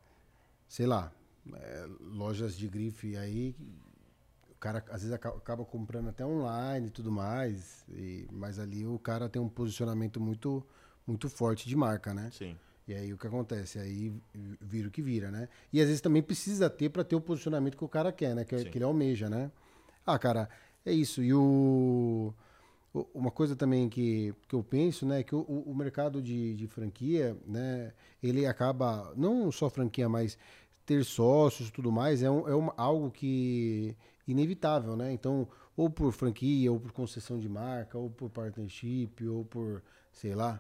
sei 0.68 0.86
lá, 0.86 1.12
é, 1.54 1.88
lojas 2.00 2.56
de 2.56 2.68
grife 2.68 3.18
aí, 3.18 3.56
cara 4.65 4.84
às 4.89 5.04
vezes 5.04 5.13
acaba 5.13 5.63
comprando 5.63 6.10
até 6.10 6.25
online 6.25 6.88
e 6.88 6.89
tudo 6.89 7.12
mais, 7.12 7.86
e, 7.89 8.28
mas 8.32 8.58
ali 8.58 8.84
o 8.84 8.97
cara 8.97 9.30
tem 9.30 9.39
um 9.39 9.47
posicionamento 9.47 10.19
muito, 10.19 10.65
muito 11.06 11.30
forte 11.30 11.69
de 11.69 11.75
marca, 11.75 12.15
né? 12.15 12.32
Sim. 12.34 12.58
E 12.88 12.93
aí 12.95 13.13
o 13.13 13.17
que 13.17 13.28
acontece? 13.28 13.78
Aí 13.78 14.12
vira 14.60 14.88
o 14.88 14.91
que 14.91 15.04
vira, 15.04 15.30
né? 15.30 15.47
E 15.71 15.80
às 15.80 15.86
vezes 15.86 16.01
também 16.01 16.21
precisa 16.23 16.67
ter 16.67 16.89
para 16.89 17.04
ter 17.04 17.15
o 17.15 17.21
posicionamento 17.21 17.78
que 17.78 17.84
o 17.84 17.88
cara 17.88 18.12
quer, 18.12 18.34
né? 18.34 18.43
Que, 18.43 18.65
que, 18.65 18.78
ele 18.80 18.86
almeja, 18.86 19.30
né? 19.30 19.51
Ah, 20.04 20.17
cara, 20.17 20.49
é 20.84 20.91
isso. 20.91 21.21
E 21.21 21.32
o. 21.32 22.34
Uma 23.13 23.30
coisa 23.30 23.56
também 23.56 23.89
que, 23.89 24.34
que 24.47 24.56
eu 24.56 24.63
penso, 24.63 25.06
né, 25.06 25.21
que 25.21 25.36
o, 25.36 25.41
o 25.41 25.75
mercado 25.75 26.21
de, 26.21 26.56
de 26.56 26.65
franquia, 26.65 27.36
né, 27.45 27.91
ele 28.23 28.45
acaba, 28.45 29.12
não 29.17 29.51
só 29.51 29.69
franquia, 29.69 30.08
mas 30.08 30.38
ter 30.86 31.04
sócios 31.04 31.67
e 31.67 31.71
tudo 31.73 31.91
mais, 31.91 32.23
é, 32.23 32.32
um, 32.32 32.47
é 32.47 32.56
um, 32.56 32.71
algo 32.78 33.12
que 33.12 33.97
inevitável, 34.28 34.96
né? 34.96 35.12
Então, 35.12 35.48
ou 35.76 35.90
por 35.90 36.12
franquia, 36.12 36.72
ou 36.72 36.80
por 36.80 36.92
concessão 36.92 37.40
de 37.40 37.50
marca, 37.50 37.98
ou 37.98 38.10
por 38.10 38.30
partnership, 38.30 39.28
ou 39.28 39.46
por, 39.46 39.84
sei 40.12 40.34
lá, 40.34 40.60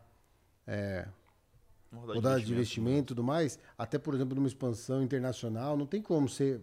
é, 0.67 1.07
rodada 1.91 2.41
de 2.41 2.51
investimento 2.51 2.99
e 2.99 3.07
tudo 3.07 3.23
mais, 3.23 3.59
até, 3.77 3.97
por 3.97 4.13
exemplo, 4.13 4.35
numa 4.35 4.47
expansão 4.47 5.01
internacional, 5.01 5.77
não 5.77 5.85
tem 5.85 6.01
como 6.01 6.27
você 6.27 6.59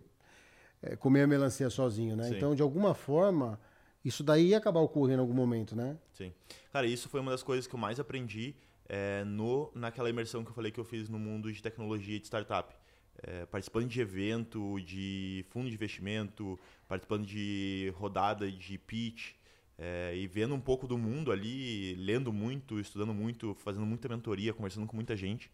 é, 0.82 0.96
comer 0.96 1.22
a 1.22 1.26
melancia 1.26 1.70
sozinho, 1.70 2.16
né? 2.16 2.28
Sim. 2.28 2.36
Então, 2.36 2.54
de 2.54 2.62
alguma 2.62 2.94
forma, 2.94 3.58
isso 4.04 4.22
daí 4.22 4.48
ia 4.48 4.58
acabar 4.58 4.80
ocorrendo 4.80 5.18
em 5.18 5.22
algum 5.22 5.34
momento, 5.34 5.74
né? 5.76 5.96
Sim. 6.12 6.32
Cara, 6.72 6.86
isso 6.86 7.08
foi 7.08 7.20
uma 7.20 7.30
das 7.30 7.42
coisas 7.42 7.66
que 7.66 7.74
eu 7.74 7.78
mais 7.78 7.98
aprendi 8.00 8.54
é, 8.88 9.24
no, 9.24 9.70
naquela 9.74 10.10
imersão 10.10 10.44
que 10.44 10.50
eu 10.50 10.54
falei 10.54 10.70
que 10.70 10.80
eu 10.80 10.84
fiz 10.84 11.08
no 11.08 11.18
mundo 11.18 11.52
de 11.52 11.62
tecnologia 11.62 12.16
e 12.16 12.20
de 12.20 12.26
startup. 12.26 12.74
É, 13.24 13.46
participando 13.46 13.88
de 13.88 14.00
evento, 14.00 14.80
de 14.80 15.44
fundo 15.50 15.68
de 15.68 15.74
investimento, 15.74 16.58
participando 16.88 17.26
de 17.26 17.92
rodada 17.96 18.50
de 18.50 18.78
pitch, 18.78 19.32
é, 19.78 20.16
e 20.16 20.26
vendo 20.26 20.54
um 20.54 20.60
pouco 20.60 20.86
do 20.86 20.96
mundo 20.96 21.32
ali, 21.32 21.94
lendo 21.96 22.32
muito, 22.32 22.78
estudando 22.78 23.12
muito, 23.12 23.54
fazendo 23.54 23.84
muita 23.84 24.08
mentoria, 24.08 24.52
conversando 24.52 24.86
com 24.86 24.94
muita 24.96 25.16
gente, 25.16 25.50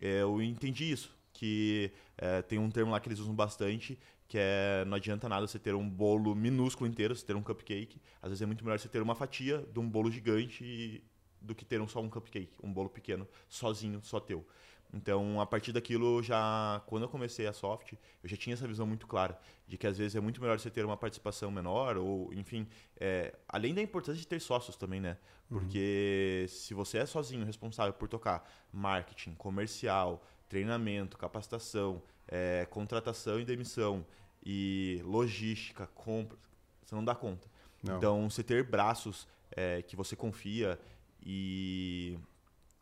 é, 0.00 0.22
eu 0.22 0.40
entendi 0.42 0.90
isso. 0.90 1.14
Que 1.32 1.92
é, 2.18 2.42
tem 2.42 2.58
um 2.58 2.70
termo 2.70 2.90
lá 2.90 2.98
que 2.98 3.08
eles 3.08 3.20
usam 3.20 3.34
bastante, 3.34 3.98
que 4.26 4.38
é 4.38 4.84
não 4.86 4.96
adianta 4.96 5.28
nada 5.28 5.46
você 5.46 5.58
ter 5.58 5.74
um 5.74 5.88
bolo 5.88 6.34
minúsculo 6.34 6.88
inteiro, 6.88 7.14
você 7.14 7.24
ter 7.24 7.36
um 7.36 7.42
cupcake. 7.42 8.00
Às 8.22 8.30
vezes 8.30 8.42
é 8.42 8.46
muito 8.46 8.64
melhor 8.64 8.78
você 8.78 8.88
ter 8.88 9.02
uma 9.02 9.14
fatia 9.14 9.58
de 9.72 9.78
um 9.78 9.88
bolo 9.88 10.10
gigante 10.10 11.04
do 11.40 11.54
que 11.54 11.64
ter 11.64 11.80
um, 11.80 11.88
só 11.88 12.00
um 12.00 12.08
cupcake, 12.08 12.52
um 12.62 12.72
bolo 12.72 12.88
pequeno, 12.88 13.26
sozinho, 13.48 14.00
só 14.02 14.20
teu. 14.20 14.46
Então, 14.92 15.40
a 15.40 15.46
partir 15.46 15.72
daquilo, 15.72 16.22
já 16.22 16.82
quando 16.86 17.04
eu 17.04 17.08
comecei 17.08 17.46
a 17.46 17.52
soft, 17.52 17.92
eu 17.92 18.28
já 18.28 18.36
tinha 18.36 18.54
essa 18.54 18.66
visão 18.66 18.86
muito 18.86 19.06
clara 19.06 19.38
de 19.66 19.78
que 19.78 19.86
às 19.86 19.96
vezes 19.96 20.16
é 20.16 20.20
muito 20.20 20.40
melhor 20.40 20.58
você 20.58 20.68
ter 20.68 20.84
uma 20.84 20.96
participação 20.96 21.50
menor 21.50 21.96
ou, 21.96 22.32
enfim, 22.34 22.66
é, 22.98 23.34
além 23.48 23.72
da 23.72 23.80
importância 23.80 24.20
de 24.20 24.26
ter 24.26 24.40
sócios 24.40 24.76
também, 24.76 25.00
né? 25.00 25.16
Porque 25.48 26.40
uhum. 26.42 26.48
se 26.48 26.74
você 26.74 26.98
é 26.98 27.06
sozinho 27.06 27.44
responsável 27.44 27.92
por 27.92 28.08
tocar 28.08 28.48
marketing, 28.72 29.34
comercial, 29.34 30.24
treinamento, 30.48 31.16
capacitação, 31.16 32.02
é, 32.26 32.66
contratação 32.68 33.38
e 33.38 33.44
demissão 33.44 34.04
e 34.44 35.00
logística, 35.04 35.86
compra, 35.88 36.36
você 36.84 36.94
não 36.94 37.04
dá 37.04 37.14
conta. 37.14 37.48
Não. 37.82 37.96
Então, 37.96 38.28
você 38.28 38.42
ter 38.42 38.64
braços 38.64 39.26
é, 39.52 39.82
que 39.82 39.96
você 39.96 40.16
confia 40.16 40.78
e 41.22 42.18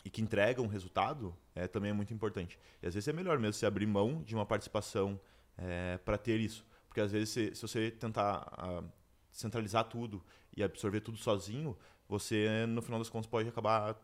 e 0.04 0.10
que 0.10 0.22
entregam 0.22 0.64
um 0.64 0.68
resultado 0.68 1.36
é, 1.54 1.66
também 1.66 1.90
é 1.90 1.92
muito 1.92 2.14
importante. 2.14 2.58
E 2.82 2.86
às 2.86 2.94
vezes 2.94 3.06
é 3.08 3.12
melhor 3.12 3.38
mesmo 3.38 3.52
você 3.52 3.66
abrir 3.66 3.86
mão 3.86 4.22
de 4.22 4.34
uma 4.34 4.46
participação 4.46 5.20
é, 5.56 5.98
para 5.98 6.16
ter 6.16 6.40
isso. 6.40 6.64
Porque 6.88 7.00
às 7.00 7.12
vezes, 7.12 7.28
se, 7.28 7.54
se 7.54 7.62
você 7.62 7.90
tentar 7.90 8.48
a, 8.56 8.82
centralizar 9.30 9.84
tudo 9.84 10.24
e 10.56 10.62
absorver 10.62 11.00
tudo 11.00 11.18
sozinho, 11.18 11.76
você, 12.08 12.66
no 12.66 12.80
final 12.80 12.98
das 12.98 13.10
contas, 13.10 13.28
pode 13.28 13.48
acabar 13.48 14.00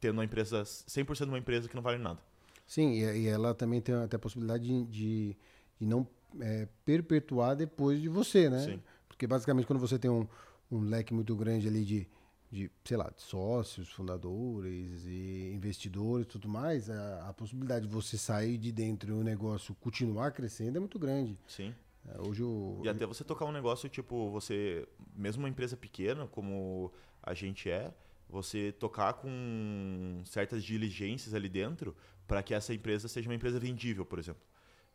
tendo 0.00 0.14
uma 0.14 0.24
empresa, 0.24 0.62
100% 0.62 1.28
uma 1.28 1.38
empresa 1.38 1.68
que 1.68 1.76
não 1.76 1.82
vale 1.82 1.98
nada. 1.98 2.20
Sim, 2.66 2.92
e, 2.92 3.22
e 3.22 3.28
ela 3.28 3.54
também 3.54 3.80
tem 3.80 3.94
até 3.94 4.16
a 4.16 4.18
possibilidade 4.18 4.64
de, 4.64 4.84
de, 4.86 5.36
de 5.78 5.86
não 5.86 6.06
é, 6.40 6.66
perpetuar 6.84 7.54
depois 7.54 8.00
de 8.00 8.08
você, 8.08 8.48
né? 8.50 8.64
Sim. 8.64 8.82
Porque 9.06 9.26
basicamente 9.26 9.66
quando 9.66 9.78
você 9.78 9.98
tem 9.98 10.10
um, 10.10 10.26
um 10.70 10.80
leque 10.80 11.12
muito 11.12 11.36
grande 11.36 11.68
ali 11.68 11.84
de 11.84 12.08
de, 12.50 12.70
sei 12.84 12.96
lá, 12.96 13.10
de 13.14 13.22
sócios, 13.22 13.90
fundadores 13.92 15.06
e 15.06 15.52
investidores 15.54 16.26
e 16.26 16.28
tudo 16.28 16.48
mais, 16.48 16.90
a, 16.90 17.28
a, 17.28 17.32
possibilidade 17.32 17.86
de 17.86 17.92
você 17.92 18.18
sair 18.18 18.58
de 18.58 18.72
dentro 18.72 19.10
e 19.10 19.12
o 19.12 19.22
negócio 19.22 19.74
continuar 19.76 20.32
crescendo 20.32 20.76
é 20.76 20.80
muito 20.80 20.98
grande. 20.98 21.38
Sim. 21.46 21.72
É, 22.08 22.20
hoje 22.20 22.42
o... 22.42 22.80
E 22.82 22.88
até 22.88 23.06
você 23.06 23.22
tocar 23.22 23.44
um 23.44 23.52
negócio, 23.52 23.88
tipo, 23.88 24.30
você, 24.30 24.86
mesmo 25.14 25.42
uma 25.42 25.48
empresa 25.48 25.76
pequena, 25.76 26.26
como 26.26 26.92
a 27.22 27.34
gente 27.34 27.70
é, 27.70 27.94
você 28.28 28.72
tocar 28.72 29.12
com 29.14 30.22
certas 30.24 30.64
diligências 30.64 31.34
ali 31.34 31.48
dentro 31.48 31.94
para 32.26 32.42
que 32.42 32.52
essa 32.52 32.74
empresa 32.74 33.06
seja 33.06 33.28
uma 33.28 33.34
empresa 33.34 33.60
vendível, 33.60 34.04
por 34.04 34.18
exemplo. 34.18 34.42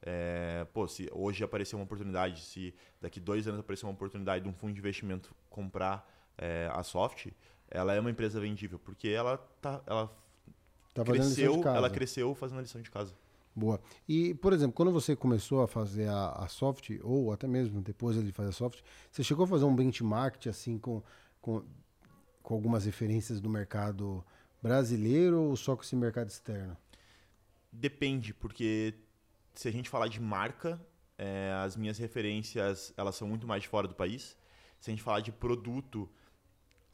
É, 0.02 0.68
pô, 0.74 0.88
se 0.88 1.10
hoje 1.12 1.44
aparecer 1.44 1.76
uma 1.76 1.86
oportunidade, 1.86 2.41
se 2.41 2.76
daqui 3.02 3.20
dois 3.20 3.48
anos 3.48 3.62
aparecer 3.62 3.86
uma 3.86 3.94
oportunidade 3.94 4.44
de 4.44 4.50
um 4.50 4.54
fundo 4.54 4.74
de 4.74 4.80
investimento 4.80 5.34
comprar 5.50 6.14
é, 6.38 6.69
a 6.71 6.84
Soft, 6.84 7.28
ela 7.69 7.93
é 7.93 8.00
uma 8.00 8.12
empresa 8.12 8.39
vendível, 8.39 8.80
porque 8.80 9.10
ela 9.10 9.38
tá, 9.62 9.82
ela 9.86 10.15
tá 10.93 11.04
cresceu, 11.04 11.62
ela 11.65 11.89
cresceu 11.89 12.36
fazendo 12.36 12.60
a 12.60 12.62
lição 12.62 12.82
de 12.82 12.91
casa. 12.91 13.13
Boa. 13.56 13.80
E, 14.08 14.34
por 14.36 14.52
exemplo, 14.52 14.74
quando 14.74 14.91
você 14.91 15.15
começou 15.15 15.62
a 15.62 15.67
fazer 15.67 16.10
a, 16.10 16.32
a 16.32 16.48
soft, 16.50 16.91
ou 17.02 17.32
até 17.32 17.48
mesmo 17.48 17.82
depois 17.82 18.21
de 18.21 18.32
fazer 18.34 18.50
a 18.50 18.52
soft, 18.52 18.82
você 19.10 19.24
chegou 19.24 19.45
a 19.45 19.48
fazer 19.48 19.63
um 19.63 19.74
benchmark 19.74 20.48
assim 20.48 20.78
com, 20.78 21.02
com, 21.39 21.63
com 22.43 22.54
algumas 22.54 22.84
referências 22.84 23.39
do 23.39 23.50
mercado 23.50 24.24
brasileiro 24.62 25.41
ou 25.41 25.56
só 25.56 25.74
com 25.74 25.84
esse 25.84 25.95
mercado 25.95 26.28
externo? 26.28 26.76
Depende, 27.71 28.34
porque 28.34 28.93
se 29.54 29.69
a 29.69 29.71
gente 29.71 29.89
falar 29.89 30.10
de 30.10 30.19
marca, 30.19 30.80
é, 31.17 31.54
as 31.63 31.78
minhas 31.78 31.98
referências 31.98 32.93
elas 32.98 33.15
são 33.15 33.28
muito 33.28 33.48
mais 33.48 33.62
de 33.62 33.69
fora 33.69 33.88
do 33.88 33.95
país. 33.95 34.38
Se 34.82 34.89
a 34.89 34.93
gente 34.93 35.02
falar 35.02 35.21
de 35.21 35.32
produto, 35.32 36.10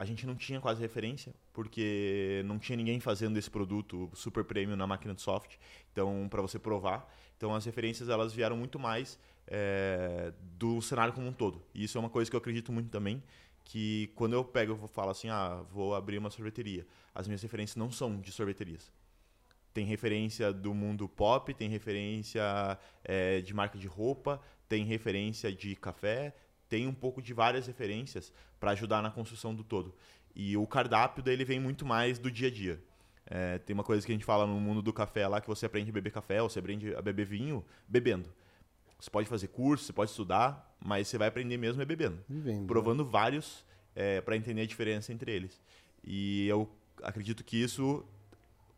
a 0.02 0.04
gente 0.04 0.26
não 0.26 0.34
tinha 0.34 0.60
quase 0.60 0.80
referência, 0.80 1.32
porque 1.52 2.42
não 2.44 2.58
tinha 2.58 2.74
ninguém 2.74 2.98
fazendo 2.98 3.38
esse 3.38 3.48
produto 3.48 4.10
super 4.14 4.42
premium 4.42 4.74
na 4.74 4.84
máquina 4.84 5.14
de 5.14 5.22
soft, 5.22 5.54
então 5.92 6.26
para 6.28 6.42
você 6.42 6.58
provar. 6.58 7.08
Então 7.36 7.54
as 7.54 7.64
referências 7.64 8.08
elas 8.08 8.32
vieram 8.32 8.56
muito 8.56 8.80
mais 8.80 9.16
é, 9.46 10.32
do 10.58 10.82
cenário 10.82 11.14
como 11.14 11.28
um 11.28 11.32
todo. 11.32 11.62
E 11.72 11.84
isso 11.84 11.96
é 11.96 12.00
uma 12.00 12.10
coisa 12.10 12.28
que 12.28 12.34
eu 12.34 12.38
acredito 12.38 12.72
muito 12.72 12.90
também, 12.90 13.22
que 13.62 14.10
quando 14.16 14.32
eu 14.32 14.44
pego 14.44 14.72
e 14.72 14.88
falo 14.88 15.10
assim, 15.10 15.28
ah, 15.28 15.64
vou 15.70 15.94
abrir 15.94 16.18
uma 16.18 16.30
sorveteria, 16.30 16.84
as 17.14 17.28
minhas 17.28 17.40
referências 17.40 17.76
não 17.76 17.92
são 17.92 18.20
de 18.20 18.32
sorveterias. 18.32 18.90
Tem 19.72 19.86
referência 19.86 20.52
do 20.52 20.74
mundo 20.74 21.08
pop, 21.08 21.54
tem 21.54 21.68
referência 21.68 22.42
é, 23.04 23.40
de 23.40 23.54
marca 23.54 23.78
de 23.78 23.86
roupa, 23.86 24.40
tem 24.68 24.84
referência 24.84 25.52
de 25.52 25.76
café, 25.76 26.34
tem 26.72 26.86
um 26.86 26.94
pouco 26.94 27.20
de 27.20 27.34
várias 27.34 27.66
referências 27.66 28.32
para 28.58 28.70
ajudar 28.70 29.02
na 29.02 29.10
construção 29.10 29.54
do 29.54 29.62
todo. 29.62 29.94
E 30.34 30.56
o 30.56 30.66
cardápio 30.66 31.22
dele 31.22 31.44
vem 31.44 31.60
muito 31.60 31.84
mais 31.84 32.18
do 32.18 32.30
dia 32.30 32.48
a 32.48 32.50
dia. 32.50 32.82
É, 33.26 33.58
tem 33.58 33.74
uma 33.74 33.84
coisa 33.84 34.06
que 34.06 34.10
a 34.10 34.14
gente 34.14 34.24
fala 34.24 34.46
no 34.46 34.58
mundo 34.58 34.80
do 34.80 34.90
café 34.90 35.28
lá, 35.28 35.38
que 35.38 35.46
você 35.46 35.66
aprende 35.66 35.90
a 35.90 35.92
beber 35.92 36.10
café, 36.10 36.40
ou 36.40 36.48
você 36.48 36.60
aprende 36.60 36.94
a 36.94 37.02
beber 37.02 37.26
vinho 37.26 37.62
bebendo. 37.86 38.32
Você 38.98 39.10
pode 39.10 39.28
fazer 39.28 39.48
curso, 39.48 39.84
você 39.84 39.92
pode 39.92 40.12
estudar, 40.12 40.74
mas 40.82 41.08
você 41.08 41.18
vai 41.18 41.28
aprender 41.28 41.58
mesmo 41.58 41.82
é 41.82 41.84
bebendo. 41.84 42.18
Vivendo, 42.26 42.66
provando 42.66 43.04
né? 43.04 43.10
vários 43.12 43.66
é, 43.94 44.22
para 44.22 44.34
entender 44.34 44.62
a 44.62 44.66
diferença 44.66 45.12
entre 45.12 45.30
eles. 45.30 45.60
E 46.02 46.48
eu 46.48 46.70
acredito 47.02 47.44
que 47.44 47.62
isso, 47.62 48.02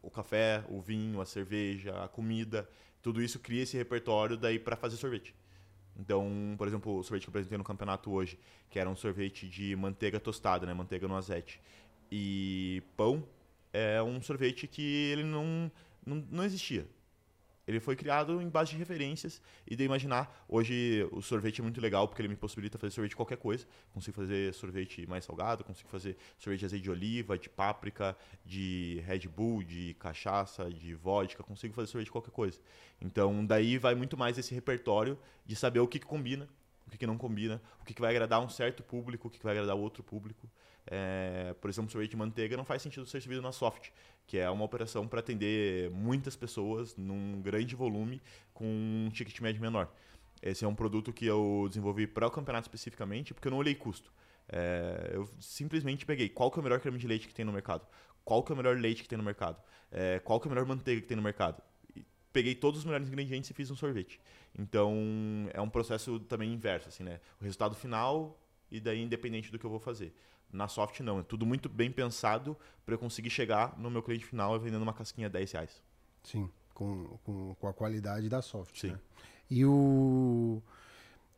o 0.03 0.11
café, 0.11 0.65
o 0.69 0.81
vinho, 0.81 1.21
a 1.21 1.27
cerveja, 1.27 2.03
a 2.03 2.09
comida, 2.09 2.69
tudo 3.01 3.23
isso 3.23 3.39
cria 3.39 3.63
esse 3.63 3.77
repertório 3.77 4.37
daí 4.37 4.59
para 4.59 4.75
fazer 4.75 4.97
sorvete. 4.97 5.33
Então, 5.99 6.55
por 6.59 6.67
exemplo, 6.67 6.99
o 6.99 7.03
sorvete 7.03 7.25
que 7.25 7.29
eu 7.29 7.33
apresentei 7.33 7.59
no 7.59 7.65
campeonato 7.65 8.11
hoje, 8.11 8.39
que 8.69 8.79
era 8.79 8.89
um 8.91 8.97
sorvete 8.97 9.49
de 9.49 9.77
manteiga 9.77 10.19
tostada, 10.19 10.67
né? 10.67 10.75
Manteiga 10.75 11.07
no 11.07 11.17
azete. 11.17 11.61
E 12.11 12.83
pão 12.97 13.27
é 13.73 14.03
um 14.03 14.21
sorvete 14.21 14.67
que 14.67 14.83
ele 14.83 15.25
não, 15.25 15.71
não, 16.05 16.17
não 16.31 16.45
existia. 16.45 16.87
Ele 17.67 17.81
foi 17.81 17.97
criado 17.97 18.43
em 18.43 18.49
base 18.49 18.73
de 18.73 18.77
referências 18.77 19.41
e 19.67 19.75
de 19.75 19.85
imaginar. 19.85 20.45
Hoje 20.49 21.09
o 21.13 21.23
sorvete 21.23 21.61
é 21.61 21.63
muito 21.63 21.81
legal 21.81 22.07
porque 22.07 22.21
ele 22.21 22.29
me 22.29 22.37
possibilita 22.37 22.79
fazer 22.79 22.93
sorvete 22.93 23.11
de 23.11 23.17
qualquer 23.17 23.39
coisa. 23.39 23.67
Consigo 23.93 24.17
fazer 24.17 24.53
sorvete 24.53 25.07
mais 25.07 25.25
salgado, 25.25 25.65
consigo 25.65 25.89
fazer 25.89 26.17
sorvete 26.39 26.61
de 26.61 26.67
azeite 26.67 26.83
de 26.83 26.91
oliva, 26.91 27.39
de 27.39 27.49
páprica, 27.49 28.17
de 28.45 29.03
Red 29.07 29.29
Bull, 29.29 29.63
de 29.63 29.95
cachaça, 29.95 30.71
de 30.71 30.95
vodka. 30.95 31.43
Consigo 31.43 31.75
fazer 31.75 31.89
sorvete 31.89 32.07
de 32.07 32.13
qualquer 32.13 32.33
coisa. 32.33 32.61
Então 33.01 33.45
daí 33.45 33.79
vai 33.79 33.95
muito 33.95 34.17
mais 34.17 34.37
esse 34.37 34.55
repertório 34.55 35.19
de 35.47 35.57
saber 35.57 35.81
o 35.81 35.89
que, 35.89 35.99
que 35.99 36.07
combina, 36.07 36.49
o 36.87 36.91
que, 36.91 36.99
que 36.99 37.07
não 37.07 37.17
combina, 37.17 37.63
o 37.81 37.85
que, 37.85 37.95
que 37.95 38.01
vai 38.01 38.11
agradar 38.11 38.41
um 38.41 38.49
certo 38.49 38.83
público, 38.83 39.29
o 39.29 39.31
que, 39.31 39.39
que 39.39 39.45
vai 39.45 39.55
agradar 39.55 39.75
outro 39.75 40.03
público. 40.03 40.49
É, 40.87 41.55
por 41.61 41.71
exemplo, 41.71 41.91
sorvete 41.91 42.11
de 42.11 42.17
manteiga 42.17 42.57
não 42.57 42.65
faz 42.65 42.83
sentido 42.83 43.07
ser 43.07 43.23
servido 43.23 43.41
na 43.41 43.53
soft, 43.53 43.89
que 44.27 44.39
é 44.39 44.49
uma 44.51 44.65
operação 44.65 45.07
para 45.07 45.21
atender 45.21 45.91
muitas 45.91 46.35
pessoas 46.37 46.97
num 46.97 47.41
grande 47.43 47.75
volume 47.75 48.23
com 48.53 48.65
um 48.65 49.11
ticket 49.11 49.41
médio 49.41 49.61
menor. 49.61 49.93
Esse 50.43 50.65
é 50.65 50.69
um 50.69 50.75
produto 50.75 51.13
que 51.13 51.27
eu 51.27 51.67
desenvolvi 51.69 52.07
para 52.07 52.27
o 52.27 52.31
campeonato 52.31 52.67
especificamente, 52.67 53.33
porque 53.33 53.49
eu 53.49 53.51
não 53.51 53.59
olhei 53.59 53.75
custo. 53.75 54.13
É, 54.49 55.11
eu 55.15 55.29
simplesmente 55.41 56.05
peguei 56.05 56.29
qual 56.29 56.51
que 56.51 56.59
é 56.59 56.61
o 56.61 56.63
melhor 56.63 56.81
creme 56.81 56.99
de 56.99 57.07
leite 57.07 57.27
que 57.27 57.35
tem 57.35 57.45
no 57.45 57.53
mercado, 57.53 57.87
qual 58.25 58.43
que 58.43 58.53
é 58.53 58.55
o 58.55 58.57
melhor 58.57 58.77
leite 58.77 59.03
que 59.03 59.09
tem 59.09 59.17
no 59.17 59.25
mercado, 59.25 59.57
é, 59.91 60.19
qual 60.19 60.41
que 60.41 60.47
é 60.47 60.51
a 60.51 60.55
melhor 60.55 60.67
manteiga 60.67 61.01
que 61.01 61.07
tem 61.07 61.17
no 61.17 61.23
mercado. 61.23 61.63
Peguei 62.33 62.55
todos 62.55 62.81
os 62.81 62.85
melhores 62.85 63.09
ingredientes 63.09 63.49
e 63.49 63.55
fiz 63.55 63.71
um 63.71 63.77
sorvete. 63.77 64.21
Então 64.59 65.49
é 65.53 65.61
um 65.61 65.69
processo 65.69 66.19
também 66.21 66.53
inverso, 66.53 66.89
assim, 66.89 67.05
né? 67.05 67.21
O 67.41 67.45
resultado 67.45 67.75
final 67.75 68.39
e 68.71 68.81
daí 68.81 69.01
independente 69.01 69.53
do 69.53 69.59
que 69.59 69.65
eu 69.65 69.71
vou 69.71 69.79
fazer. 69.79 70.13
Na 70.55 70.69
soft 70.69 71.01
não, 71.01 71.19
é 71.19 71.23
tudo 71.23 71.45
muito 71.45 71.69
bem 71.69 71.91
pensado 71.91 72.57
para 72.87 72.95
eu 72.95 72.99
conseguir 72.99 73.31
chegar 73.31 73.79
no 73.79 73.91
meu 73.91 74.03
cliente 74.03 74.25
final 74.25 74.59
vendendo 74.59 74.83
uma 74.83 74.93
casquinha 74.93 75.27
a 75.27 75.31
10 75.31 75.53
reais. 75.53 75.83
Sim, 76.23 76.49
com, 76.73 77.19
com, 77.25 77.55
com 77.55 77.69
a 77.69 77.73
qualidade 77.73 78.29
da 78.29 78.41
soft. 78.41 78.79
Sim. 78.79 78.93
Né? 78.93 78.99
E 79.51 79.65
o 79.65 80.63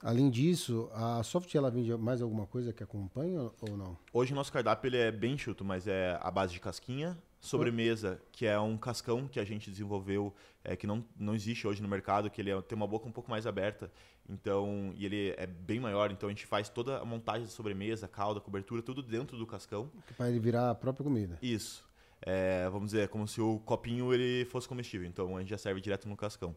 Além 0.02 0.30
disso, 0.30 0.90
a 0.92 1.22
soft 1.22 1.52
ela 1.54 1.70
vende 1.70 1.94
mais 1.96 2.20
alguma 2.20 2.46
coisa 2.46 2.72
que 2.72 2.82
acompanha 2.82 3.50
ou 3.60 3.76
não? 3.76 3.96
Hoje 4.12 4.32
o 4.32 4.36
nosso 4.36 4.52
cardápio 4.52 4.88
ele 4.88 4.98
é 4.98 5.10
bem 5.10 5.38
chuto, 5.38 5.64
mas 5.64 5.86
é 5.86 6.18
a 6.20 6.30
base 6.30 6.52
de 6.52 6.60
casquinha, 6.60 7.16
sobremesa, 7.40 8.20
que 8.32 8.46
é 8.46 8.58
um 8.58 8.76
cascão 8.76 9.28
que 9.28 9.38
a 9.38 9.44
gente 9.44 9.70
desenvolveu, 9.70 10.34
é, 10.64 10.74
que 10.74 10.86
não, 10.86 11.04
não 11.18 11.34
existe 11.34 11.66
hoje 11.66 11.82
no 11.82 11.88
mercado, 11.88 12.30
que 12.30 12.40
ele 12.40 12.50
é, 12.50 12.60
tem 12.62 12.76
uma 12.76 12.86
boca 12.86 13.06
um 13.06 13.12
pouco 13.12 13.30
mais 13.30 13.46
aberta, 13.46 13.90
então 14.28 14.92
e 14.96 15.04
ele 15.04 15.34
é 15.36 15.46
bem 15.46 15.78
maior, 15.78 16.10
então 16.10 16.28
a 16.28 16.32
gente 16.32 16.46
faz 16.46 16.68
toda 16.68 16.98
a 16.98 17.04
montagem 17.04 17.42
da 17.42 17.50
sobremesa, 17.50 18.08
calda, 18.08 18.40
cobertura, 18.40 18.82
tudo 18.82 19.02
dentro 19.02 19.36
do 19.36 19.46
cascão. 19.46 19.90
Para 20.16 20.28
ele 20.28 20.40
virar 20.40 20.70
a 20.70 20.74
própria 20.74 21.04
comida. 21.04 21.38
Isso. 21.40 21.86
É, 22.22 22.68
vamos 22.70 22.86
dizer, 22.92 23.02
é 23.02 23.06
como 23.06 23.28
se 23.28 23.40
o 23.40 23.58
copinho 23.60 24.12
ele 24.12 24.44
fosse 24.46 24.66
comestível, 24.66 25.06
então 25.06 25.36
a 25.36 25.40
gente 25.40 25.50
já 25.50 25.58
serve 25.58 25.80
direto 25.80 26.08
no 26.08 26.16
cascão. 26.16 26.56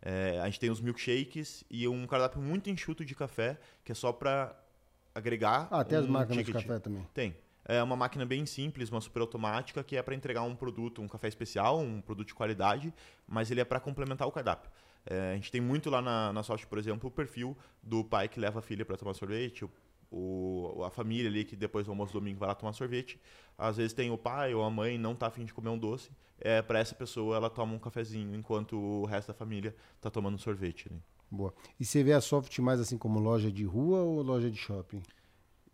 É, 0.00 0.40
a 0.40 0.46
gente 0.46 0.58
tem 0.58 0.70
os 0.70 0.80
milkshakes 0.80 1.62
e 1.68 1.86
um 1.86 2.06
cardápio 2.06 2.40
muito 2.40 2.70
enxuto 2.70 3.04
de 3.04 3.14
café, 3.14 3.58
que 3.84 3.92
é 3.92 3.94
só 3.94 4.12
para 4.12 4.58
agregar. 5.14 5.68
Ah, 5.70 5.84
tem 5.84 5.98
um 5.98 6.02
as 6.02 6.06
máquinas 6.06 6.38
ticket. 6.38 6.56
de 6.56 6.66
café 6.66 6.78
também. 6.78 7.06
Tem. 7.12 7.36
É 7.70 7.82
uma 7.82 7.96
máquina 7.96 8.26
bem 8.26 8.46
simples, 8.46 8.90
uma 8.90 9.00
super 9.00 9.20
automática, 9.20 9.84
que 9.84 9.96
é 9.96 10.02
para 10.02 10.14
entregar 10.14 10.42
um 10.42 10.56
produto, 10.56 11.00
um 11.02 11.08
café 11.08 11.28
especial, 11.28 11.78
um 11.78 12.00
produto 12.00 12.28
de 12.28 12.34
qualidade, 12.34 12.92
mas 13.28 13.50
ele 13.50 13.60
é 13.60 13.64
para 13.64 13.78
complementar 13.78 14.26
o 14.26 14.32
cardápio. 14.32 14.70
É, 15.06 15.32
a 15.32 15.34
gente 15.34 15.50
tem 15.52 15.60
muito 15.60 15.88
lá 15.88 16.02
na, 16.02 16.32
na 16.32 16.42
Soft, 16.42 16.66
por 16.66 16.78
exemplo, 16.78 17.08
o 17.08 17.12
perfil 17.12 17.56
do 17.82 18.04
pai 18.04 18.28
que 18.28 18.40
leva 18.40 18.58
a 18.58 18.62
filha 18.62 18.84
para 18.84 18.96
tomar 18.96 19.14
sorvete, 19.14 19.64
o 19.64 19.70
o, 20.10 20.82
a 20.84 20.90
família 20.90 21.30
ali 21.30 21.44
que 21.44 21.54
depois 21.54 21.86
do 21.86 21.92
almoço 21.92 22.12
domingo 22.12 22.40
vai 22.40 22.48
lá 22.48 22.54
tomar 22.54 22.72
sorvete. 22.72 23.20
Às 23.56 23.76
vezes 23.76 23.92
tem 23.92 24.10
o 24.10 24.18
pai 24.18 24.52
ou 24.54 24.64
a 24.64 24.70
mãe 24.70 24.98
não 24.98 25.14
tá 25.14 25.28
afim 25.28 25.44
de 25.44 25.54
comer 25.54 25.68
um 25.70 25.78
doce. 25.78 26.10
É, 26.40 26.60
para 26.60 26.78
essa 26.78 26.94
pessoa 26.94 27.36
ela 27.36 27.50
toma 27.50 27.74
um 27.74 27.78
cafezinho 27.78 28.34
enquanto 28.34 28.76
o 28.76 29.04
resto 29.04 29.28
da 29.28 29.34
família 29.34 29.74
tá 30.00 30.10
tomando 30.10 30.38
sorvete. 30.38 30.90
Né? 30.90 30.98
Boa. 31.30 31.54
E 31.78 31.84
você 31.84 32.02
vê 32.02 32.12
a 32.12 32.20
Soft 32.20 32.58
mais 32.58 32.80
assim 32.80 32.98
como 32.98 33.20
loja 33.20 33.52
de 33.52 33.64
rua 33.64 34.00
ou 34.00 34.22
loja 34.22 34.50
de 34.50 34.56
shopping? 34.56 35.02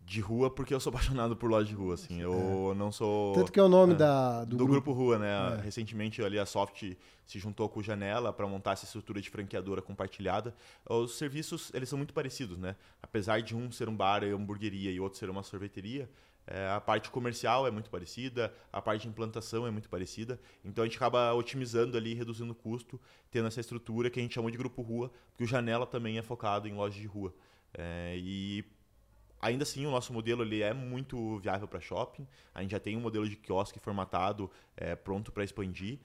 De 0.07 0.21
rua 0.21 0.49
porque 0.49 0.73
eu 0.73 0.79
sou 0.79 0.89
apaixonado 0.95 1.35
por 1.35 1.49
loja 1.49 1.67
de 1.67 1.75
rua, 1.75 1.95
assim. 1.95 2.21
Eu 2.21 2.71
é. 2.71 2.75
não 2.75 2.91
sou. 2.91 3.33
Tanto 3.33 3.51
que 3.51 3.59
é 3.59 3.63
o 3.63 3.67
nome 3.67 3.93
é, 3.93 3.97
da, 3.97 4.45
do, 4.45 4.55
do 4.55 4.65
grupo. 4.65 4.71
grupo. 4.71 4.93
Rua, 4.93 5.19
né? 5.19 5.57
É. 5.59 5.61
Recentemente 5.61 6.23
ali 6.23 6.39
a 6.39 6.45
Soft 6.45 6.93
se 7.25 7.39
juntou 7.39 7.67
com 7.67 7.81
o 7.81 7.83
Janela 7.83 8.31
para 8.31 8.47
montar 8.47 8.71
essa 8.71 8.85
estrutura 8.85 9.19
de 9.19 9.29
franqueadora 9.29 9.81
compartilhada. 9.81 10.55
Os 10.89 11.17
serviços, 11.17 11.71
eles 11.73 11.89
são 11.89 11.97
muito 11.97 12.13
parecidos, 12.13 12.57
né? 12.57 12.77
Apesar 13.03 13.41
de 13.41 13.53
um 13.53 13.69
ser 13.69 13.89
um 13.89 13.95
bar 13.95 14.23
e 14.23 14.31
hamburgueria 14.31 14.89
e 14.91 14.99
outro 14.99 15.19
ser 15.19 15.29
uma 15.29 15.43
sorveteria, 15.43 16.09
é, 16.47 16.69
a 16.69 16.79
parte 16.79 17.11
comercial 17.11 17.67
é 17.67 17.71
muito 17.71 17.89
parecida, 17.89 18.53
a 18.71 18.81
parte 18.81 19.01
de 19.01 19.09
implantação 19.09 19.67
é 19.67 19.71
muito 19.71 19.89
parecida. 19.89 20.39
Então 20.63 20.85
a 20.85 20.87
gente 20.87 20.95
acaba 20.95 21.33
otimizando 21.33 21.97
ali, 21.97 22.13
reduzindo 22.13 22.53
o 22.53 22.55
custo, 22.55 22.99
tendo 23.29 23.49
essa 23.49 23.59
estrutura 23.59 24.09
que 24.09 24.21
a 24.21 24.23
gente 24.23 24.33
chama 24.33 24.49
de 24.49 24.57
grupo 24.57 24.81
rua, 24.81 25.11
porque 25.31 25.43
o 25.43 25.47
Janela 25.47 25.85
também 25.85 26.17
é 26.17 26.21
focado 26.21 26.65
em 26.65 26.73
loja 26.73 26.97
de 26.97 27.05
rua. 27.05 27.35
É, 27.73 28.15
e 28.17 28.63
Ainda 29.41 29.63
assim, 29.63 29.85
o 29.85 29.91
nosso 29.91 30.11
modelo 30.11 30.43
ele 30.43 30.61
é 30.61 30.73
muito 30.73 31.37
viável 31.39 31.67
para 31.67 31.79
shopping. 31.79 32.27
A 32.53 32.61
gente 32.61 32.71
já 32.71 32.79
tem 32.79 32.97
um 32.97 33.01
modelo 33.01 33.27
de 33.27 33.35
quiosque 33.35 33.79
formatado, 33.79 34.49
é, 34.75 34.95
pronto 34.95 35.31
para 35.31 35.43
expandir, 35.43 35.99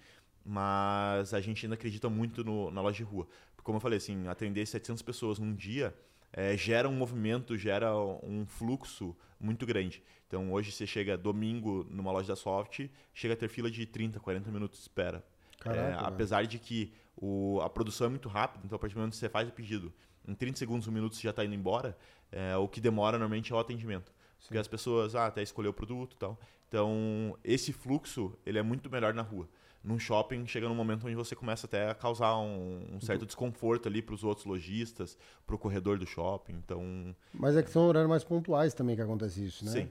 mas 0.44 1.32
a 1.32 1.40
gente 1.40 1.64
ainda 1.64 1.74
acredita 1.74 2.10
muito 2.10 2.44
no, 2.44 2.70
na 2.70 2.80
loja 2.80 2.98
de 2.98 3.04
rua. 3.04 3.26
Como 3.62 3.76
eu 3.76 3.80
falei, 3.80 3.98
assim, 3.98 4.26
atender 4.26 4.66
700 4.66 5.02
pessoas 5.02 5.38
num 5.38 5.54
dia 5.54 5.94
é, 6.32 6.56
gera 6.56 6.88
um 6.88 6.94
movimento, 6.94 7.56
gera 7.56 7.96
um 7.96 8.44
fluxo 8.46 9.16
muito 9.38 9.66
grande. 9.66 10.02
Então, 10.26 10.52
hoje 10.52 10.72
você 10.72 10.86
chega 10.86 11.16
domingo 11.16 11.86
numa 11.90 12.10
loja 12.10 12.28
da 12.28 12.36
Soft, 12.36 12.88
chega 13.12 13.34
a 13.34 13.36
ter 13.36 13.48
fila 13.48 13.70
de 13.70 13.84
30, 13.84 14.18
40 14.18 14.50
minutos 14.50 14.78
de 14.78 14.84
espera. 14.84 15.24
Caraca, 15.58 15.80
é, 15.80 16.06
apesar 16.06 16.46
de 16.46 16.58
que 16.58 16.92
o, 17.16 17.60
a 17.60 17.68
produção 17.68 18.06
é 18.06 18.10
muito 18.10 18.28
rápida, 18.28 18.64
então 18.64 18.76
a 18.76 18.78
partir 18.78 18.94
do 18.94 18.98
momento 18.98 19.12
que 19.12 19.18
você 19.18 19.28
faz 19.28 19.48
o 19.48 19.52
pedido, 19.52 19.92
em 20.26 20.34
30 20.34 20.58
segundos, 20.58 20.88
um 20.88 20.92
minuto 20.92 21.16
você 21.16 21.22
já 21.22 21.30
está 21.30 21.44
indo 21.44 21.54
embora, 21.54 21.96
é, 22.30 22.56
o 22.56 22.68
que 22.68 22.80
demora 22.80 23.18
normalmente 23.18 23.52
é 23.52 23.56
o 23.56 23.58
atendimento. 23.58 24.12
Sim. 24.38 24.48
Porque 24.48 24.58
as 24.58 24.68
pessoas 24.68 25.14
ah, 25.14 25.26
até 25.26 25.42
escolher 25.42 25.68
o 25.68 25.72
produto 25.72 26.14
e 26.14 26.16
tal. 26.16 26.38
Então, 26.68 27.36
esse 27.44 27.72
fluxo 27.72 28.36
ele 28.46 28.58
é 28.58 28.62
muito 28.62 28.90
melhor 28.90 29.12
na 29.12 29.22
rua. 29.22 29.48
Num 29.84 29.98
shopping, 29.98 30.46
chega 30.46 30.68
num 30.68 30.74
momento 30.74 31.06
onde 31.06 31.16
você 31.16 31.34
começa 31.34 31.66
até 31.66 31.90
a 31.90 31.94
causar 31.94 32.38
um, 32.38 32.86
um 32.94 33.00
certo 33.00 33.26
desconforto 33.26 33.88
ali 33.88 34.00
para 34.00 34.14
os 34.14 34.22
outros 34.22 34.46
lojistas, 34.46 35.18
para 35.44 35.56
o 35.56 35.58
corredor 35.58 35.98
do 35.98 36.06
shopping. 36.06 36.54
Então, 36.54 37.14
Mas 37.34 37.56
é 37.56 37.62
que 37.62 37.70
são 37.70 37.82
horários 37.82 38.08
mais 38.08 38.22
pontuais 38.22 38.74
também 38.74 38.94
que 38.94 39.02
acontece 39.02 39.44
isso, 39.44 39.64
né? 39.64 39.72
Sim. 39.72 39.90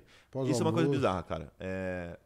isso 0.49 0.61
é 0.61 0.65
uma 0.65 0.71
coisa 0.71 0.89
bizarra, 0.89 1.21
cara. 1.23 1.53
É, 1.59 2.17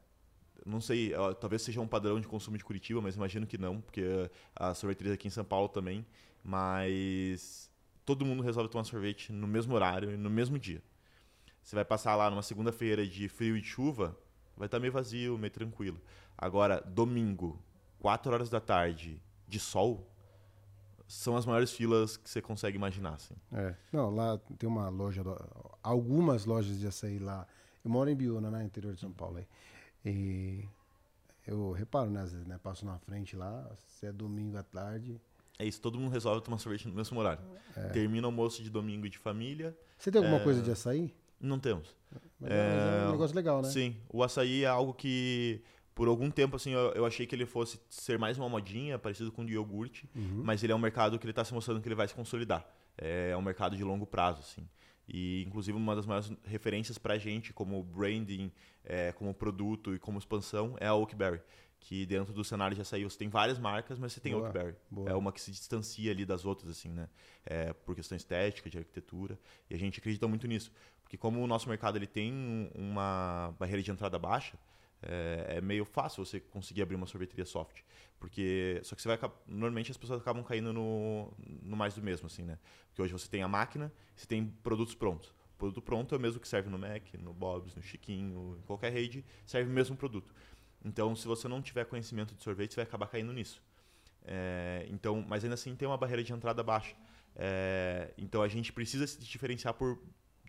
não 0.64 0.80
sei, 0.80 1.12
talvez 1.40 1.64
seja 1.64 1.82
um 1.82 1.88
padrão 1.88 2.20
de 2.20 2.28
consumo 2.28 2.56
de 2.56 2.64
Curitiba, 2.64 3.02
mas 3.02 3.16
imagino 3.16 3.48
que 3.48 3.58
não, 3.58 3.82
porque 3.82 4.30
a 4.56 4.74
sorveteria 4.76 5.14
aqui 5.14 5.28
em 5.28 5.32
São 5.32 5.44
Paulo 5.44 5.68
também. 5.68 6.06
Mas 6.44 7.72
todo 8.06 8.26
mundo 8.26 8.44
resolve 8.44 8.70
tomar 8.70 8.84
sorvete 8.84 9.32
no 9.32 9.48
mesmo 9.48 9.74
horário 9.74 10.12
e 10.12 10.18
no 10.18 10.30
mesmo 10.30 10.60
dia. 10.60 10.82
Você 11.62 11.76
vai 11.76 11.84
passar 11.84 12.16
lá 12.16 12.30
numa 12.30 12.44
segunda-feira 12.44 13.08
de 13.08 13.28
frio 13.28 13.58
e 13.58 13.64
chuva, 13.64 14.16
vai 14.56 14.68
estar 14.68 14.78
tá 14.78 14.82
meio 14.82 14.94
vazio, 14.94 15.38
meio 15.38 15.52
tranquilo. 15.52 16.00
Agora, 16.38 16.82
domingo, 16.82 17.60
4 18.00 18.32
horas 18.32 18.50
da 18.50 18.60
tarde, 18.60 19.22
de 19.48 19.60
sol, 19.60 20.08
são 21.08 21.36
as 21.36 21.46
maiores 21.46 21.72
filas 21.72 22.18
que 22.18 22.30
você 22.30 22.42
consegue 22.42 22.78
imaginar. 22.78 23.14
Assim. 23.14 23.36
É. 23.52 23.76
Não, 23.92 24.14
lá 24.14 24.38
tem 24.58 24.68
uma 24.70 24.90
loja, 24.90 25.24
algumas 25.82 26.46
lojas 26.46 26.80
de 26.80 26.88
açaí 26.88 27.20
lá. 27.20 27.48
Eu 27.84 27.92
moro 27.92 28.10
em 28.10 28.16
Biúna, 28.16 28.50
né, 28.50 28.64
interior 28.64 28.94
de 28.94 29.02
São 29.02 29.12
Paulo. 29.12 29.38
Aí. 29.38 29.48
E 30.06 30.68
eu 31.48 31.72
reparo, 31.72 32.10
né, 32.10 32.22
às 32.22 32.32
vezes, 32.32 32.48
né, 32.48 32.60
passo 32.62 32.86
na 32.86 32.98
frente 33.00 33.36
lá, 33.36 33.72
se 33.88 34.06
é 34.06 34.12
domingo 34.12 34.58
à 34.58 34.64
tarde, 34.64 35.20
é 35.58 35.66
isso, 35.66 35.82
todo 35.82 36.00
mundo 36.00 36.12
resolve 36.12 36.42
tomar 36.42 36.58
sorvete 36.58 36.88
no 36.88 36.94
mesmo 36.94 37.20
horário. 37.20 37.44
É. 37.76 37.90
Termina 37.90 38.28
o 38.28 38.30
almoço 38.30 38.62
de 38.62 38.70
domingo 38.70 39.08
de 39.10 39.18
família. 39.18 39.78
Você 39.98 40.12
tem 40.12 40.20
alguma 40.20 40.42
é... 40.42 40.44
coisa 40.44 40.62
de 40.62 40.72
açaí? 40.72 41.14
Não 41.40 41.60
temos. 41.60 41.96
Mas 42.40 42.52
é... 42.52 43.04
é 43.04 43.08
um 43.08 43.12
negócio 43.12 43.36
legal, 43.36 43.62
né? 43.62 43.70
Sim, 43.70 43.96
o 44.12 44.24
açaí 44.24 44.64
é 44.64 44.68
algo 44.68 44.94
que 44.94 45.62
por 45.94 46.10
algum 46.10 46.30
tempo 46.30 46.58
assim 46.58 46.72
eu, 46.72 46.92
eu, 46.92 47.06
achei 47.06 47.26
que 47.26 47.34
ele 47.34 47.46
fosse 47.46 47.80
ser 47.90 48.20
mais 48.20 48.38
uma 48.38 48.50
modinha, 48.50 49.00
parecido 49.00 49.32
com 49.32 49.44
o 49.44 49.46
de 49.46 49.54
iogurte, 49.54 50.10
uhum. 50.14 50.42
mas 50.44 50.62
ele 50.62 50.74
é 50.74 50.76
um 50.76 50.80
mercado 50.80 51.18
que 51.18 51.26
ele 51.26 51.32
está 51.32 51.46
se 51.46 51.54
mostrando 51.54 51.82
que 51.82 51.88
ele 51.88 51.96
vai 51.96 52.08
se 52.08 52.14
consolidar. 52.14 52.68
É, 52.98 53.30
é 53.32 53.38
um 53.38 53.42
mercado 53.42 53.78
de 53.78 53.84
longo 53.84 54.06
prazo, 54.06 54.42
assim. 54.42 54.68
E 55.08 55.44
inclusive 55.48 55.78
uma 55.78 55.96
das 55.96 56.06
maiores 56.06 56.32
referências 56.44 56.98
para 56.98 57.14
a 57.14 57.18
gente 57.18 57.54
como 57.54 57.82
branding, 57.82 58.52
é, 58.84 59.12
como 59.14 59.34
produto 59.34 59.94
e 59.94 60.00
como 60.00 60.18
expansão 60.18 60.76
é 60.80 60.88
a 60.88 60.96
Oakberry 60.96 61.42
que 61.86 62.04
dentro 62.04 62.34
do 62.34 62.44
cenário 62.44 62.74
de 62.74 62.82
açaí 62.82 63.04
você 63.04 63.16
tem 63.16 63.30
várias 63.30 63.60
marcas, 63.60 64.00
mas 64.00 64.12
você 64.12 64.20
tem 64.20 64.32
boa, 64.32 64.46
Oakberry. 64.46 64.76
Boa. 64.90 65.08
É 65.08 65.14
uma 65.14 65.32
que 65.32 65.40
se 65.40 65.52
distancia 65.52 66.12
ali 66.12 66.26
das 66.26 66.44
outras, 66.44 66.72
assim, 66.72 66.90
né? 66.90 67.08
É, 67.46 67.74
por 67.74 67.94
questão 67.94 68.16
estética, 68.16 68.68
de 68.72 68.80
arquitetura. 68.80 69.38
E 69.70 69.76
a 69.76 69.78
gente 69.78 70.00
acredita 70.00 70.28
muito 70.28 70.48
nisso. 70.48 70.72
Porque 71.04 71.16
como 71.16 71.40
o 71.40 71.46
nosso 71.46 71.70
mercado 71.70 71.96
ele 71.96 72.08
tem 72.08 72.72
uma 72.74 73.54
barreira 73.60 73.84
de 73.84 73.92
entrada 73.92 74.18
baixa, 74.18 74.58
é, 75.00 75.58
é, 75.58 75.62
meio 75.62 75.86
fácil 75.86 76.26
você 76.26 76.40
conseguir 76.40 76.82
abrir 76.82 76.96
uma 76.96 77.06
sorveteria 77.06 77.46
soft. 77.46 77.82
Porque. 78.20 78.80
Só 78.84 78.96
que 78.96 79.02
você 79.04 79.08
vai. 79.08 79.20
Normalmente 79.46 79.92
as 79.92 79.98
pessoas 79.98 80.20
acabam 80.20 80.44
caindo 80.44 80.74
no, 80.74 81.32
no 81.62 81.78
mais 81.78 81.94
do 81.94 82.02
mesmo, 82.02 82.26
assim, 82.26 82.42
né? 82.42 82.58
Porque 82.88 83.04
hoje 83.04 83.14
você 83.14 83.30
tem 83.30 83.44
a 83.44 83.48
máquina, 83.48 83.94
você 84.16 84.26
tem 84.26 84.48
produtos 84.64 84.96
prontos. 84.96 85.30
O 85.54 85.58
produto 85.58 85.84
pronto 85.84 86.16
é 86.16 86.18
o 86.18 86.22
mesmo 86.22 86.40
que 86.40 86.48
serve 86.48 86.68
no 86.68 86.80
Mac, 86.80 87.14
no 87.20 87.32
Bob's, 87.32 87.76
no 87.76 87.84
Chiquinho, 87.84 88.58
em 88.60 88.62
qualquer 88.64 88.92
rede, 88.92 89.24
serve 89.46 89.70
o 89.70 89.74
mesmo 89.74 89.96
produto. 89.96 90.34
Então, 90.86 91.16
se 91.16 91.28
você 91.28 91.48
não 91.48 91.64
tiver 91.64 91.84
conhecimento 91.86 92.36
de 92.36 92.44
sorvete, 92.44 92.74
você 92.74 92.76
vai 92.76 92.86
acabar 92.86 93.08
caindo 93.08 93.34
nisso. 93.34 93.60
É, 94.24 94.86
então, 94.90 95.26
mas 95.28 95.44
ainda 95.44 95.56
assim 95.56 95.76
tem 95.76 95.88
uma 95.88 95.98
barreira 95.98 96.24
de 96.24 96.32
entrada 96.32 96.62
baixa. 96.62 96.96
É, 97.36 98.14
então 98.18 98.42
a 98.44 98.48
gente 98.48 98.72
precisa 98.72 99.06
se 99.08 99.20
diferenciar 99.20 99.74
por 99.74 100.00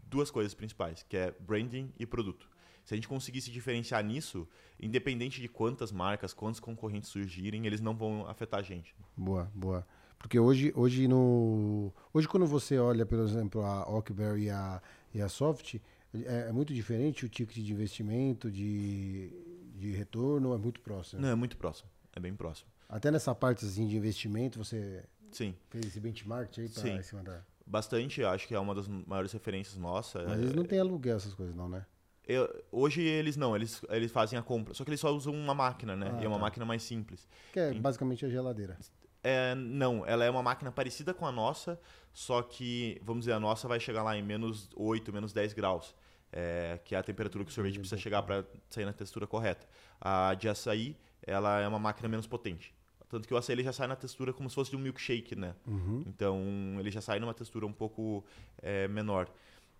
duas 0.05 0.31
coisas 0.31 0.55
principais, 0.55 1.05
que 1.09 1.17
é 1.17 1.35
branding 1.41 1.91
e 1.99 2.05
produto. 2.05 2.49
Se 2.85 2.93
a 2.93 2.97
gente 2.97 3.09
conseguir 3.09 3.41
se 3.41 3.51
diferenciar 3.51 4.05
nisso, 4.05 4.47
independente 4.79 5.41
de 5.41 5.49
quantas 5.49 5.91
marcas, 5.91 6.35
quantos 6.35 6.61
concorrentes 6.61 7.09
surgirem, 7.11 7.67
eles 7.67 7.81
não 7.81 7.97
vão 7.97 8.29
afetar 8.29 8.61
a 8.61 8.63
gente. 8.63 8.95
Boa, 9.17 9.51
boa. 9.55 9.87
Porque 10.19 10.39
hoje, 10.39 10.73
hoje 10.77 11.09
no 11.09 11.93
hoje 12.13 12.29
quando 12.29 12.47
você 12.47 12.79
olha, 12.79 13.05
por 13.07 13.19
exemplo, 13.19 13.63
a 13.63 13.89
Ockberry 13.91 14.45
e 14.45 14.51
a, 14.51 14.83
e 15.15 15.21
a 15.23 15.29
Soft, 15.29 15.77
É, 16.15 16.49
é, 16.49 16.53
muito 16.53 16.73
diferente 16.73 17.27
o 17.27 17.29
ticket 17.29 17.63
de 17.63 17.73
investimento, 17.73 18.51
de, 18.51 19.31
de 19.77 19.93
retorno, 19.93 20.55
é 20.55 20.59
muito 20.59 20.81
próximo? 20.81 21.21
Não, 21.21 21.29
é 21.29 21.35
muito 21.35 21.57
próximo. 21.57 21.89
É 22.15 22.21
bem 22.21 22.35
próximo. 22.35 22.71
Até 22.89 23.11
nessa 23.11 23.35
parte 23.35 23.65
assim, 23.65 23.87
de 23.87 23.97
investimento, 23.97 24.59
você 24.59 25.05
Sim. 25.31 25.55
fez 25.69 25.87
esse 25.87 26.01
benchmark 26.01 26.59
aí 26.59 26.69
para 26.69 27.03
cima 27.03 27.23
da... 27.23 27.43
Bastante, 27.67 28.23
acho 28.23 28.47
que 28.47 28.55
é 28.55 28.61
uma 28.61 28.75
das 28.75 28.87
maiores 28.87 29.33
referências 29.33 29.77
nossas. 29.77 30.27
Mas 30.27 30.39
eles 30.39 30.55
não 30.55 30.65
têm 30.65 30.79
aluguel 30.79 31.17
essas 31.17 31.35
coisas 31.35 31.55
não, 31.55 31.69
né? 31.69 31.85
Eu, 32.25 32.49
hoje 32.73 33.03
eles 33.03 33.37
não, 33.37 33.55
eles, 33.55 33.83
eles 33.89 34.11
fazem 34.11 34.39
a 34.39 34.43
compra. 34.43 34.73
Só 34.73 34.85
que 34.85 34.91
eles 34.91 35.01
só 35.01 35.13
usam 35.13 35.35
uma 35.35 35.55
máquina, 35.55 35.95
né? 35.95 36.13
Ah, 36.17 36.21
e 36.21 36.25
é 36.25 36.29
uma 36.29 36.37
tá. 36.37 36.43
máquina 36.43 36.65
mais 36.65 36.83
simples. 36.83 37.29
Que 37.53 37.61
é 37.61 37.75
basicamente 37.75 38.25
a 38.25 38.29
geladeira. 38.29 38.77
É, 39.23 39.55
não, 39.57 40.07
ela 40.07 40.25
é 40.25 40.31
uma 40.31 40.43
máquina 40.43 40.71
parecida 40.71 41.13
com 41.13 41.27
a 41.27 41.33
nossa, 41.33 41.79
só 42.13 42.43
que, 42.43 43.01
vamos 43.03 43.23
dizer, 43.23 43.33
a 43.33 43.41
nossa 43.41 43.67
vai 43.67 43.81
chegar 43.81 44.05
lá 44.05 44.17
em 44.17 44.23
menos 44.23 44.71
8, 44.77 45.13
menos 45.13 45.33
10 45.33 45.53
graus. 45.53 45.95
É, 46.39 46.79
que 46.85 46.95
é 46.95 46.99
a 46.99 47.03
temperatura 47.03 47.45
que 47.47 47.51
o 47.51 47.55
sorvete 47.55 47.79
precisa 47.79 47.97
chegar 47.97 48.23
para 48.23 48.45
sair 48.69 48.85
na 48.85 48.93
textura 48.93 49.27
correta. 49.27 49.67
A 49.99 50.35
de 50.35 50.51
açaí, 50.51 50.95
ela 51.23 51.61
é 51.61 51.67
uma 51.67 51.79
máquina 51.79 52.11
menos 52.11 52.27
potente. 52.27 52.75
Tanto 53.09 53.27
que 53.27 53.33
o 53.33 53.39
açaí 53.39 53.55
ele 53.55 53.63
já 53.63 53.73
sai 53.73 53.87
na 53.87 53.97
textura 53.97 54.35
como 54.35 54.51
se 54.51 54.55
fosse 54.55 54.71
de 54.71 54.77
um 54.77 54.81
milkshake, 54.81 55.35
né? 55.35 55.55
Uhum. 55.67 56.05
Então, 56.07 56.43
ele 56.79 56.91
já 56.91 57.01
sai 57.01 57.19
numa 57.21 57.33
textura 57.33 57.65
um 57.65 57.73
pouco 57.73 58.23
é, 58.61 58.87
menor. 58.87 59.31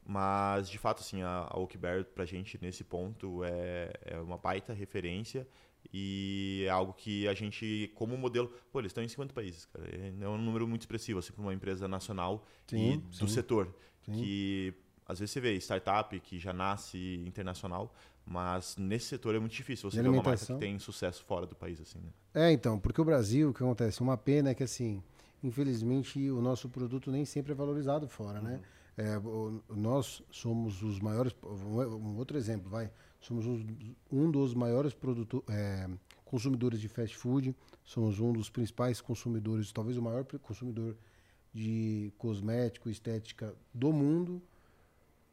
Mas, 0.03 0.71
de 0.71 0.79
fato, 0.79 1.01
assim, 1.01 1.21
a, 1.21 1.47
a 1.51 1.59
Oakberry, 1.59 2.05
pra 2.05 2.25
gente, 2.25 2.59
nesse 2.63 2.85
ponto, 2.85 3.45
é, 3.45 3.93
é 4.03 4.19
uma 4.19 4.39
baita 4.39 4.73
referência 4.73 5.47
e 5.93 6.65
é 6.67 6.71
algo 6.71 6.93
que 6.93 7.29
a 7.29 7.35
gente, 7.35 7.91
como 7.95 8.17
modelo... 8.17 8.49
Pô, 8.73 8.81
eles 8.81 8.91
estão 8.91 9.05
em 9.05 9.09
50 9.09 9.35
países, 9.35 9.67
cara. 9.67 9.85
É 10.21 10.29
um 10.29 10.39
número 10.39 10.67
muito 10.67 10.83
expressivo, 10.83 11.19
assim, 11.19 11.33
para 11.33 11.43
uma 11.43 11.53
empresa 11.53 11.87
nacional 11.87 12.47
sim, 12.67 12.93
e 12.93 12.97
do 12.97 13.15
sim. 13.15 13.29
setor. 13.29 13.75
Sim. 14.05 14.13
Que, 14.13 14.75
às 15.07 15.19
vezes, 15.19 15.33
você 15.33 15.41
vê 15.41 15.55
startup 15.57 16.19
que 16.21 16.39
já 16.39 16.53
nasce 16.53 17.23
internacional, 17.27 17.95
mas 18.25 18.77
nesse 18.77 19.07
setor 19.07 19.35
é 19.37 19.39
muito 19.39 19.55
difícil 19.55 19.89
você 19.89 20.03
ver 20.03 20.09
uma 20.09 20.23
marca 20.23 20.45
que 20.45 20.55
tem 20.59 20.79
sucesso 20.79 21.25
fora 21.25 21.47
do 21.47 21.55
país, 21.55 21.81
assim, 21.81 22.01
né? 22.01 22.11
É, 22.35 22.51
então, 22.51 22.79
porque 22.79 23.01
o 23.01 23.05
Brasil, 23.05 23.51
o 23.51 23.55
que 23.55 23.63
acontece? 23.63 24.01
Uma 24.01 24.17
pena 24.17 24.51
é 24.51 24.55
que, 24.55 24.65
assim, 24.65 25.03
infelizmente, 25.43 26.31
o 26.31 26.41
nosso 26.41 26.69
produto 26.69 27.11
nem 27.11 27.25
sempre 27.25 27.53
é 27.53 27.55
valorizado 27.55 28.09
fora, 28.09 28.41
né? 28.41 28.51
uhum. 28.51 28.57
né? 28.57 28.63
É, 28.99 29.21
nós 29.75 30.23
somos 30.31 30.83
os 30.83 30.99
maiores. 31.01 31.37
Um 31.43 32.17
outro 32.17 32.37
exemplo, 32.37 32.71
vai. 32.71 32.91
Somos 33.21 33.45
um 34.11 34.31
dos 34.31 34.55
maiores 34.55 34.95
produtor, 34.95 35.45
é, 35.49 35.89
consumidores 36.25 36.81
de 36.81 36.89
fast 36.89 37.15
food. 37.17 37.55
Somos 37.85 38.19
um 38.21 38.33
dos 38.33 38.49
principais 38.49 39.01
consumidores, 39.01 39.71
talvez 39.71 39.99
o 39.99 40.03
maior 40.03 40.25
consumidor 40.25 40.97
de 41.53 42.11
cosmético, 42.17 42.89
estética 42.89 43.55
do 43.73 43.93
mundo. 43.93 44.43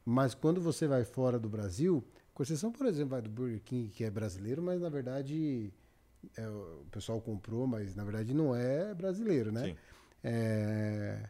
Mas 0.05 0.33
quando 0.33 0.59
você 0.59 0.87
vai 0.87 1.03
fora 1.03 1.39
do 1.39 1.49
Brasil, 1.49 2.03
com 2.33 2.43
exceção, 2.43 2.71
por 2.71 2.85
exemplo, 2.85 3.11
vai 3.11 3.21
do 3.21 3.29
Burger 3.29 3.61
King, 3.63 3.89
que 3.89 4.03
é 4.03 4.09
brasileiro, 4.09 4.61
mas 4.61 4.81
na 4.81 4.89
verdade 4.89 5.71
é, 6.37 6.47
o 6.47 6.85
pessoal 6.91 7.21
comprou, 7.21 7.67
mas 7.67 7.95
na 7.95 8.03
verdade 8.03 8.33
não 8.33 8.55
é 8.55 8.93
brasileiro, 8.93 9.51
né? 9.51 9.65
Sim. 9.67 9.75
É, 10.23 11.29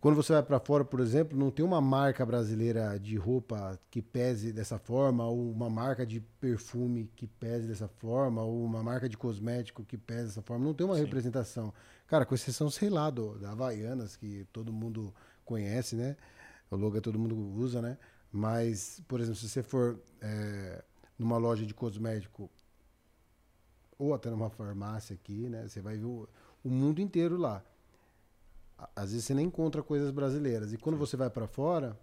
quando 0.00 0.14
você 0.14 0.32
vai 0.32 0.42
para 0.44 0.60
fora, 0.60 0.84
por 0.84 1.00
exemplo, 1.00 1.36
não 1.36 1.50
tem 1.50 1.64
uma 1.64 1.80
marca 1.80 2.24
brasileira 2.24 2.98
de 3.00 3.16
roupa 3.16 3.78
que 3.90 4.00
pese 4.00 4.52
dessa 4.52 4.78
forma, 4.78 5.24
ou 5.24 5.50
uma 5.50 5.68
marca 5.68 6.06
de 6.06 6.20
perfume 6.20 7.10
que 7.16 7.26
pese 7.26 7.66
dessa 7.66 7.88
forma, 7.88 8.42
ou 8.44 8.64
uma 8.64 8.80
marca 8.80 9.08
de 9.08 9.16
cosmético 9.16 9.84
que 9.84 9.98
pese 9.98 10.28
dessa 10.28 10.42
forma. 10.42 10.64
Não 10.64 10.72
tem 10.72 10.86
uma 10.86 10.94
Sim. 10.94 11.02
representação. 11.02 11.74
Cara, 12.06 12.24
com 12.24 12.32
exceção, 12.32 12.70
sei 12.70 12.88
lá, 12.88 13.10
do, 13.10 13.38
da 13.40 13.50
Havaianas, 13.50 14.16
que 14.16 14.46
todo 14.52 14.72
mundo 14.72 15.12
conhece, 15.44 15.96
né? 15.96 16.16
O 16.70 16.76
logo 16.76 17.00
todo 17.00 17.18
mundo 17.18 17.36
usa, 17.36 17.80
né? 17.80 17.98
Mas, 18.30 19.02
por 19.08 19.20
exemplo, 19.20 19.38
se 19.38 19.48
você 19.48 19.62
for 19.62 19.98
é, 20.20 20.84
numa 21.18 21.38
loja 21.38 21.64
de 21.64 21.72
cosmético 21.72 22.50
ou 23.98 24.14
até 24.14 24.30
numa 24.30 24.50
farmácia 24.50 25.14
aqui, 25.14 25.48
né? 25.48 25.66
Você 25.66 25.80
vai 25.80 25.96
ver 25.96 26.04
o, 26.04 26.28
o 26.62 26.68
mundo 26.68 27.00
inteiro 27.00 27.36
lá 27.36 27.64
às 28.94 29.10
vezes 29.10 29.24
você 29.24 29.34
nem 29.34 29.46
encontra 29.46 29.82
coisas 29.82 30.10
brasileiras. 30.10 30.72
E 30.72 30.76
quando 30.76 30.96
Sim. 30.96 31.00
você 31.00 31.16
vai 31.16 31.30
para 31.30 31.46
fora. 31.46 31.98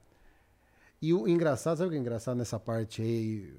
E 1.02 1.14
o 1.14 1.28
engraçado, 1.28 1.78
sabe 1.78 1.88
o 1.88 1.92
que 1.92 1.98
é 1.98 2.00
engraçado 2.00 2.38
nessa 2.38 2.60
parte 2.60 3.02
aí, 3.02 3.54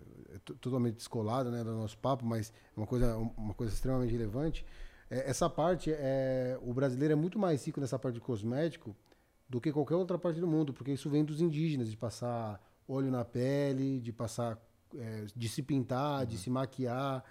totalmente 0.61 0.97
descolado 0.97 1.51
né, 1.51 1.63
do 1.63 1.73
nosso 1.75 1.97
papo, 1.99 2.25
mas 2.25 2.53
é 2.77 2.81
uma 2.81 2.87
coisa, 2.87 3.17
uma 3.17 3.55
coisa 3.55 3.73
extremamente 3.73 4.11
relevante. 4.11 4.65
É, 5.09 5.31
essa 5.31 5.49
parte, 5.49 5.93
é, 5.93 6.59
o 6.63 6.73
brasileiro 6.75 7.13
é 7.13 7.15
muito 7.15 7.39
mais 7.39 7.65
rico 7.65 7.81
nessa 7.81 7.99
parte 7.99 8.17
de 8.17 8.21
cosmético 8.21 8.97
do 9.49 9.61
que 9.61 9.73
qualquer 9.73 9.95
outra 9.95 10.19
parte 10.19 10.41
do 10.41 10.47
mundo, 10.47 10.73
porque 10.73 10.93
isso 10.93 11.09
vem 11.09 11.25
dos 11.25 11.41
indígenas, 11.41 11.91
de 11.91 11.97
passar 11.97 12.61
óleo 12.89 13.11
na 13.11 13.25
pele, 13.25 14.01
de 14.01 14.13
passar, 14.13 14.59
é, 14.95 15.27
de 15.35 15.49
se 15.49 15.63
pintar, 15.63 16.21
uhum. 16.21 16.27
de 16.27 16.39
se 16.39 16.51
maquiar, 16.51 17.25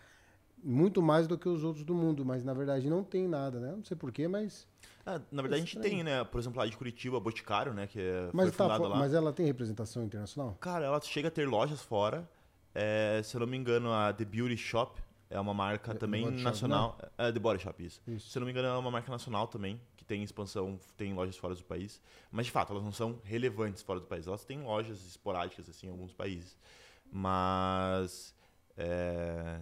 muito 0.63 1.01
mais 1.01 1.28
do 1.28 1.38
que 1.38 1.47
os 1.47 1.63
outros 1.63 1.84
do 1.84 1.93
mundo, 1.93 2.26
mas 2.26 2.43
na 2.43 2.53
verdade 2.53 2.89
não 2.89 3.03
tem 3.03 3.28
nada, 3.28 3.59
né? 3.59 3.74
Não 3.76 3.84
sei 3.84 3.95
porquê, 3.95 4.28
mas 4.28 4.68
ah, 5.05 5.22
na 5.32 5.43
verdade, 5.43 5.61
a 5.61 5.66
gente 5.66 5.80
tem, 5.80 6.03
né? 6.03 6.24
Por 6.24 6.39
exemplo, 6.39 6.57
lá 6.57 6.66
de 6.66 6.76
Curitiba, 6.76 7.20
Boticário, 7.20 7.74
né? 7.74 7.86
Que 7.86 7.99
é, 7.99 8.30
mas, 8.34 8.53
foi 8.55 8.68
tá, 8.68 8.78
lá. 8.78 8.97
mas 8.97 9.13
ela 9.13 9.32
tem 9.32 9.45
representação 9.45 10.03
internacional? 10.03 10.57
Cara, 10.59 10.86
ela 10.86 10.99
chega 11.01 11.28
a 11.28 11.32
ter 11.32 11.47
lojas 11.47 11.82
fora. 11.82 12.28
É, 12.74 13.22
se 13.24 13.36
eu 13.36 13.39
não 13.39 13.47
me 13.47 13.55
engano, 13.55 13.93
a 13.93 14.11
The 14.11 14.26
Beauty 14.26 14.57
Shop 14.57 14.99
é 15.30 15.39
uma 15.39 15.53
marca 15.53 15.93
The 15.93 15.99
também 15.99 16.30
nacional. 16.32 16.97
Shop, 16.99 17.11
é, 17.20 17.32
The 17.32 17.39
Body 17.39 17.61
Shop, 17.61 17.86
isso. 17.86 18.01
isso. 18.07 18.30
Se 18.30 18.38
eu 18.38 18.39
não 18.41 18.45
me 18.45 18.51
engano, 18.51 18.68
é 18.68 18.78
uma 18.78 18.91
marca 18.91 19.11
nacional 19.11 19.47
também, 19.47 19.80
que 20.06 20.08
tem 20.08 20.24
expansão, 20.24 20.80
tem 20.95 21.14
lojas 21.14 21.36
fora 21.36 21.56
do 21.56 21.64
país. 21.64 21.99
Mas, 22.32 22.45
de 22.45 22.51
fato, 22.51 22.72
elas 22.72 22.84
não 22.84 22.91
são 22.91 23.20
relevantes 23.24 23.82
fora 23.82 23.99
do 23.99 24.06
país. 24.06 24.28
Elas 24.28 24.45
têm 24.45 24.62
lojas 24.62 25.06
esporádicas, 25.06 25.68
assim, 25.68 25.88
em 25.88 25.89
alguns 25.89 26.14
países. 26.14 26.58
Mas... 27.12 28.34
É, 28.78 29.62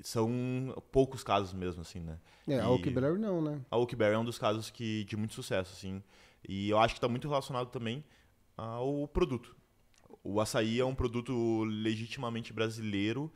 são 0.00 0.74
poucos 0.90 1.22
casos 1.22 1.52
mesmo, 1.52 1.82
assim, 1.82 2.00
né? 2.00 2.18
É, 2.48 2.60
a 2.60 2.68
Oakberry 2.68 3.18
não, 3.18 3.40
né? 3.40 3.60
A 3.70 3.76
Oakberry 3.76 4.14
é 4.14 4.18
um 4.18 4.24
dos 4.24 4.38
casos 4.38 4.70
que, 4.70 5.04
de 5.04 5.16
muito 5.16 5.34
sucesso, 5.34 5.72
assim. 5.72 6.02
E 6.46 6.68
eu 6.68 6.78
acho 6.78 6.94
que 6.94 6.98
está 6.98 7.08
muito 7.08 7.28
relacionado 7.28 7.70
também 7.70 8.04
ao 8.56 9.08
produto. 9.08 9.56
O 10.22 10.40
açaí 10.40 10.80
é 10.80 10.84
um 10.84 10.94
produto 10.94 11.64
legitimamente 11.64 12.52
brasileiro 12.52 13.32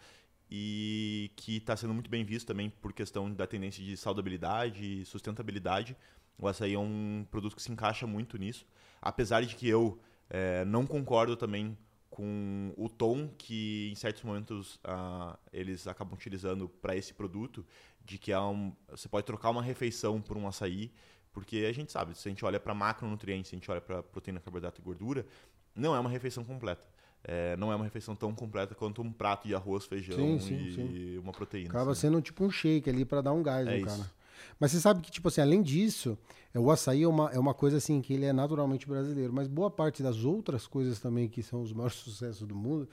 e 0.50 1.30
que 1.36 1.58
está 1.58 1.76
sendo 1.76 1.92
muito 1.92 2.08
bem 2.08 2.24
visto 2.24 2.46
também 2.46 2.70
por 2.70 2.92
questão 2.92 3.32
da 3.32 3.46
tendência 3.46 3.84
de 3.84 3.96
saudabilidade 3.96 5.02
e 5.02 5.04
sustentabilidade. 5.04 5.96
O 6.38 6.46
açaí 6.46 6.74
é 6.74 6.78
um 6.78 7.26
produto 7.30 7.56
que 7.56 7.62
se 7.62 7.72
encaixa 7.72 8.06
muito 8.06 8.38
nisso. 8.38 8.64
Apesar 9.02 9.42
de 9.42 9.54
que 9.54 9.68
eu 9.68 9.98
é, 10.30 10.64
não 10.64 10.86
concordo 10.86 11.36
também 11.36 11.76
com 12.10 12.72
o 12.76 12.88
tom 12.88 13.28
que 13.38 13.90
em 13.92 13.94
certos 13.94 14.22
momentos 14.22 14.76
uh, 14.76 15.38
eles 15.52 15.86
acabam 15.86 16.14
utilizando 16.14 16.68
para 16.68 16.96
esse 16.96 17.14
produto, 17.14 17.64
de 18.04 18.18
que 18.18 18.32
é 18.32 18.40
um, 18.40 18.72
você 18.88 19.08
pode 19.08 19.26
trocar 19.26 19.50
uma 19.50 19.62
refeição 19.62 20.20
por 20.20 20.36
um 20.36 20.48
açaí, 20.48 20.92
porque 21.32 21.66
a 21.68 21.72
gente 21.72 21.92
sabe, 21.92 22.18
se 22.18 22.26
a 22.28 22.30
gente 22.30 22.44
olha 22.44 22.58
para 22.58 22.74
macronutrientes, 22.74 23.50
se 23.50 23.54
a 23.54 23.58
gente 23.58 23.70
olha 23.70 23.80
para 23.80 24.02
proteína, 24.02 24.40
carboidrato 24.40 24.80
e 24.80 24.84
gordura, 24.84 25.26
não 25.74 25.94
é 25.94 26.00
uma 26.00 26.10
refeição 26.10 26.42
completa. 26.42 26.84
É, 27.22 27.56
não 27.56 27.72
é 27.72 27.76
uma 27.76 27.84
refeição 27.84 28.14
tão 28.16 28.34
completa 28.34 28.74
quanto 28.74 29.02
um 29.02 29.12
prato 29.12 29.46
de 29.46 29.54
arroz, 29.54 29.84
feijão 29.84 30.16
sim, 30.16 30.38
sim, 30.38 30.56
e 30.56 30.74
sim. 30.74 31.18
uma 31.18 31.32
proteína. 31.32 31.68
Acaba 31.68 31.92
assim. 31.92 32.02
sendo 32.02 32.22
tipo 32.22 32.44
um 32.44 32.50
shake 32.50 32.88
ali 32.88 33.04
para 33.04 33.20
dar 33.20 33.32
um 33.32 33.42
gás 33.42 33.66
é 33.66 33.78
no 33.78 33.86
cara. 33.86 34.10
Mas 34.58 34.72
você 34.72 34.80
sabe 34.80 35.00
que, 35.00 35.10
tipo 35.10 35.28
assim, 35.28 35.40
além 35.40 35.62
disso, 35.62 36.18
é, 36.52 36.58
o 36.58 36.70
açaí 36.70 37.02
é 37.02 37.08
uma, 37.08 37.30
é 37.30 37.38
uma 37.38 37.54
coisa 37.54 37.76
assim 37.76 38.00
que 38.00 38.12
ele 38.12 38.24
é 38.24 38.32
naturalmente 38.32 38.86
brasileiro, 38.86 39.32
mas 39.32 39.46
boa 39.46 39.70
parte 39.70 40.02
das 40.02 40.24
outras 40.24 40.66
coisas 40.66 40.98
também 40.98 41.28
que 41.28 41.42
são 41.42 41.62
os 41.62 41.72
maiores 41.74 41.96
sucessos 41.96 42.46
do 42.46 42.54
mundo, 42.54 42.88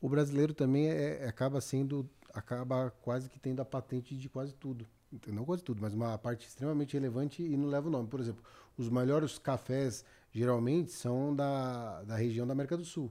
o 0.00 0.08
brasileiro 0.08 0.54
também 0.54 0.88
é, 0.88 1.24
é, 1.24 1.28
acaba 1.28 1.60
sendo, 1.60 2.08
acaba 2.32 2.90
quase 3.02 3.28
que 3.28 3.38
tendo 3.38 3.60
a 3.60 3.64
patente 3.64 4.16
de 4.16 4.28
quase 4.28 4.54
tudo. 4.54 4.86
Não 5.28 5.44
quase 5.44 5.62
tudo, 5.62 5.80
mas 5.80 5.94
uma 5.94 6.18
parte 6.18 6.46
extremamente 6.46 6.92
relevante 6.92 7.42
e 7.42 7.56
não 7.56 7.68
leva 7.68 7.88
o 7.88 7.90
nome. 7.90 8.08
Por 8.08 8.20
exemplo, 8.20 8.44
os 8.76 8.90
melhores 8.90 9.38
cafés 9.38 10.04
geralmente 10.30 10.92
são 10.92 11.34
da, 11.34 12.02
da 12.02 12.14
região 12.14 12.46
da 12.46 12.52
América 12.52 12.76
do 12.76 12.84
Sul. 12.84 13.10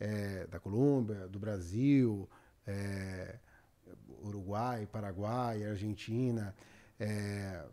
É, 0.00 0.48
da 0.48 0.58
Colômbia, 0.58 1.28
do 1.28 1.38
Brasil, 1.38 2.28
é, 2.66 3.38
Uruguai, 4.24 4.86
Paraguai, 4.90 5.64
Argentina. 5.64 6.54
É, 7.02 7.64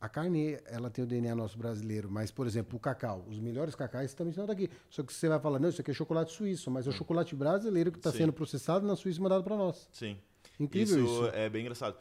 a 0.00 0.08
carne, 0.08 0.58
ela 0.66 0.90
tem 0.90 1.04
o 1.04 1.06
DNA 1.06 1.34
nosso 1.34 1.56
brasileiro, 1.56 2.10
mas, 2.10 2.30
por 2.30 2.46
exemplo, 2.46 2.76
o 2.76 2.80
cacau, 2.80 3.24
os 3.28 3.38
melhores 3.38 3.74
cacais 3.74 4.12
também 4.14 4.32
são 4.32 4.44
daqui. 4.44 4.68
Só 4.90 5.02
que 5.02 5.12
você 5.12 5.28
vai 5.28 5.38
falar, 5.38 5.58
não, 5.58 5.68
isso 5.68 5.80
aqui 5.80 5.90
é 5.90 5.94
chocolate 5.94 6.32
suíço, 6.32 6.70
mas 6.70 6.86
é 6.86 6.90
o 6.90 6.92
hum. 6.92 6.96
chocolate 6.96 7.34
brasileiro 7.34 7.92
que 7.92 7.98
está 7.98 8.12
sendo 8.12 8.32
processado 8.32 8.86
na 8.86 8.96
Suíça 8.96 9.20
e 9.20 9.22
mandado 9.22 9.44
para 9.44 9.56
nós. 9.56 9.88
Sim. 9.92 10.18
Incrível 10.58 11.04
isso, 11.04 11.26
isso. 11.26 11.34
é 11.34 11.48
bem 11.48 11.62
engraçado. 11.62 11.96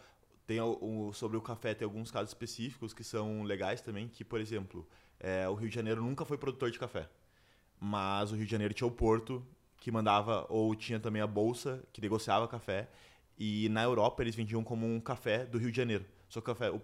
Tem 0.47 0.59
o, 0.59 0.77
o, 0.81 1.13
sobre 1.13 1.37
o 1.37 1.41
café, 1.41 1.73
tem 1.73 1.85
alguns 1.85 2.11
casos 2.11 2.29
específicos 2.29 2.93
que 2.93 3.03
são 3.03 3.43
legais 3.43 3.81
também, 3.81 4.07
que, 4.07 4.23
por 4.23 4.39
exemplo, 4.39 4.87
é, 5.19 5.47
o 5.47 5.53
Rio 5.53 5.69
de 5.69 5.75
Janeiro 5.75 6.01
nunca 6.01 6.25
foi 6.25 6.37
produtor 6.37 6.71
de 6.71 6.79
café. 6.79 7.07
Mas 7.79 8.31
o 8.31 8.35
Rio 8.35 8.45
de 8.45 8.51
Janeiro 8.51 8.73
tinha 8.73 8.87
o 8.87 8.91
porto 8.91 9.45
que 9.77 9.91
mandava, 9.91 10.45
ou 10.49 10.75
tinha 10.75 10.99
também 10.99 11.21
a 11.21 11.27
bolsa 11.27 11.83
que 11.93 12.01
negociava 12.01 12.47
café. 12.47 12.89
E 13.37 13.67
na 13.69 13.83
Europa 13.83 14.23
eles 14.23 14.35
vendiam 14.35 14.63
como 14.63 14.85
um 14.85 14.99
café 14.99 15.45
do 15.45 15.57
Rio 15.57 15.71
de 15.71 15.77
Janeiro. 15.77 16.05
Só 16.29 16.41
que 16.41 16.49
o, 16.49 16.53
café, 16.53 16.69
o, 16.71 16.77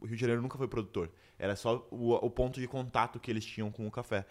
o, 0.00 0.06
Rio 0.06 0.16
de 0.16 0.20
Janeiro 0.20 0.40
nunca 0.40 0.56
foi 0.56 0.68
produtor. 0.68 1.10
Era 1.38 1.56
só 1.56 1.86
o, 1.90 2.14
o, 2.14 2.30
ponto 2.30 2.60
de 2.60 2.66
contato 2.66 3.20
que 3.20 3.30
eles 3.30 3.44
tinham 3.44 3.70
com 3.70 3.86
o 3.86 3.90
café. 3.90 4.26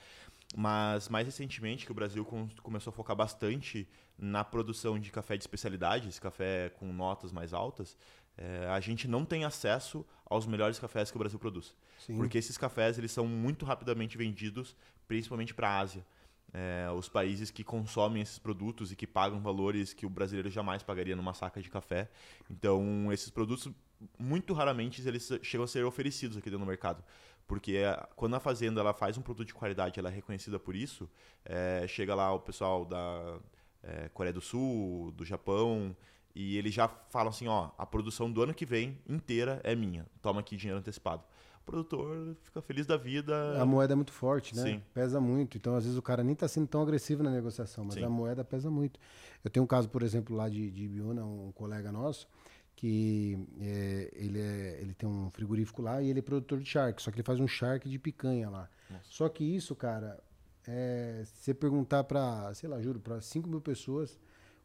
Mas 0.56 1.10
mais 1.10 1.26
recentemente 1.26 1.86
que 1.86 1.92
o 1.92 1.96
Brasil 1.96 2.26
começou 2.62 2.92
a 2.92 2.94
focar 2.94 3.16
bastante 3.16 3.88
na 4.18 4.44
produção 4.44 5.00
de 5.00 5.12
café 5.12 5.36
de 5.36 5.44
especialidade, 5.44 6.08
esse 6.08 6.22
café 6.22 6.70
com 6.78 6.92
notas 6.94 7.32
mais 7.32 7.54
altas, 7.54 7.98
é, 8.38 8.68
a 8.68 8.80
gente 8.80 9.08
não 9.08 9.26
tem 9.26 9.46
acesso 9.46 10.06
aos 10.26 10.46
melhores 10.46 10.80
cafés 10.80 11.12
que 11.12 11.18
o 11.18 11.20
Brasil 11.20 11.40
produz. 11.40 11.76
Sim. 12.00 12.16
Porque 12.16 12.38
esses 12.38 12.58
cafés 12.58 12.98
eles 12.98 13.12
são 13.12 13.28
muito 13.28 13.66
rapidamente 13.66 14.18
vendidos, 14.18 14.76
principalmente 15.08 15.54
para 15.54 15.70
a 15.70 15.80
Ásia. 15.80 16.06
É, 16.54 16.88
os 16.92 17.10
países 17.10 17.50
que 17.50 17.64
consomem 17.64 18.22
esses 18.22 18.38
produtos 18.38 18.92
e 18.92 18.96
que 18.96 19.08
pagam 19.08 19.42
valores 19.42 19.92
que 19.92 20.06
o 20.06 20.10
brasileiro 20.10 20.52
jamais 20.52 20.84
pagaria 20.84 21.16
numa 21.16 21.34
saca 21.34 21.60
de 21.60 21.70
café. 21.70 22.10
Então, 22.50 23.12
esses 23.12 23.32
produtos, 23.32 23.72
muito 24.20 24.54
raramente, 24.54 25.02
eles 25.08 25.32
chegam 25.42 25.64
a 25.64 25.68
ser 25.68 25.84
oferecidos 25.84 26.38
aqui 26.38 26.52
dentro 26.52 26.64
do 26.64 26.70
mercado. 26.70 27.04
Porque 27.48 27.78
é, 27.78 28.08
quando 28.16 28.36
a 28.36 28.40
fazenda 28.40 28.82
ela 28.82 28.94
faz 28.94 29.18
um 29.18 29.22
produto 29.22 29.48
de 29.48 29.54
qualidade 29.54 30.00
ela 30.00 30.10
é 30.10 30.14
reconhecida 30.14 30.60
por 30.60 30.76
isso, 30.76 31.10
é, 31.44 31.86
chega 31.88 32.14
lá 32.14 32.32
o 32.32 32.40
pessoal 32.40 32.86
da 32.86 33.40
é, 33.82 34.10
Coreia 34.10 34.34
do 34.34 34.42
Sul, 34.42 35.12
do 35.12 35.26
Japão, 35.26 35.96
e 36.36 36.58
eles 36.58 36.74
já 36.74 36.88
falam 36.88 37.30
assim, 37.30 37.48
ó, 37.48 37.70
a 37.78 37.86
produção 37.86 38.32
do 38.32 38.42
ano 38.42 38.54
que 38.54 38.66
vem 38.66 38.98
inteira 39.08 39.62
é 39.64 39.76
minha. 39.76 40.06
Toma 40.22 40.40
aqui 40.40 40.56
dinheiro 40.56 40.80
antecipado. 40.80 41.24
O 41.66 41.72
produtor 41.72 42.36
fica 42.44 42.62
feliz 42.62 42.86
da 42.86 42.98
vida. 42.98 43.62
A 43.62 43.66
moeda 43.66 43.94
é 43.94 43.96
muito 43.96 44.12
forte, 44.12 44.54
né? 44.56 44.64
Sim. 44.64 44.84
Pesa 44.94 45.20
muito. 45.22 45.58
Então, 45.58 45.76
às 45.76 45.86
vezes, 45.86 45.98
o 45.98 46.02
cara 46.02 46.22
nem 46.22 46.34
está 46.34 46.48
sendo 46.48 46.68
tão 46.68 46.82
agressivo 46.82 47.24
na 47.24 47.32
negociação, 47.32 47.86
mas 47.86 47.94
Sim. 47.96 48.04
a 48.04 48.10
moeda 48.10 48.44
pesa 48.44 48.70
muito. 48.70 49.00
Eu 49.44 49.50
tenho 49.50 49.64
um 49.64 49.68
caso, 49.68 49.90
por 49.90 50.04
exemplo, 50.04 50.36
lá 50.36 50.50
de, 50.50 50.70
de 50.70 50.84
Ibiúna, 50.84 51.24
um 51.24 51.54
colega 51.54 51.92
nosso, 51.92 52.28
que 52.76 53.48
é, 53.62 54.12
ele, 54.14 54.40
é, 54.40 54.80
ele 54.82 54.94
tem 54.94 55.08
um 55.08 55.30
frigorífico 55.32 55.82
lá 55.82 56.02
e 56.02 56.10
ele 56.10 56.20
é 56.20 56.22
produtor 56.22 56.60
de 56.60 56.66
charque, 56.66 57.02
só 57.02 57.12
que 57.12 57.16
ele 57.16 57.24
faz 57.24 57.40
um 57.40 57.48
charque 57.48 57.88
de 57.88 57.98
picanha 57.98 58.50
lá. 58.50 58.70
Nossa. 58.90 59.04
Só 59.06 59.30
que 59.30 59.44
isso, 59.44 59.74
cara, 59.74 60.22
é, 60.68 61.24
se 61.26 61.46
você 61.46 61.54
perguntar 61.54 62.04
para, 62.04 62.54
sei 62.54 62.68
lá, 62.68 62.82
juro, 62.82 63.00
para 63.00 63.22
5 63.22 63.48
mil 63.48 63.62
pessoas, 63.62 64.20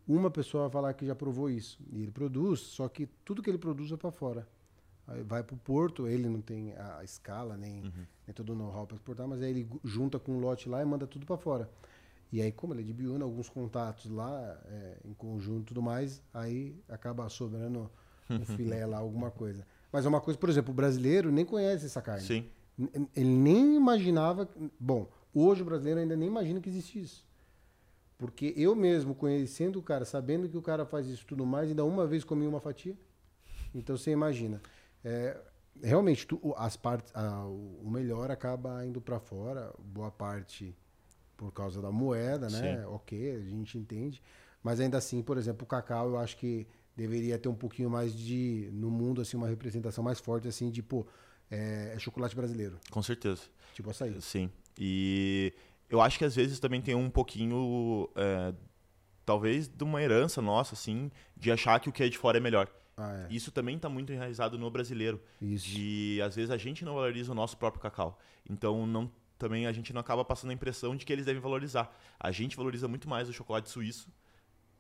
uma 0.07 0.31
pessoa 0.31 0.65
vai 0.65 0.73
falar 0.73 0.95
que 0.95 1.07
já 1.07 1.15
provou 1.15 1.51
isso. 1.51 1.79
E 1.93 2.03
ele 2.03 2.11
produz, 2.11 2.61
só 2.61 2.89
que 2.89 3.07
tudo 3.25 3.43
que 3.43 3.51
ele 3.51 3.59
produz 3.59 3.93
é 3.93 3.97
para 3.97 4.11
fora. 4.11 4.49
Vai 5.27 5.43
para 5.43 5.55
o 5.55 5.59
porto, 5.59 6.07
ele 6.07 6.29
não 6.29 6.41
tem 6.41 6.75
a 6.77 7.03
escala, 7.03 7.57
nem, 7.57 7.83
uhum. 7.83 8.07
nem 8.27 8.35
todo 8.35 8.51
o 8.51 8.55
know-how 8.55 8.87
para 8.87 8.97
exportar, 8.97 9.27
mas 9.27 9.41
aí 9.41 9.51
ele 9.51 9.71
junta 9.83 10.19
com 10.19 10.33
um 10.33 10.39
lote 10.39 10.69
lá 10.69 10.83
e 10.83 10.85
manda 10.85 11.07
tudo 11.07 11.25
para 11.25 11.37
fora. 11.39 11.71
E 12.31 12.43
aí, 12.43 12.53
como 12.53 12.75
ele 12.75 12.83
é 12.83 12.85
de 12.85 12.93
Biúna, 12.93 13.25
alguns 13.25 13.49
contatos 13.49 14.11
lá, 14.11 14.61
é, 14.67 14.99
em 15.05 15.15
conjunto 15.15 15.63
e 15.63 15.65
tudo 15.67 15.81
mais, 15.81 16.23
aí 16.33 16.79
acaba 16.89 17.27
sobrando 17.29 17.91
um 18.29 18.45
filé 18.57 18.85
lá, 18.85 18.99
alguma 18.99 19.31
coisa. 19.31 19.67
Mas 19.91 20.05
é 20.05 20.09
uma 20.09 20.21
coisa, 20.21 20.39
por 20.39 20.51
exemplo, 20.51 20.73
o 20.73 20.75
brasileiro 20.75 21.33
nem 21.33 21.45
conhece 21.45 21.87
essa 21.87 22.03
carne. 22.03 22.27
Sim. 22.27 22.47
Ele 23.17 23.31
nem 23.31 23.77
imaginava. 23.77 24.49
Bom, 24.79 25.09
hoje 25.35 25.63
o 25.63 25.65
brasileiro 25.65 26.01
ainda 26.01 26.15
nem 26.15 26.29
imagina 26.29 26.61
que 26.61 26.69
existe 26.69 27.01
isso. 27.01 27.27
Porque 28.19 28.53
eu 28.57 28.75
mesmo, 28.75 29.15
conhecendo 29.15 29.79
o 29.79 29.83
cara, 29.83 30.05
sabendo 30.05 30.49
que 30.49 30.57
o 30.57 30.63
cara 30.63 30.85
faz 30.85 31.07
isso 31.07 31.25
tudo 31.25 31.47
mais, 31.47 31.71
ainda 31.71 31.85
uma 31.85 32.07
vez 32.07 32.25
comi 32.25 32.47
uma 32.47 32.61
fatia. 32.61 32.97
Então 33.75 33.97
você 33.97 34.11
imagina. 34.11 34.61
É, 35.05 35.37
realmente, 35.83 36.27
tu, 36.27 36.55
as 36.57 36.77
partes, 36.77 37.13
a, 37.15 37.45
o 37.45 37.89
melhor 37.91 38.31
acaba 38.31 38.85
indo 38.85 39.01
para 39.01 39.19
fora, 39.19 39.73
boa 39.79 40.11
parte 40.11 40.77
por 41.37 41.53
causa 41.53 41.81
da 41.81 41.91
moeda, 41.91 42.49
né? 42.49 42.79
Sim. 42.79 42.85
Ok, 42.87 43.37
a 43.37 43.41
gente 43.41 43.79
entende. 43.79 44.23
Mas 44.63 44.81
ainda 44.81 44.99
assim, 44.99 45.23
por 45.23 45.39
exemplo, 45.39 45.65
o 45.65 45.67
cacau, 45.67 46.09
eu 46.09 46.19
acho 46.19 46.37
que 46.37 46.67
deveria 46.97 47.39
ter 47.39 47.49
um 47.49 47.55
pouquinho 47.55 47.89
mais 47.89 48.13
de, 48.13 48.69
no 48.73 48.91
mundo, 48.91 49.21
assim, 49.21 49.37
uma 49.37 49.47
representação 49.47 50.03
mais 50.03 50.19
forte, 50.19 50.49
assim, 50.49 50.69
de, 50.69 50.83
pô, 50.83 51.07
é, 51.49 51.93
é 51.95 51.99
chocolate 51.99 52.35
brasileiro. 52.35 52.79
Com 52.91 53.03
certeza. 53.03 53.43
Tipo 53.73 53.91
açaí. 53.91 54.21
Sim. 54.21 54.51
E 54.77 55.55
eu 55.89 56.01
acho 56.01 56.19
que 56.19 56.25
às 56.25 56.35
vezes 56.35 56.59
também 56.59 56.83
tem 56.83 56.97
um 56.97 57.09
pouquinho, 57.09 58.11
é, 58.17 58.53
talvez, 59.25 59.69
de 59.69 59.85
uma 59.85 60.03
herança 60.03 60.43
nossa, 60.43 60.75
assim, 60.75 61.11
de 61.37 61.53
achar 61.53 61.79
que 61.79 61.89
o 61.89 61.93
que 61.93 62.03
é 62.03 62.09
de 62.09 62.19
fora 62.19 62.39
é 62.39 62.41
melhor. 62.41 62.69
Ah, 62.99 63.27
é. 63.31 63.33
Isso 63.33 63.53
também 63.53 63.77
está 63.77 63.89
muito 63.89 64.13
enraizado 64.13 64.59
no 64.59 64.71
brasileiro. 64.71 65.23
Isso. 65.41 65.69
De, 65.69 66.21
às 66.23 66.35
vezes, 66.35 66.51
a 66.51 66.57
gente 66.57 66.85
não 66.85 66.95
valoriza 66.95 67.31
o 67.33 67.35
nosso 67.35 67.57
próprio 67.57 67.81
cacau. 67.81 68.19
Então, 68.49 68.87
não, 68.87 69.11
também 69.39 69.67
a 69.67 69.73
gente 69.73 69.93
não 69.93 70.01
acaba 70.01 70.25
passando 70.25 70.51
a 70.51 70.55
impressão 70.55 70.97
de 70.97 71.07
que 71.07 71.13
eles 71.13 71.25
devem 71.25 71.41
valorizar. 71.41 71.97
A 72.19 72.33
gente 72.33 72.57
valoriza 72.57 72.89
muito 72.89 73.09
mais 73.09 73.29
o 73.29 73.33
chocolate 73.33 73.71
suíço 73.71 74.13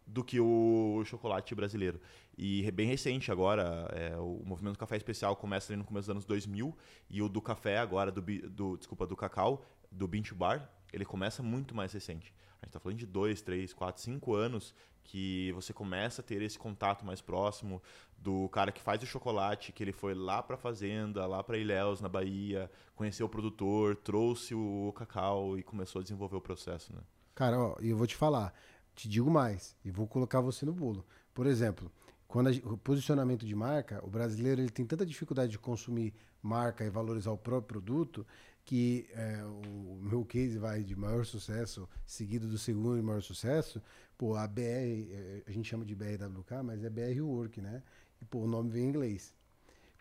do 0.04 0.24
que 0.24 0.40
o 0.40 1.02
chocolate 1.04 1.54
brasileiro. 1.54 2.00
E 2.36 2.66
é 2.66 2.70
bem 2.70 2.88
recente 2.88 3.30
agora, 3.30 3.88
é, 3.92 4.16
o 4.16 4.42
movimento 4.44 4.78
Café 4.78 4.96
Especial 4.96 5.36
começa 5.36 5.76
no 5.76 5.84
começo 5.84 6.06
dos 6.06 6.10
anos 6.10 6.24
2000 6.24 6.76
e 7.10 7.20
o 7.20 7.28
do 7.28 7.42
café 7.42 7.78
agora, 7.78 8.10
do, 8.10 8.22
do 8.22 8.76
desculpa, 8.76 9.06
do 9.06 9.14
cacau, 9.14 9.64
do 9.92 10.08
Bean 10.08 10.22
to 10.22 10.34
Bar, 10.34 10.68
ele 10.92 11.04
começa 11.04 11.42
muito 11.42 11.74
mais 11.74 11.92
recente. 11.92 12.32
A 12.61 12.66
gente 12.66 12.70
está 12.70 12.80
falando 12.80 12.98
de 12.98 13.06
dois, 13.06 13.40
três, 13.40 13.72
quatro, 13.72 14.02
cinco 14.02 14.34
anos 14.34 14.74
que 15.04 15.52
você 15.52 15.72
começa 15.72 16.20
a 16.20 16.24
ter 16.24 16.42
esse 16.42 16.59
contato 16.59 17.04
mais 17.04 17.20
próximo 17.20 17.82
do 18.18 18.48
cara 18.50 18.70
que 18.70 18.82
faz 18.82 19.02
o 19.02 19.06
chocolate, 19.06 19.72
que 19.72 19.82
ele 19.82 19.92
foi 19.92 20.14
lá 20.14 20.42
para 20.42 20.56
a 20.56 20.59
fazenda, 20.59 21.24
lá 21.26 21.42
para 21.42 21.56
Ilhéus, 21.56 22.00
na 22.00 22.09
Bahia, 22.09 22.70
conheceu 22.94 23.26
o 23.26 23.28
produtor, 23.28 23.96
trouxe 23.96 24.54
o 24.54 24.92
cacau 24.94 25.59
e 25.59 25.62
começou 25.62 26.00
a 26.00 26.02
desenvolver 26.02 26.36
o 26.36 26.40
processo, 26.40 26.94
né? 26.94 27.00
Cara, 27.34 27.59
ó, 27.59 27.76
eu 27.80 27.96
vou 27.96 28.06
te 28.06 28.16
falar, 28.16 28.52
te 28.94 29.09
digo 29.09 29.30
mais, 29.30 29.76
e 29.84 29.90
vou 29.90 30.06
colocar 30.06 30.40
você 30.40 30.66
no 30.66 30.72
bolo. 30.72 31.06
Por 31.32 31.46
exemplo, 31.46 31.90
quando 32.26 32.48
a, 32.48 32.50
o 32.70 32.76
posicionamento 32.76 33.46
de 33.46 33.54
marca, 33.54 34.04
o 34.04 34.11
brasileiro 34.11 34.61
ele 34.61 34.70
tem 34.70 34.84
tanta 34.84 35.06
dificuldade 35.06 35.52
de 35.52 35.59
consumir 35.59 36.12
marca 36.42 36.84
e 36.84 36.90
valorizar 36.90 37.30
o 37.30 37.38
próprio 37.38 37.80
produto 37.80 38.26
que 38.68 39.08
é, 39.14 39.42
o 39.44 39.98
meu 39.98 40.26
case 40.26 40.58
vai 40.58 40.84
de 40.84 40.94
maior 40.94 41.24
sucesso, 41.24 41.88
seguido 42.04 42.46
do 42.46 42.58
segundo 42.58 42.96
de 42.96 43.02
maior 43.02 43.22
sucesso, 43.22 43.82
pô, 44.18 44.36
a 44.36 44.46
BR, 44.46 44.60
é, 44.60 45.42
a 45.46 45.50
gente 45.50 45.66
chama 45.66 45.86
de 45.86 45.94
BRWK, 45.94 46.62
mas 46.62 46.84
é 46.84 46.90
BR 46.90 47.18
Work, 47.22 47.62
né? 47.62 47.82
E, 48.20 48.26
pô, 48.26 48.40
o 48.40 48.46
nome 48.46 48.68
vem 48.68 48.84
em 48.84 48.88
inglês. 48.88 49.32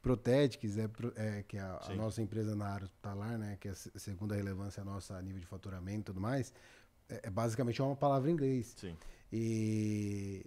Protetics, 0.01 0.77
é, 0.77 0.89
é, 1.15 1.43
que 1.43 1.55
é 1.55 1.61
a, 1.61 1.79
a, 1.81 1.95
nossa 1.95 2.21
empresa 2.21 2.57
na 2.57 2.65
área 2.65 2.83
hospitalar, 2.83 3.37
né? 3.37 3.55
Que 3.57 3.69
é 3.69 3.71
a 3.71 3.75
segunda 3.75 4.35
relevância 4.35 4.83
nossa 4.83 5.15
a 5.15 5.21
nível 5.21 5.39
de 5.39 5.47
faturamento 5.47 6.01
e 6.01 6.03
tudo 6.03 6.19
mais, 6.19 6.53
é, 7.07 7.21
é 7.23 7.29
basicamente 7.29 7.81
uma 7.81 7.95
palavra 7.95 8.29
em 8.29 8.33
inglês. 8.33 8.75
Sim. 8.75 8.97
E 9.31 10.45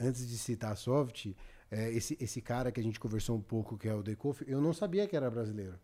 antes 0.00 0.28
de 0.28 0.36
citar 0.36 0.72
a 0.72 0.76
Soft, 0.76 1.26
é, 1.70 1.92
esse, 1.92 2.18
esse 2.20 2.40
cara 2.42 2.72
que 2.72 2.80
a 2.80 2.82
gente 2.82 2.98
conversou 2.98 3.36
um 3.36 3.40
pouco, 3.40 3.78
que 3.78 3.88
é 3.88 3.94
o 3.94 4.02
Decoff, 4.02 4.44
eu 4.48 4.60
não 4.60 4.72
sabia 4.72 5.06
que 5.06 5.14
era 5.14 5.30
brasileiro. 5.30 5.78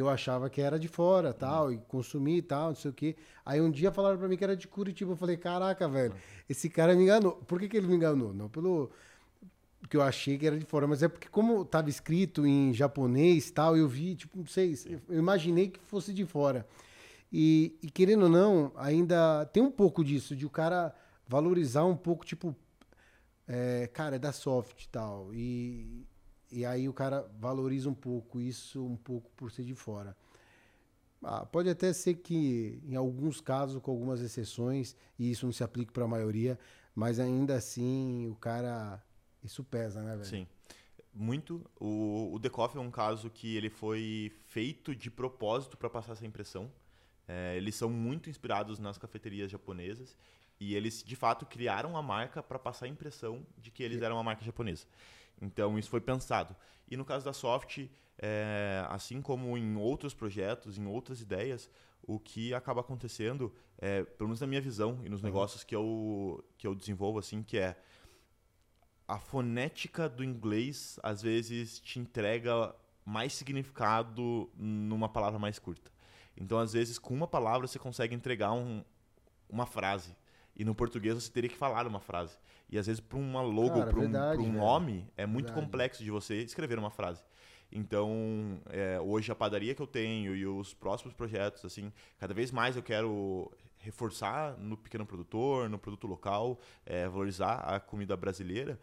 Eu 0.00 0.08
achava 0.08 0.48
que 0.48 0.60
era 0.60 0.78
de 0.78 0.88
fora, 0.88 1.32
tal, 1.32 1.72
e 1.72 1.78
consumir 1.78 2.38
e 2.38 2.42
tal, 2.42 2.68
não 2.68 2.74
sei 2.74 2.90
o 2.90 2.94
quê. 2.94 3.16
Aí 3.44 3.60
um 3.60 3.70
dia 3.70 3.90
falaram 3.90 4.18
para 4.18 4.28
mim 4.28 4.36
que 4.36 4.44
era 4.44 4.56
de 4.56 4.68
Curitiba. 4.68 5.12
Eu 5.12 5.16
falei, 5.16 5.36
caraca, 5.36 5.88
velho, 5.88 6.14
esse 6.48 6.68
cara 6.68 6.94
me 6.94 7.02
enganou. 7.02 7.32
Por 7.46 7.58
que, 7.58 7.68
que 7.68 7.76
ele 7.76 7.86
me 7.86 7.96
enganou? 7.96 8.32
Não 8.32 8.48
pelo 8.48 8.90
que 9.88 9.96
eu 9.96 10.02
achei 10.02 10.36
que 10.36 10.46
era 10.46 10.58
de 10.58 10.64
fora, 10.64 10.86
mas 10.86 11.02
é 11.02 11.08
porque 11.08 11.28
como 11.28 11.62
estava 11.62 11.88
escrito 11.88 12.46
em 12.46 12.74
japonês 12.74 13.50
tal, 13.50 13.76
eu 13.76 13.88
vi, 13.88 14.16
tipo, 14.16 14.38
não 14.38 14.46
sei, 14.46 14.76
eu 15.08 15.18
imaginei 15.18 15.68
que 15.68 15.78
fosse 15.80 16.12
de 16.12 16.26
fora. 16.26 16.66
E, 17.32 17.78
e 17.82 17.90
querendo 17.90 18.24
ou 18.24 18.28
não, 18.28 18.72
ainda 18.76 19.46
tem 19.46 19.62
um 19.62 19.70
pouco 19.70 20.02
disso, 20.02 20.34
de 20.34 20.46
o 20.46 20.50
cara 20.50 20.94
valorizar 21.26 21.84
um 21.84 21.96
pouco, 21.96 22.24
tipo, 22.24 22.56
é, 23.46 23.88
cara, 23.92 24.16
é 24.16 24.18
da 24.18 24.32
soft 24.32 24.84
e 24.84 24.88
tal. 24.88 25.32
E, 25.32 26.06
e 26.50 26.64
aí 26.64 26.88
o 26.88 26.92
cara 26.92 27.28
valoriza 27.38 27.88
um 27.88 27.94
pouco 27.94 28.40
isso, 28.40 28.84
um 28.84 28.96
pouco 28.96 29.30
por 29.36 29.50
ser 29.50 29.64
de 29.64 29.74
fora. 29.74 30.16
Ah, 31.22 31.44
pode 31.44 31.68
até 31.68 31.92
ser 31.92 32.14
que, 32.14 32.80
em 32.84 32.94
alguns 32.94 33.40
casos, 33.40 33.80
com 33.82 33.90
algumas 33.90 34.20
exceções, 34.20 34.94
e 35.18 35.30
isso 35.30 35.46
não 35.46 35.52
se 35.52 35.64
aplique 35.64 35.92
para 35.92 36.04
a 36.04 36.08
maioria, 36.08 36.58
mas 36.94 37.18
ainda 37.18 37.54
assim 37.54 38.28
o 38.28 38.36
cara. 38.36 39.02
Isso 39.42 39.62
pesa, 39.64 40.02
né, 40.02 40.12
velho? 40.12 40.24
Sim. 40.24 40.46
Muito. 41.12 41.64
O, 41.78 42.34
o 42.34 42.38
Decoff 42.38 42.76
é 42.76 42.80
um 42.80 42.90
caso 42.90 43.30
que 43.30 43.56
ele 43.56 43.70
foi 43.70 44.32
feito 44.46 44.94
de 44.94 45.10
propósito 45.10 45.76
para 45.76 45.90
passar 45.90 46.12
essa 46.12 46.26
impressão. 46.26 46.70
É, 47.26 47.56
eles 47.56 47.74
são 47.74 47.90
muito 47.90 48.30
inspirados 48.30 48.78
nas 48.78 48.96
cafeterias 48.96 49.50
japonesas 49.50 50.16
e 50.60 50.74
eles, 50.74 51.02
de 51.04 51.14
fato, 51.14 51.44
criaram 51.46 51.96
a 51.96 52.02
marca 52.02 52.42
para 52.42 52.58
passar 52.58 52.86
a 52.86 52.88
impressão 52.88 53.44
de 53.56 53.70
que 53.70 53.82
eles 53.82 54.02
eram 54.02 54.16
uma 54.16 54.22
marca 54.22 54.44
japonesa. 54.44 54.86
Então, 55.40 55.78
isso 55.78 55.90
foi 55.90 56.00
pensado. 56.00 56.54
E 56.90 56.96
no 56.96 57.04
caso 57.04 57.24
da 57.24 57.32
Soft, 57.32 57.86
é, 58.18 58.84
assim 58.88 59.22
como 59.22 59.56
em 59.56 59.76
outros 59.76 60.14
projetos, 60.14 60.78
em 60.78 60.86
outras 60.86 61.20
ideias, 61.20 61.70
o 62.02 62.18
que 62.18 62.54
acaba 62.54 62.80
acontecendo, 62.80 63.54
é, 63.76 64.02
pelo 64.02 64.28
menos 64.28 64.40
na 64.40 64.46
minha 64.46 64.60
visão 64.60 65.00
e 65.04 65.08
nos 65.08 65.20
uhum. 65.20 65.26
negócios 65.26 65.62
que 65.62 65.76
eu, 65.76 66.44
que 66.56 66.66
eu 66.66 66.74
desenvolvo, 66.74 67.18
assim, 67.18 67.42
que 67.42 67.58
é 67.58 67.76
a 69.06 69.18
fonética 69.18 70.08
do 70.08 70.24
inglês, 70.24 70.98
às 71.02 71.22
vezes, 71.22 71.80
te 71.80 71.98
entrega 71.98 72.74
mais 73.04 73.32
significado 73.32 74.50
numa 74.54 75.08
palavra 75.08 75.38
mais 75.38 75.58
curta. 75.58 75.90
Então, 76.36 76.58
às 76.58 76.74
vezes, 76.74 76.98
com 76.98 77.14
uma 77.14 77.26
palavra, 77.26 77.66
você 77.66 77.78
consegue 77.78 78.14
entregar 78.14 78.52
um, 78.52 78.84
uma 79.48 79.64
frase. 79.64 80.14
E 80.58 80.64
no 80.64 80.74
português 80.74 81.14
você 81.14 81.30
teria 81.30 81.48
que 81.48 81.56
falar 81.56 81.86
uma 81.86 82.00
frase. 82.00 82.36
E 82.68 82.76
às 82.76 82.86
vezes 82.86 83.00
para 83.00 83.18
uma 83.18 83.40
logo, 83.40 83.84
para 83.86 83.98
um, 83.98 84.42
um 84.42 84.52
nome, 84.52 85.06
é 85.16 85.24
muito 85.24 85.46
verdade. 85.46 85.66
complexo 85.66 86.04
de 86.04 86.10
você 86.10 86.42
escrever 86.42 86.78
uma 86.78 86.90
frase. 86.90 87.22
Então, 87.70 88.60
é, 88.70 88.98
hoje 89.00 89.30
a 89.30 89.34
padaria 89.34 89.74
que 89.74 89.82
eu 89.82 89.86
tenho 89.86 90.34
e 90.34 90.46
os 90.46 90.74
próximos 90.74 91.14
projetos, 91.14 91.64
assim, 91.64 91.92
cada 92.18 92.32
vez 92.34 92.50
mais 92.50 92.76
eu 92.76 92.82
quero 92.82 93.50
reforçar 93.78 94.56
no 94.58 94.76
pequeno 94.76 95.06
produtor, 95.06 95.68
no 95.68 95.78
produto 95.78 96.06
local, 96.06 96.58
é, 96.84 97.06
valorizar 97.08 97.56
a 97.56 97.78
comida 97.78 98.16
brasileira. 98.16 98.78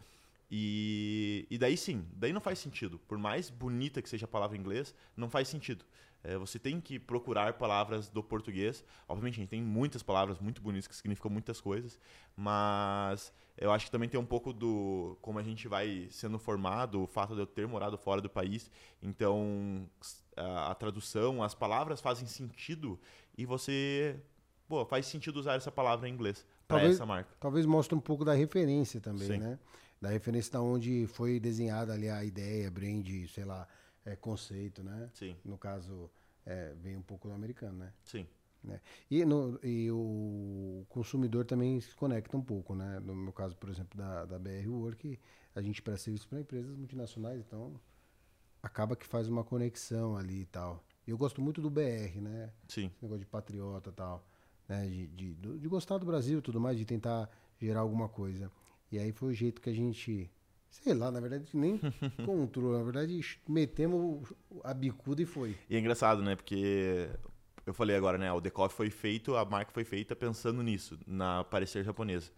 E, 0.49 1.47
e 1.49 1.57
daí 1.57 1.75
sim, 1.75 2.05
daí 2.13 2.31
não 2.31 2.41
faz 2.41 2.59
sentido. 2.59 2.99
Por 2.99 3.17
mais 3.17 3.49
bonita 3.49 4.01
que 4.01 4.09
seja 4.09 4.25
a 4.25 4.27
palavra 4.27 4.55
em 4.55 4.59
inglês, 4.59 4.93
não 5.15 5.29
faz 5.29 5.47
sentido. 5.47 5.85
É, 6.23 6.37
você 6.37 6.57
tem 6.57 6.81
que 6.81 6.97
procurar 6.97 7.53
palavras 7.53 8.09
do 8.09 8.23
português. 8.23 8.83
Obviamente, 9.07 9.35
a 9.35 9.41
gente 9.41 9.49
tem 9.49 9.61
muitas 9.61 10.01
palavras 10.01 10.39
muito 10.39 10.59
bonitas 10.59 10.87
que 10.87 10.95
significam 10.95 11.29
muitas 11.29 11.61
coisas, 11.61 11.99
mas 12.35 13.31
eu 13.57 13.71
acho 13.71 13.85
que 13.85 13.91
também 13.91 14.09
tem 14.09 14.19
um 14.19 14.25
pouco 14.25 14.51
do 14.51 15.17
como 15.21 15.37
a 15.37 15.43
gente 15.43 15.67
vai 15.67 16.07
sendo 16.09 16.39
formado, 16.39 17.03
o 17.03 17.07
fato 17.07 17.35
de 17.35 17.41
eu 17.41 17.45
ter 17.45 17.67
morado 17.67 17.95
fora 17.95 18.21
do 18.21 18.29
país. 18.29 18.71
Então, 19.03 19.87
a, 20.35 20.71
a 20.71 20.75
tradução, 20.75 21.43
as 21.43 21.53
palavras 21.53 22.01
fazem 22.01 22.27
sentido 22.27 22.99
e 23.37 23.45
você. 23.45 24.19
Pô, 24.67 24.83
faz 24.83 25.05
sentido 25.05 25.37
usar 25.37 25.53
essa 25.53 25.71
palavra 25.71 26.09
em 26.09 26.11
inglês 26.11 26.43
para 26.67 26.81
essa 26.81 27.05
marca. 27.05 27.29
Talvez 27.39 27.67
mostre 27.67 27.95
um 27.95 28.01
pouco 28.01 28.25
da 28.25 28.33
referência 28.33 28.99
também, 28.99 29.27
Sim. 29.27 29.37
né? 29.37 29.59
Da 30.05 30.11
referência 30.11 30.53
da 30.53 30.61
onde 30.61 31.07
foi 31.07 31.39
desenhada 31.39 31.91
ali 31.91 32.07
a 32.07 32.23
ideia, 32.23 32.69
brand, 32.69 33.07
sei 33.27 33.43
lá, 33.43 33.67
é, 34.05 34.15
conceito, 34.15 34.83
né? 34.83 35.09
Sim. 35.15 35.35
No 35.43 35.57
caso, 35.57 36.11
é, 36.45 36.75
vem 36.75 36.95
um 36.95 37.01
pouco 37.01 37.27
do 37.27 37.33
americano, 37.33 37.79
né? 37.79 37.91
Sim. 38.03 38.27
Né? 38.63 38.79
E, 39.09 39.25
no, 39.25 39.59
e 39.63 39.89
o 39.89 40.85
consumidor 40.89 41.43
também 41.43 41.81
se 41.81 41.95
conecta 41.95 42.37
um 42.37 42.41
pouco, 42.43 42.75
né? 42.75 42.99
No 42.99 43.15
meu 43.15 43.33
caso, 43.33 43.57
por 43.57 43.67
exemplo, 43.67 43.97
da, 43.97 44.25
da 44.25 44.37
BR 44.37 44.67
Work, 44.67 45.19
a 45.55 45.61
gente 45.63 45.81
presta 45.81 46.03
serviço 46.03 46.27
para 46.27 46.39
empresas 46.39 46.77
multinacionais, 46.77 47.39
então 47.39 47.73
acaba 48.61 48.95
que 48.95 49.07
faz 49.07 49.27
uma 49.27 49.43
conexão 49.43 50.15
ali 50.15 50.41
e 50.41 50.45
tal. 50.45 50.83
Eu 51.07 51.17
gosto 51.17 51.41
muito 51.41 51.63
do 51.63 51.69
BR, 51.71 52.21
né? 52.21 52.51
Sim. 52.67 52.91
Esse 52.93 53.01
negócio 53.01 53.21
de 53.21 53.25
patriota 53.25 53.89
e 53.89 53.93
tal. 53.93 54.23
Né? 54.69 54.85
De, 54.85 55.07
de, 55.07 55.33
de, 55.33 55.67
gostar 55.67 55.97
do 55.97 56.05
Brasil 56.05 56.37
e 56.37 56.41
tudo 56.43 56.61
mais, 56.61 56.77
de 56.77 56.85
tentar 56.85 57.27
gerar 57.59 57.79
alguma 57.79 58.07
coisa. 58.07 58.51
E 58.95 58.99
aí 58.99 59.11
foi 59.11 59.29
o 59.29 59.33
jeito 59.33 59.61
que 59.61 59.69
a 59.69 59.73
gente 59.73 60.31
Sei 60.69 60.93
lá, 60.93 61.09
na 61.09 61.19
verdade 61.19 61.45
nem 61.53 61.79
controlou. 62.25 62.77
Na 62.77 62.83
verdade, 62.83 63.21
metemos 63.47 64.33
a 64.63 64.73
bicuda 64.73 65.21
e 65.21 65.25
foi. 65.25 65.55
E 65.69 65.75
é 65.75 65.79
engraçado, 65.79 66.21
né? 66.21 66.35
Porque 66.35 67.09
eu 67.65 67.73
falei 67.73 67.95
agora, 67.95 68.17
né? 68.17 68.31
O 68.31 68.41
Decoff 68.41 68.75
foi 68.75 68.89
feito, 68.89 69.35
a 69.35 69.45
marca 69.45 69.71
foi 69.71 69.83
feita 69.83 70.15
pensando 70.15 70.61
nisso, 70.61 70.97
na 71.07 71.43
parecer 71.43 71.83
japonesa. 71.83 72.29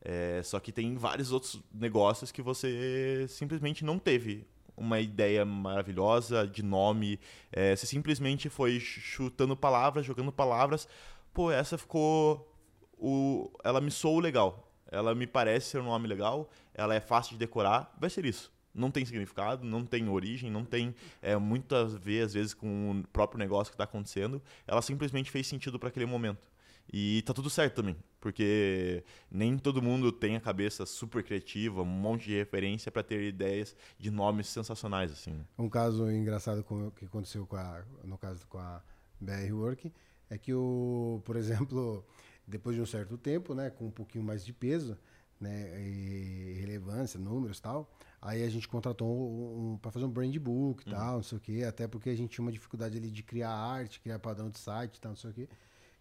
É, 0.00 0.42
só 0.42 0.60
que 0.60 0.72
tem 0.72 0.96
vários 0.96 1.32
outros 1.32 1.62
negócios 1.72 2.30
que 2.30 2.42
você 2.42 3.26
simplesmente 3.28 3.84
não 3.84 3.98
teve 3.98 4.46
uma 4.76 5.00
ideia 5.00 5.44
maravilhosa 5.44 6.46
de 6.46 6.62
nome. 6.62 7.18
É, 7.50 7.74
você 7.74 7.86
simplesmente 7.86 8.50
foi 8.50 8.78
chutando 8.78 9.56
palavras, 9.56 10.04
jogando 10.04 10.30
palavras. 10.32 10.86
Pô, 11.32 11.50
essa 11.50 11.76
ficou. 11.78 12.52
O, 12.98 13.50
ela 13.62 13.80
me 13.80 13.90
soou 13.90 14.20
legal 14.20 14.65
ela 14.90 15.14
me 15.14 15.26
parece 15.26 15.70
ser 15.70 15.80
um 15.80 15.84
nome 15.84 16.06
legal, 16.06 16.48
ela 16.74 16.94
é 16.94 17.00
fácil 17.00 17.32
de 17.32 17.38
decorar, 17.38 17.94
vai 17.98 18.10
ser 18.10 18.24
isso. 18.24 18.52
Não 18.74 18.90
tem 18.90 19.04
significado, 19.04 19.64
não 19.64 19.86
tem 19.86 20.08
origem, 20.08 20.50
não 20.50 20.64
tem 20.64 20.94
é, 21.22 21.34
muitas 21.36 21.94
vezes, 21.94 22.24
às 22.26 22.34
vezes, 22.34 22.54
com 22.54 22.90
o 22.90 23.08
próprio 23.08 23.38
negócio 23.38 23.70
que 23.70 23.74
está 23.74 23.84
acontecendo. 23.84 24.42
Ela 24.66 24.82
simplesmente 24.82 25.30
fez 25.30 25.46
sentido 25.46 25.78
para 25.78 25.88
aquele 25.88 26.04
momento. 26.04 26.46
E 26.92 27.22
tá 27.22 27.34
tudo 27.34 27.50
certo 27.50 27.76
também, 27.76 27.96
porque 28.20 29.02
nem 29.30 29.58
todo 29.58 29.82
mundo 29.82 30.12
tem 30.12 30.36
a 30.36 30.40
cabeça 30.40 30.86
super 30.86 31.22
criativa, 31.22 31.82
um 31.82 31.84
monte 31.84 32.26
de 32.26 32.36
referência 32.36 32.92
para 32.92 33.02
ter 33.02 33.22
ideias 33.22 33.74
de 33.98 34.10
nomes 34.10 34.46
sensacionais 34.46 35.10
assim. 35.10 35.32
Né? 35.32 35.44
Um 35.58 35.68
caso 35.68 36.08
engraçado 36.10 36.64
que 36.94 37.06
aconteceu 37.06 37.44
com 37.46 37.56
a, 37.56 37.82
no 38.04 38.16
caso 38.16 38.46
com 38.46 38.58
a 38.58 38.80
BR 39.20 39.52
Work 39.52 39.92
é 40.30 40.38
que 40.38 40.54
o, 40.54 41.20
por 41.24 41.36
exemplo, 41.36 42.04
depois 42.46 42.76
de 42.76 42.82
um 42.82 42.86
certo 42.86 43.18
tempo, 43.18 43.54
né, 43.54 43.70
com 43.70 43.86
um 43.86 43.90
pouquinho 43.90 44.24
mais 44.24 44.44
de 44.44 44.52
peso, 44.52 44.96
né, 45.40 45.80
e 45.80 46.54
relevância, 46.60 47.18
números, 47.18 47.60
tal, 47.60 47.90
aí 48.22 48.42
a 48.42 48.48
gente 48.48 48.66
contratou 48.68 49.08
um, 49.08 49.72
um 49.72 49.78
para 49.78 49.90
fazer 49.90 50.06
um 50.06 50.10
brand 50.10 50.34
book, 50.38 50.84
uhum. 50.86 50.92
tal, 50.92 51.16
não 51.16 51.22
sei 51.22 51.38
o 51.38 51.40
quê, 51.40 51.64
até 51.68 51.86
porque 51.86 52.10
a 52.10 52.14
gente 52.14 52.30
tinha 52.30 52.44
uma 52.44 52.52
dificuldade 52.52 52.96
ali 52.96 53.10
de 53.10 53.22
criar 53.22 53.50
arte, 53.50 54.00
criar 54.00 54.18
padrão 54.18 54.48
de 54.48 54.58
site, 54.58 55.00
tal, 55.00 55.10
não 55.10 55.16
sei 55.16 55.30
o 55.30 55.34
quê. 55.34 55.48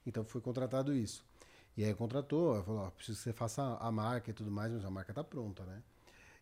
Então 0.05 0.23
foi 0.23 0.39
contratado 0.39 0.93
isso. 0.93 1.25
E 1.77 1.83
aí 1.83 1.93
contratou, 1.93 2.63
falou, 2.63 2.81
ó, 2.83 2.89
preciso 2.91 3.17
que 3.17 3.23
você 3.23 3.33
faça 3.33 3.77
a 3.79 3.91
marca 3.91 4.29
e 4.29 4.33
tudo 4.33 4.49
mais, 4.49 4.71
mas 4.71 4.85
a 4.85 4.89
marca 4.89 5.13
tá 5.13 5.23
pronta, 5.23 5.63
né? 5.63 5.81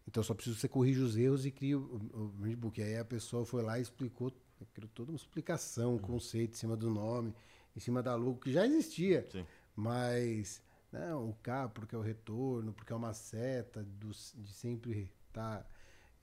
Então 0.07 0.21
só 0.21 0.33
preciso 0.33 0.55
que 0.55 0.61
você 0.61 0.67
corrija 0.67 1.01
os 1.01 1.17
erros 1.17 1.45
e 1.45 1.51
crie 1.51 1.75
o, 1.75 1.79
o 2.13 2.27
brand 2.37 2.55
book. 2.55 2.79
E 2.79 2.83
aí 2.83 2.97
a 2.97 3.05
pessoa 3.05 3.45
foi 3.45 3.63
lá 3.63 3.79
e 3.79 3.81
explicou, 3.81 4.31
criou 4.73 4.89
toda 4.93 5.11
uma 5.11 5.15
explicação, 5.15 5.91
um 5.91 5.93
uhum. 5.93 5.99
conceito 5.99 6.53
em 6.53 6.57
cima 6.57 6.75
do 6.75 6.89
nome, 6.89 7.33
em 7.75 7.79
cima 7.79 8.03
da 8.03 8.13
logo 8.15 8.37
que 8.37 8.51
já 8.51 8.65
existia. 8.65 9.25
Sim. 9.31 9.45
Mas, 9.75 10.61
não, 10.91 11.29
o 11.29 11.33
K 11.35 11.69
porque 11.69 11.95
é 11.95 11.97
o 11.97 12.01
retorno, 12.01 12.73
porque 12.73 12.93
é 12.93 12.95
uma 12.95 13.13
seta 13.13 13.83
do, 13.83 14.09
de 14.09 14.53
sempre 14.53 15.11
tá. 15.31 15.65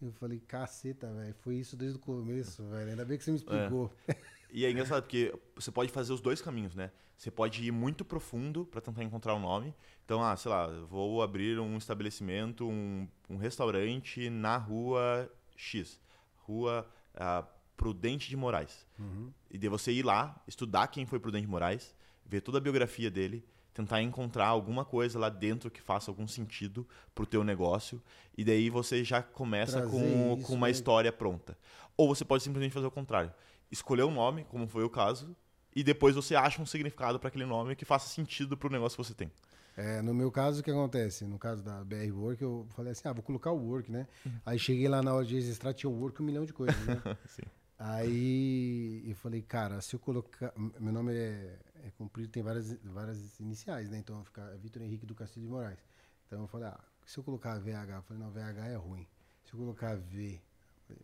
Eu 0.00 0.12
falei, 0.12 0.40
caceta, 0.40 1.12
velho, 1.12 1.34
foi 1.34 1.56
isso 1.56 1.76
desde 1.76 1.98
o 1.98 2.00
começo, 2.00 2.64
velho. 2.68 2.90
Ainda 2.90 3.04
bem 3.04 3.18
que 3.18 3.24
você 3.24 3.32
me 3.32 3.36
explicou. 3.36 3.94
É. 4.08 4.16
E 4.52 4.64
é 4.64 4.70
engraçado 4.70 5.02
porque 5.02 5.32
você 5.54 5.70
pode 5.70 5.92
fazer 5.92 6.12
os 6.12 6.20
dois 6.20 6.40
caminhos, 6.40 6.74
né? 6.74 6.90
Você 7.16 7.30
pode 7.30 7.62
ir 7.62 7.70
muito 7.70 8.04
profundo 8.04 8.64
para 8.64 8.80
tentar 8.80 9.04
encontrar 9.04 9.34
um 9.34 9.40
nome. 9.40 9.74
Então, 10.04 10.24
ah, 10.24 10.34
sei 10.36 10.50
lá, 10.50 10.66
vou 10.88 11.22
abrir 11.22 11.58
um 11.58 11.76
estabelecimento, 11.76 12.66
um, 12.66 13.06
um 13.28 13.36
restaurante 13.36 14.30
na 14.30 14.56
rua 14.56 15.30
X, 15.54 16.00
rua 16.38 16.88
ah, 17.14 17.46
Prudente 17.76 18.28
de 18.28 18.36
Moraes. 18.36 18.86
Uhum. 18.98 19.30
E 19.50 19.58
de 19.58 19.68
você 19.68 19.92
ir 19.92 20.02
lá, 20.02 20.42
estudar 20.48 20.88
quem 20.88 21.04
foi 21.04 21.20
Prudente 21.20 21.44
de 21.44 21.50
Moraes, 21.50 21.94
ver 22.30 22.40
toda 22.40 22.58
a 22.58 22.60
biografia 22.60 23.10
dele, 23.10 23.44
tentar 23.74 24.00
encontrar 24.02 24.46
alguma 24.46 24.84
coisa 24.84 25.18
lá 25.18 25.28
dentro 25.28 25.70
que 25.70 25.80
faça 25.80 26.10
algum 26.10 26.28
sentido 26.28 26.86
pro 27.14 27.26
teu 27.26 27.42
negócio 27.42 28.00
e 28.38 28.44
daí 28.44 28.70
você 28.70 29.02
já 29.02 29.22
começa 29.22 29.82
com, 29.82 30.40
com 30.42 30.54
uma 30.54 30.68
né? 30.68 30.70
história 30.70 31.12
pronta. 31.12 31.58
Ou 31.96 32.08
você 32.08 32.24
pode 32.24 32.42
simplesmente 32.42 32.72
fazer 32.72 32.86
o 32.86 32.90
contrário. 32.90 33.32
Escolher 33.70 34.04
um 34.04 34.10
nome, 34.12 34.44
como 34.44 34.66
foi 34.68 34.84
o 34.84 34.90
caso, 34.90 35.36
e 35.74 35.82
depois 35.82 36.14
você 36.14 36.34
acha 36.34 36.62
um 36.62 36.66
significado 36.66 37.18
para 37.18 37.28
aquele 37.28 37.46
nome 37.46 37.74
que 37.74 37.84
faça 37.84 38.08
sentido 38.08 38.56
pro 38.56 38.70
negócio 38.70 38.96
que 38.96 39.04
você 39.04 39.14
tem. 39.14 39.30
É, 39.76 40.02
no 40.02 40.12
meu 40.12 40.30
caso, 40.30 40.60
o 40.60 40.64
que 40.64 40.70
acontece? 40.70 41.24
No 41.24 41.38
caso 41.38 41.62
da 41.62 41.82
BR 41.84 42.12
Work, 42.12 42.42
eu 42.42 42.66
falei 42.70 42.92
assim, 42.92 43.08
ah, 43.08 43.12
vou 43.12 43.22
colocar 43.22 43.50
o 43.50 43.56
Work, 43.56 43.90
né? 43.90 44.06
Uhum. 44.26 44.32
Aí 44.44 44.58
cheguei 44.58 44.88
lá 44.88 45.02
na 45.02 45.14
hora 45.14 45.24
de 45.24 45.34
registrar, 45.34 45.72
tinha 45.72 45.88
o 45.88 45.98
Work 45.98 46.20
um 46.20 46.26
milhão 46.26 46.44
de 46.44 46.52
coisas, 46.52 46.78
né? 46.84 47.00
Sim. 47.26 47.42
Aí 47.82 49.02
eu 49.08 49.16
falei, 49.16 49.40
cara, 49.40 49.80
se 49.80 49.96
eu 49.96 50.00
colocar. 50.00 50.52
Meu 50.78 50.92
nome 50.92 51.14
é, 51.14 51.58
é 51.86 51.90
comprido, 51.96 52.28
tem 52.28 52.42
várias, 52.42 52.74
várias 52.84 53.40
iniciais, 53.40 53.88
né? 53.88 53.96
Então 53.96 54.22
fica 54.22 54.54
Vitor 54.58 54.82
Henrique 54.82 55.06
do 55.06 55.14
Castilho 55.14 55.46
de 55.46 55.50
Moraes. 55.50 55.78
Então 56.26 56.42
eu 56.42 56.46
falei, 56.46 56.68
ah, 56.68 56.78
se 57.06 57.16
eu 57.18 57.24
colocar 57.24 57.58
VH, 57.58 57.96
eu 57.96 58.02
falei, 58.02 58.22
não, 58.22 58.30
VH 58.30 58.66
é 58.66 58.76
ruim. 58.76 59.06
Se 59.46 59.54
eu 59.54 59.58
colocar 59.58 59.96
V, 59.96 60.38
falei, 60.86 61.02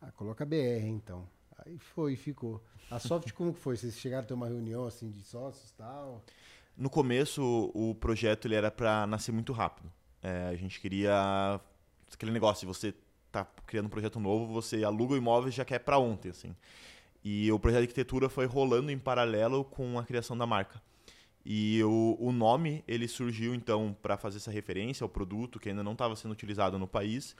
ah, 0.00 0.10
coloca 0.12 0.46
BR 0.46 0.86
então. 0.86 1.28
Aí 1.58 1.76
foi, 1.76 2.16
ficou. 2.16 2.64
A 2.90 2.98
Soft 2.98 3.30
como 3.36 3.52
que 3.52 3.60
foi? 3.60 3.76
Vocês 3.76 3.94
chegaram 3.98 4.24
a 4.24 4.26
ter 4.26 4.32
uma 4.32 4.48
reunião 4.48 4.86
assim 4.86 5.10
de 5.10 5.22
sócios 5.22 5.72
e 5.72 5.74
tal? 5.74 6.24
No 6.74 6.88
começo, 6.88 7.70
o 7.74 7.94
projeto 7.94 8.46
ele 8.46 8.54
era 8.54 8.70
para 8.70 9.06
nascer 9.06 9.30
muito 9.30 9.52
rápido. 9.52 9.92
É, 10.22 10.48
a 10.48 10.56
gente 10.56 10.80
queria 10.80 11.60
aquele 12.10 12.32
negócio 12.32 12.60
de 12.60 12.66
você 12.66 12.94
tá 13.32 13.46
criando 13.66 13.86
um 13.86 13.88
projeto 13.88 14.20
novo, 14.20 14.52
você 14.52 14.84
aluga 14.84 15.14
o 15.14 15.16
imóvel 15.16 15.48
e 15.48 15.52
já 15.52 15.64
quer 15.64 15.78
para 15.78 15.98
ontem, 15.98 16.28
assim. 16.28 16.54
E 17.24 17.50
o 17.50 17.58
projeto 17.58 17.80
de 17.80 17.84
arquitetura 17.84 18.28
foi 18.28 18.46
rolando 18.46 18.90
em 18.90 18.98
paralelo 18.98 19.64
com 19.64 19.98
a 19.98 20.04
criação 20.04 20.36
da 20.36 20.46
marca. 20.46 20.82
E 21.44 21.82
o, 21.82 22.16
o 22.20 22.30
nome 22.30 22.84
ele 22.86 23.08
surgiu 23.08 23.54
então 23.54 23.96
para 24.00 24.16
fazer 24.16 24.36
essa 24.36 24.50
referência 24.50 25.04
ao 25.04 25.08
produto 25.08 25.58
que 25.58 25.68
ainda 25.68 25.82
não 25.82 25.92
estava 25.92 26.14
sendo 26.14 26.32
utilizado 26.32 26.78
no 26.78 26.86
país 26.86 27.34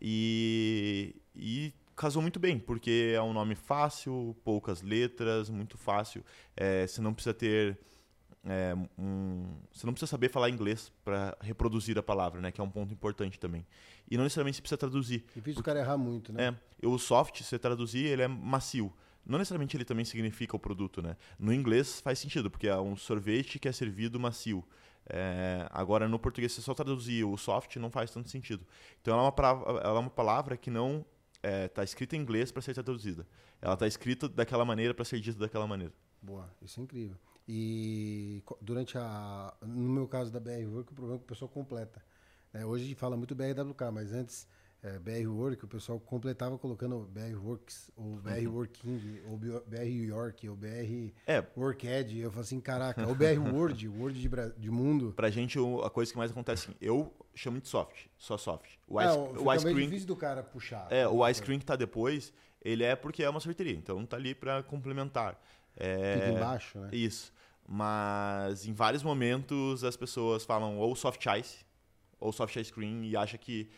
e, 0.00 1.16
e 1.34 1.72
casou 1.96 2.20
muito 2.20 2.38
bem 2.38 2.58
porque 2.58 3.12
é 3.14 3.22
um 3.22 3.32
nome 3.32 3.54
fácil, 3.54 4.36
poucas 4.44 4.82
letras, 4.82 5.48
muito 5.48 5.78
fácil. 5.78 6.22
É, 6.56 6.86
você 6.86 7.00
não 7.00 7.14
precisa 7.14 7.32
ter 7.32 7.78
é, 8.44 8.74
um, 8.98 9.46
você 9.72 9.86
não 9.86 9.92
precisa 9.92 10.10
saber 10.10 10.30
falar 10.30 10.48
inglês 10.48 10.92
para 11.04 11.36
reproduzir 11.40 11.98
a 11.98 12.02
palavra, 12.02 12.40
né? 12.40 12.52
Que 12.52 12.60
é 12.60 12.64
um 12.64 12.70
ponto 12.70 12.92
importante 12.92 13.38
também. 13.38 13.66
E 14.10 14.16
não 14.16 14.24
necessariamente 14.24 14.56
você 14.56 14.62
precisa 14.62 14.78
traduzir. 14.78 15.24
Difícil 15.34 15.60
o 15.60 15.64
cara 15.64 15.80
errar 15.80 15.98
muito, 15.98 16.32
né? 16.32 16.56
É, 16.80 16.86
o 16.86 16.98
soft, 16.98 17.38
se 17.38 17.44
você 17.44 17.58
traduzir, 17.58 18.06
ele 18.06 18.22
é 18.22 18.28
macio. 18.28 18.92
Não 19.26 19.38
necessariamente 19.38 19.76
ele 19.76 19.84
também 19.84 20.04
significa 20.04 20.56
o 20.56 20.58
produto, 20.58 21.02
né? 21.02 21.16
No 21.38 21.52
inglês 21.52 22.00
faz 22.00 22.18
sentido, 22.18 22.50
porque 22.50 22.68
é 22.68 22.76
um 22.78 22.96
sorvete 22.96 23.58
que 23.58 23.68
é 23.68 23.72
servido 23.72 24.18
macio. 24.18 24.64
É, 25.10 25.66
agora, 25.70 26.08
no 26.08 26.18
português, 26.18 26.52
você 26.52 26.62
só 26.62 26.74
traduzir 26.74 27.24
o 27.24 27.36
soft, 27.36 27.76
não 27.76 27.90
faz 27.90 28.10
tanto 28.10 28.30
sentido. 28.30 28.66
Então, 29.00 29.14
ela 29.14 29.22
é 29.22 29.26
uma 29.26 29.32
palavra, 29.32 29.70
ela 29.80 29.96
é 29.96 30.00
uma 30.00 30.10
palavra 30.10 30.56
que 30.56 30.70
não 30.70 31.04
está 31.34 31.48
é, 31.50 31.68
tá 31.68 31.84
escrita 31.84 32.16
em 32.16 32.20
inglês 32.20 32.50
para 32.50 32.62
ser 32.62 32.74
traduzida. 32.74 33.26
Ela 33.60 33.74
está 33.74 33.86
escrita 33.86 34.28
daquela 34.28 34.64
maneira 34.64 34.94
para 34.94 35.04
ser 35.04 35.20
dita 35.20 35.38
daquela 35.38 35.66
maneira. 35.66 35.92
Boa, 36.22 36.50
isso 36.62 36.80
é 36.80 36.82
incrível. 36.82 37.16
E 37.48 38.42
durante 38.60 38.98
a. 38.98 39.54
No 39.62 39.88
meu 39.88 40.06
caso 40.06 40.30
da 40.30 40.38
BR 40.38 40.66
Work, 40.66 40.92
o 40.92 40.94
problema 40.94 41.16
é 41.16 41.18
que 41.18 41.24
o 41.24 41.28
pessoal 41.28 41.48
completa. 41.48 42.04
É, 42.52 42.64
hoje 42.64 42.84
a 42.84 42.88
gente 42.88 42.98
fala 42.98 43.16
muito 43.16 43.34
BRWK, 43.34 43.90
mas 43.90 44.12
antes 44.12 44.46
é, 44.82 44.98
BR 44.98 45.26
Work, 45.28 45.64
o 45.64 45.68
pessoal 45.68 45.98
completava 45.98 46.56
colocando 46.58 47.08
BR 47.10 47.36
Works, 47.42 47.90
ou 47.96 48.16
BR 48.16 48.46
uhum. 48.46 48.54
Working, 48.54 49.20
ou 49.26 49.38
BR 49.38 49.86
York, 49.86 50.48
ou 50.48 50.54
BR 50.54 51.12
é. 51.26 51.44
Worked. 51.56 52.18
Eu 52.18 52.30
falo 52.30 52.42
assim, 52.42 52.60
caraca, 52.60 53.06
ou 53.06 53.14
BR 53.14 53.38
Word, 53.52 53.88
Word 53.88 54.20
de, 54.20 54.28
de 54.56 54.70
mundo. 54.70 55.12
Pra 55.16 55.30
gente, 55.30 55.58
a 55.84 55.90
coisa 55.90 56.12
que 56.12 56.18
mais 56.18 56.30
acontece, 56.30 56.68
assim, 56.68 56.76
eu 56.80 57.12
chamo 57.34 57.60
de 57.60 57.68
soft, 57.68 58.06
só 58.16 58.36
soft. 58.36 58.72
O 58.86 59.00
ice, 59.00 59.08
é, 59.08 59.18
o 59.18 59.54
ice 59.54 59.64
cream, 59.64 59.86
difícil 59.86 60.06
do 60.06 60.16
cara 60.16 60.42
puxar. 60.42 60.86
É, 60.90 61.08
o 61.08 61.26
ice 61.26 61.42
cream 61.42 61.58
que 61.58 61.66
tá 61.66 61.76
depois, 61.76 62.32
ele 62.62 62.84
é 62.84 62.94
porque 62.94 63.22
é 63.22 63.30
uma 63.30 63.40
sorteria, 63.40 63.74
então 63.74 64.04
tá 64.04 64.16
ali 64.16 64.34
para 64.34 64.62
complementar. 64.62 65.40
É, 65.76 66.14
Fica 66.14 66.28
embaixo, 66.30 66.78
né? 66.78 66.88
Isso. 66.92 67.32
Mas 67.70 68.66
em 68.66 68.72
vários 68.72 69.02
momentos 69.02 69.84
as 69.84 69.96
pessoas 69.96 70.44
falam 70.44 70.78
ou 70.78 70.96
soft 70.96 71.22
ice 71.38 71.66
ou 72.18 72.32
soft 72.32 72.56
ice 72.56 72.72
cream 72.72 73.04
e 73.04 73.14
acha 73.14 73.36
que 73.36 73.70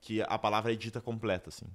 que 0.00 0.22
a 0.22 0.38
palavra 0.38 0.72
é 0.72 0.76
dita 0.76 0.98
completa, 0.98 1.50
assim. 1.50 1.66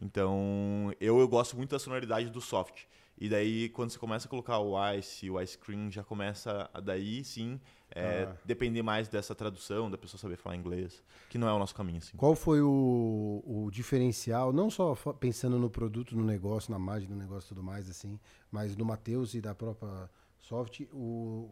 Então, 0.00 0.90
eu, 0.98 1.20
eu 1.20 1.28
gosto 1.28 1.56
muito 1.56 1.70
da 1.70 1.78
sonoridade 1.78 2.30
do 2.30 2.40
soft. 2.40 2.84
E 3.16 3.28
daí, 3.28 3.68
quando 3.68 3.90
você 3.90 3.98
começa 3.98 4.26
a 4.26 4.30
colocar 4.30 4.58
o 4.58 4.74
ice, 4.94 5.30
o 5.30 5.40
ice 5.40 5.56
cream, 5.56 5.90
já 5.90 6.02
começa 6.02 6.68
a 6.74 6.80
daí 6.80 7.22
sim 7.22 7.60
é, 7.90 8.26
ah. 8.28 8.36
depender 8.44 8.82
mais 8.82 9.06
dessa 9.06 9.36
tradução, 9.36 9.88
da 9.88 9.96
pessoa 9.96 10.20
saber 10.20 10.36
falar 10.36 10.56
inglês, 10.56 11.00
que 11.30 11.38
não 11.38 11.46
é 11.46 11.52
o 11.52 11.58
nosso 11.58 11.74
caminho. 11.74 11.98
Assim. 11.98 12.16
Qual 12.16 12.34
foi 12.34 12.60
o, 12.60 13.42
o 13.46 13.70
diferencial, 13.70 14.52
não 14.52 14.68
só 14.68 14.94
pensando 15.20 15.58
no 15.58 15.70
produto, 15.70 16.16
no 16.16 16.24
negócio, 16.24 16.72
na 16.72 16.78
margem 16.78 17.08
do 17.08 17.14
negócio 17.14 17.46
e 17.46 17.48
tudo 17.50 17.62
mais, 17.62 17.88
assim, 17.88 18.18
mas 18.50 18.74
do 18.74 18.84
Matheus 18.84 19.34
e 19.34 19.40
da 19.40 19.54
própria 19.54 20.10
Soft, 20.44 20.82
o 20.92 21.48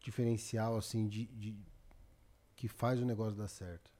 diferencial, 0.00 0.78
assim, 0.78 1.06
de, 1.06 1.26
de 1.26 1.54
que 2.56 2.66
faz 2.66 3.00
o 3.00 3.04
negócio 3.04 3.36
dar 3.36 3.48
certo? 3.48 3.90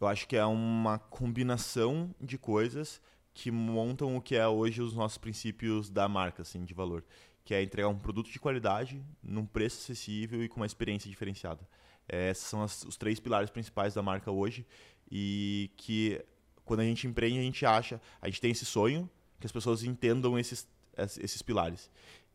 Eu 0.00 0.08
acho 0.08 0.26
que 0.26 0.36
é 0.36 0.44
uma 0.44 0.98
combinação 0.98 2.12
de 2.20 2.36
coisas 2.36 3.00
que 3.32 3.50
montam 3.50 4.16
o 4.16 4.20
que 4.20 4.34
é 4.34 4.48
hoje 4.48 4.82
os 4.82 4.94
nossos 4.94 5.16
princípios 5.16 5.88
da 5.88 6.08
marca, 6.08 6.42
assim, 6.42 6.64
de 6.64 6.74
valor. 6.74 7.04
Que 7.44 7.54
é 7.54 7.62
entregar 7.62 7.88
um 7.88 7.98
produto 7.98 8.28
de 8.30 8.40
qualidade, 8.40 9.00
num 9.22 9.46
preço 9.46 9.78
acessível 9.78 10.42
e 10.42 10.48
com 10.48 10.56
uma 10.56 10.66
experiência 10.66 11.08
diferenciada. 11.08 11.66
É, 12.08 12.30
esses 12.30 12.44
são 12.44 12.64
as, 12.64 12.82
os 12.82 12.96
três 12.96 13.20
pilares 13.20 13.50
principais 13.50 13.94
da 13.94 14.02
marca 14.02 14.32
hoje 14.32 14.66
e 15.08 15.70
que 15.76 16.20
quando 16.64 16.80
a 16.80 16.84
gente 16.84 17.06
empreende, 17.06 17.38
a 17.38 17.42
gente 17.42 17.64
acha, 17.64 18.00
a 18.20 18.26
gente 18.26 18.40
tem 18.40 18.50
esse 18.50 18.64
sonho 18.64 19.08
que 19.38 19.46
as 19.46 19.52
pessoas 19.52 19.84
entendam 19.84 20.36
esses, 20.36 20.66
esses 20.96 21.42
pilares. 21.42 21.88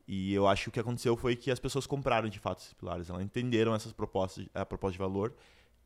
E 0.07 0.33
eu 0.33 0.47
acho 0.47 0.63
que 0.63 0.69
o 0.69 0.71
que 0.71 0.79
aconteceu 0.79 1.17
foi 1.17 1.35
que 1.35 1.49
as 1.49 1.59
pessoas 1.59 1.87
compraram 1.87 2.29
de 2.29 2.39
fato 2.39 2.59
esses 2.59 2.73
pilares, 2.73 3.09
elas 3.09 3.23
entenderam 3.23 3.73
essas 3.73 3.91
propostas, 3.91 4.47
a 4.53 4.65
proposta 4.65 4.93
de 4.93 4.99
valor 4.99 5.33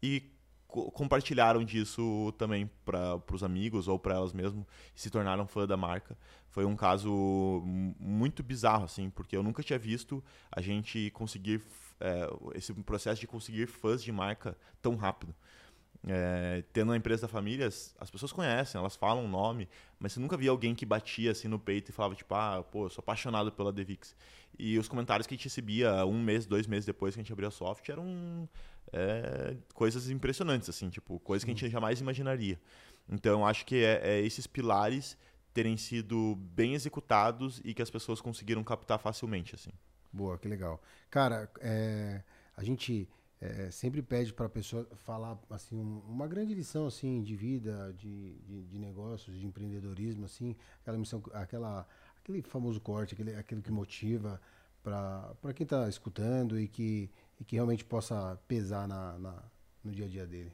e 0.04 0.32
compartilharam 0.68 1.64
disso 1.64 2.32
também 2.38 2.70
para 2.86 3.20
os 3.34 3.44
amigos 3.44 3.88
ou 3.88 3.98
para 3.98 4.16
elas 4.16 4.34
mesmo 4.34 4.68
e 4.96 5.02
se 5.02 5.10
tornaram 5.10 5.48
fã 5.48 5.66
da 5.66 5.76
marca. 5.76 6.16
Foi 6.48 6.64
um 6.64 6.76
caso 6.76 7.64
muito 8.00 8.44
bizarro, 8.44 8.86
assim, 8.86 9.10
porque 9.10 9.36
eu 9.36 9.42
nunca 9.42 9.64
tinha 9.64 9.80
visto 9.80 10.24
a 10.52 10.62
gente 10.62 11.10
conseguir 11.12 11.62
é, 12.00 12.30
esse 12.54 12.72
processo 12.74 13.20
de 13.20 13.28
conseguir 13.28 13.68
fãs 13.68 14.04
de 14.04 14.12
marca 14.12 14.56
tão 14.82 14.96
rápido. 14.96 15.34
É, 16.08 16.64
tendo 16.72 16.90
uma 16.90 16.98
empresa 16.98 17.24
da 17.24 17.28
família, 17.28 17.68
as 17.68 18.10
pessoas 18.10 18.32
conhecem, 18.32 18.80
elas 18.80 18.96
falam 18.96 19.26
o 19.26 19.28
nome, 19.28 19.68
mas 20.00 20.14
você 20.14 20.20
nunca 20.20 20.38
via 20.38 20.50
alguém 20.50 20.74
que 20.74 20.86
batia 20.86 21.32
assim 21.32 21.48
no 21.48 21.60
peito 21.60 21.90
e 21.90 21.92
falava, 21.92 22.16
tipo, 22.16 22.34
ah, 22.34 22.64
pô, 22.64 22.86
eu 22.86 22.90
sou 22.90 23.02
apaixonado 23.02 23.52
pela 23.52 23.72
Devix. 23.72 24.16
E 24.58 24.78
os 24.78 24.88
comentários 24.88 25.28
que 25.28 25.34
a 25.34 25.38
gente 25.38 25.46
recebia 25.46 26.06
um 26.06 26.22
mês, 26.22 26.46
dois 26.46 26.68
meses 26.68 26.86
depois 26.86 27.14
que 27.14 27.20
a 27.20 27.24
gente 27.24 27.32
abriu 27.32 27.48
a 27.48 27.52
soft 27.52 27.88
eram 27.90 28.48
é, 28.94 29.56
coisas 29.74 30.10
impressionantes, 30.10 30.70
assim, 30.70 30.90
tipo, 30.90 31.20
coisas 31.20 31.44
que 31.44 31.52
a 31.52 31.54
gente 31.54 31.70
jamais 31.70 32.00
imaginaria. 32.00 32.60
Então, 33.08 33.46
acho 33.46 33.66
que 33.66 33.84
é, 33.84 34.02
é, 34.04 34.22
esses 34.22 34.48
pilares 34.48 35.18
terem 35.54 35.76
sido 35.76 36.36
bem 36.36 36.76
executados 36.76 37.60
e 37.64 37.74
que 37.74 37.82
as 37.82 37.90
pessoas 37.90 38.22
conseguiram 38.22 38.64
captar 38.64 39.00
facilmente, 39.00 39.56
assim. 39.56 39.72
Boa, 40.12 40.38
que 40.38 40.48
legal. 40.48 40.82
Cara, 41.10 41.50
é, 41.60 42.24
a 42.56 42.64
gente 42.64 43.08
é, 43.42 43.72
sempre 43.72 44.02
pede 44.02 44.34
para 44.34 44.48
a 44.48 44.50
pessoa 44.50 44.86
falar 44.96 45.38
assim 45.50 45.80
um, 45.80 46.00
uma 46.08 46.28
grande 46.28 46.54
lição 46.54 46.86
assim 46.86 47.22
de 47.22 47.36
vida, 47.36 47.94
de, 47.98 48.34
de, 48.40 48.64
de, 48.64 48.80
negócios, 48.80 49.38
de 49.38 49.46
empreendedorismo, 49.46 50.26
assim, 50.26 50.56
aquela 50.82 50.98
missão, 50.98 51.24
aquela, 51.34 51.88
aquele 52.22 52.42
famoso 52.42 52.82
corte, 52.82 53.14
aquele, 53.14 53.36
aquele 53.36 53.62
que 53.62 53.72
motiva 53.72 54.42
para 54.84 55.54
quem 55.56 55.64
está 55.64 55.88
escutando 55.88 56.60
e 56.60 56.68
que, 56.68 57.10
e 57.40 57.44
que 57.44 57.56
realmente 57.56 57.86
possa 57.86 58.38
pesar 58.48 58.88
na, 58.88 59.18
na, 59.18 59.44
no 59.84 59.92
dia 59.92 60.06
a 60.06 60.10
dia 60.10 60.26
dele. 60.26 60.52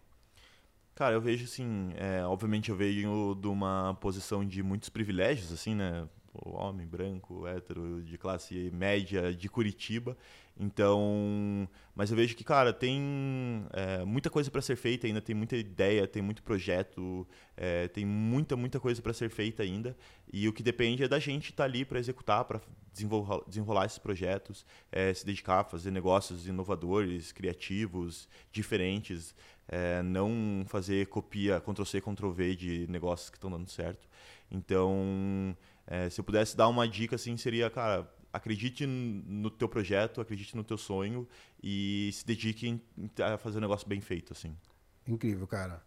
Cara, 0.93 1.15
eu 1.15 1.21
vejo 1.21 1.43
assim, 1.43 1.91
é, 1.95 2.23
obviamente 2.23 2.69
eu 2.69 2.75
venho 2.75 3.35
de 3.35 3.47
uma 3.47 3.95
posição 3.95 4.45
de 4.45 4.63
muitos 4.63 4.89
privilégios, 4.89 5.51
assim, 5.51 5.75
né? 5.75 6.07
Homem 6.43 6.85
branco, 6.85 7.47
hétero, 7.47 8.03
de 8.03 8.17
classe 8.17 8.69
média 8.71 9.33
de 9.33 9.49
Curitiba. 9.49 10.17
Então, 10.57 11.67
mas 11.93 12.09
eu 12.09 12.15
vejo 12.15 12.35
que, 12.35 12.43
cara, 12.43 12.71
tem 12.71 13.65
é, 13.73 14.05
muita 14.05 14.29
coisa 14.29 14.49
para 14.49 14.61
ser 14.61 14.77
feita 14.77 15.05
ainda, 15.05 15.21
tem 15.21 15.35
muita 15.35 15.57
ideia, 15.57 16.07
tem 16.07 16.21
muito 16.21 16.41
projeto, 16.41 17.27
é, 17.57 17.89
tem 17.89 18.05
muita, 18.05 18.55
muita 18.55 18.79
coisa 18.79 19.01
para 19.01 19.11
ser 19.11 19.29
feita 19.29 19.63
ainda. 19.63 19.97
E 20.31 20.47
o 20.47 20.53
que 20.53 20.63
depende 20.63 21.03
é 21.03 21.07
da 21.07 21.19
gente 21.19 21.51
estar 21.51 21.63
tá 21.63 21.69
ali 21.69 21.83
para 21.83 21.99
executar, 21.99 22.45
para 22.45 22.61
desenrolar, 22.93 23.41
desenrolar, 23.45 23.85
esses 23.85 23.97
projetos, 23.97 24.65
é, 24.91 25.13
se 25.13 25.25
dedicar 25.25 25.59
a 25.59 25.63
fazer 25.65 25.91
negócios 25.91 26.47
inovadores, 26.47 27.33
criativos, 27.33 28.29
diferentes, 28.51 29.35
é, 29.67 30.01
não 30.01 30.63
fazer 30.67 31.07
copia, 31.07 31.59
Ctrl-C, 31.59 31.99
Ctrl-V 31.99 32.55
de 32.55 32.87
negócios 32.87 33.29
que 33.29 33.37
estão 33.37 33.51
dando 33.51 33.69
certo. 33.69 34.07
Então, 34.49 35.55
é, 35.87 36.09
se 36.09 36.19
eu 36.19 36.23
pudesse 36.23 36.55
dar 36.55 36.67
uma 36.67 36.87
dica, 36.87 37.15
assim, 37.15 37.37
seria, 37.37 37.69
cara, 37.69 38.09
acredite 38.33 38.85
no 38.85 39.49
teu 39.49 39.69
projeto, 39.69 40.19
acredite 40.19 40.55
no 40.55 40.63
teu 40.63 40.77
sonho 40.77 41.27
e 41.63 42.09
se 42.13 42.25
dedique 42.25 42.81
a 43.23 43.37
fazer 43.37 43.59
um 43.59 43.61
negócio 43.61 43.87
bem 43.87 44.01
feito, 44.01 44.33
assim. 44.33 44.55
Incrível, 45.07 45.47
cara. 45.47 45.81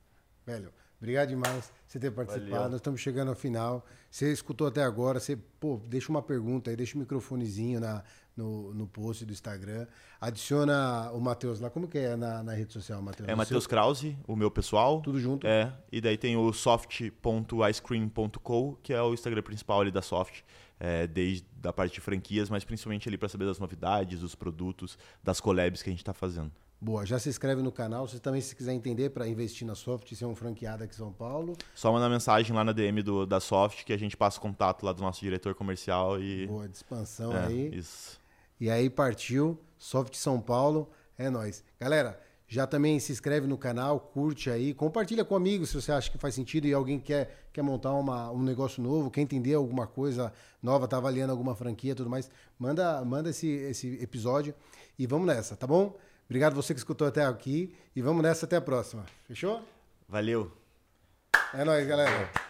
Velho, 0.46 0.72
obrigado 0.98 1.28
demais 1.28 1.66
por 1.66 1.74
você 1.86 1.98
ter 1.98 2.10
participado. 2.10 2.50
Valeu. 2.50 2.70
Nós 2.70 2.80
estamos 2.80 3.00
chegando 3.00 3.28
ao 3.28 3.34
final. 3.34 3.84
Você 4.10 4.32
escutou 4.32 4.66
até 4.66 4.82
agora, 4.82 5.20
você, 5.20 5.36
pô, 5.36 5.78
deixa 5.86 6.10
uma 6.10 6.22
pergunta 6.22 6.70
aí, 6.70 6.76
deixa 6.76 6.96
o 6.96 7.00
microfonezinho 7.00 7.80
na, 7.80 8.02
no, 8.38 8.72
no 8.72 8.86
post 8.86 9.26
do 9.26 9.32
Instagram. 9.32 9.88
Adiciona 10.20 11.10
o 11.12 11.20
Matheus 11.20 11.58
lá. 11.58 11.68
Como 11.68 11.88
que 11.88 11.98
é 11.98 12.14
na, 12.16 12.44
na 12.44 12.54
rede 12.54 12.72
social, 12.72 13.02
Matheus? 13.02 13.28
É 13.28 13.34
Matheus 13.34 13.66
Krause, 13.66 14.16
o 14.26 14.34
meu 14.36 14.50
pessoal. 14.50 15.02
Tudo 15.02 15.18
junto? 15.18 15.46
É. 15.46 15.70
E 15.90 16.00
daí 16.00 16.16
tem 16.16 16.34
o 16.36 16.52
soft.icecream.co, 16.52 18.78
que 18.82 18.94
é 18.94 19.02
o 19.02 19.12
Instagram 19.12 19.42
principal 19.42 19.80
ali 19.80 19.90
da 19.90 20.00
Soft. 20.00 20.42
É, 20.80 21.08
desde 21.08 21.44
a 21.64 21.72
parte 21.72 21.94
de 21.94 22.00
franquias, 22.00 22.48
mas 22.48 22.62
principalmente 22.62 23.08
ali 23.08 23.18
para 23.18 23.28
saber 23.28 23.46
das 23.46 23.58
novidades, 23.58 24.20
dos 24.20 24.36
produtos, 24.36 24.96
das 25.24 25.40
collabs 25.40 25.82
que 25.82 25.90
a 25.90 25.92
gente 25.92 26.02
está 26.02 26.14
fazendo. 26.14 26.52
Boa, 26.80 27.04
já 27.04 27.18
se 27.18 27.28
inscreve 27.28 27.60
no 27.60 27.72
canal. 27.72 28.06
Você 28.06 28.20
também, 28.20 28.40
se 28.40 28.54
quiser 28.54 28.72
entender 28.72 29.10
para 29.10 29.26
investir 29.26 29.66
na 29.66 29.74
Soft, 29.74 30.14
ser 30.14 30.26
um 30.26 30.36
franqueado 30.36 30.84
aqui 30.84 30.94
em 30.94 30.96
São 30.96 31.12
Paulo. 31.12 31.56
Só 31.74 31.92
manda 31.92 32.08
mensagem 32.08 32.54
lá 32.54 32.62
na 32.62 32.70
DM 32.70 33.02
do, 33.02 33.26
da 33.26 33.40
Soft 33.40 33.84
que 33.84 33.92
a 33.92 33.96
gente 33.96 34.16
passa 34.16 34.38
o 34.38 34.40
contato 34.40 34.84
lá 34.84 34.92
do 34.92 35.02
nosso 35.02 35.18
diretor 35.20 35.56
comercial 35.56 36.20
e. 36.20 36.46
Boa, 36.46 36.68
de 36.68 36.76
expansão 36.76 37.36
é, 37.36 37.46
aí. 37.46 37.74
Isso. 37.74 38.20
E 38.60 38.70
aí 38.70 38.90
partiu, 38.90 39.58
Soft 39.76 40.14
São 40.14 40.40
Paulo, 40.40 40.90
é 41.16 41.30
nós. 41.30 41.64
Galera, 41.78 42.20
já 42.48 42.66
também 42.66 42.98
se 42.98 43.12
inscreve 43.12 43.46
no 43.46 43.58
canal, 43.58 44.00
curte 44.00 44.48
aí, 44.48 44.72
compartilha 44.72 45.24
com 45.24 45.36
amigos 45.36 45.68
se 45.68 45.74
você 45.80 45.92
acha 45.92 46.10
que 46.10 46.16
faz 46.16 46.34
sentido 46.34 46.66
e 46.66 46.72
alguém 46.72 46.98
quer, 46.98 47.48
quer 47.52 47.62
montar 47.62 47.92
uma, 47.92 48.30
um 48.30 48.42
negócio 48.42 48.82
novo, 48.82 49.10
quer 49.10 49.20
entender 49.20 49.54
alguma 49.54 49.86
coisa 49.86 50.32
nova, 50.62 50.88
tá 50.88 50.96
avaliando 50.96 51.30
alguma 51.30 51.54
franquia 51.54 51.92
e 51.92 51.94
tudo 51.94 52.08
mais, 52.08 52.30
manda, 52.58 53.04
manda 53.04 53.28
esse, 53.28 53.46
esse 53.46 54.02
episódio 54.02 54.54
e 54.98 55.06
vamos 55.06 55.26
nessa, 55.26 55.56
tá 55.56 55.66
bom? 55.66 55.94
Obrigado 56.24 56.54
você 56.54 56.72
que 56.72 56.80
escutou 56.80 57.06
até 57.06 57.24
aqui 57.24 57.74
e 57.94 58.00
vamos 58.00 58.22
nessa 58.22 58.46
até 58.46 58.56
a 58.56 58.60
próxima. 58.60 59.04
Fechou? 59.26 59.62
Valeu. 60.08 60.50
É 61.52 61.64
nóis, 61.64 61.86
galera. 61.86 62.47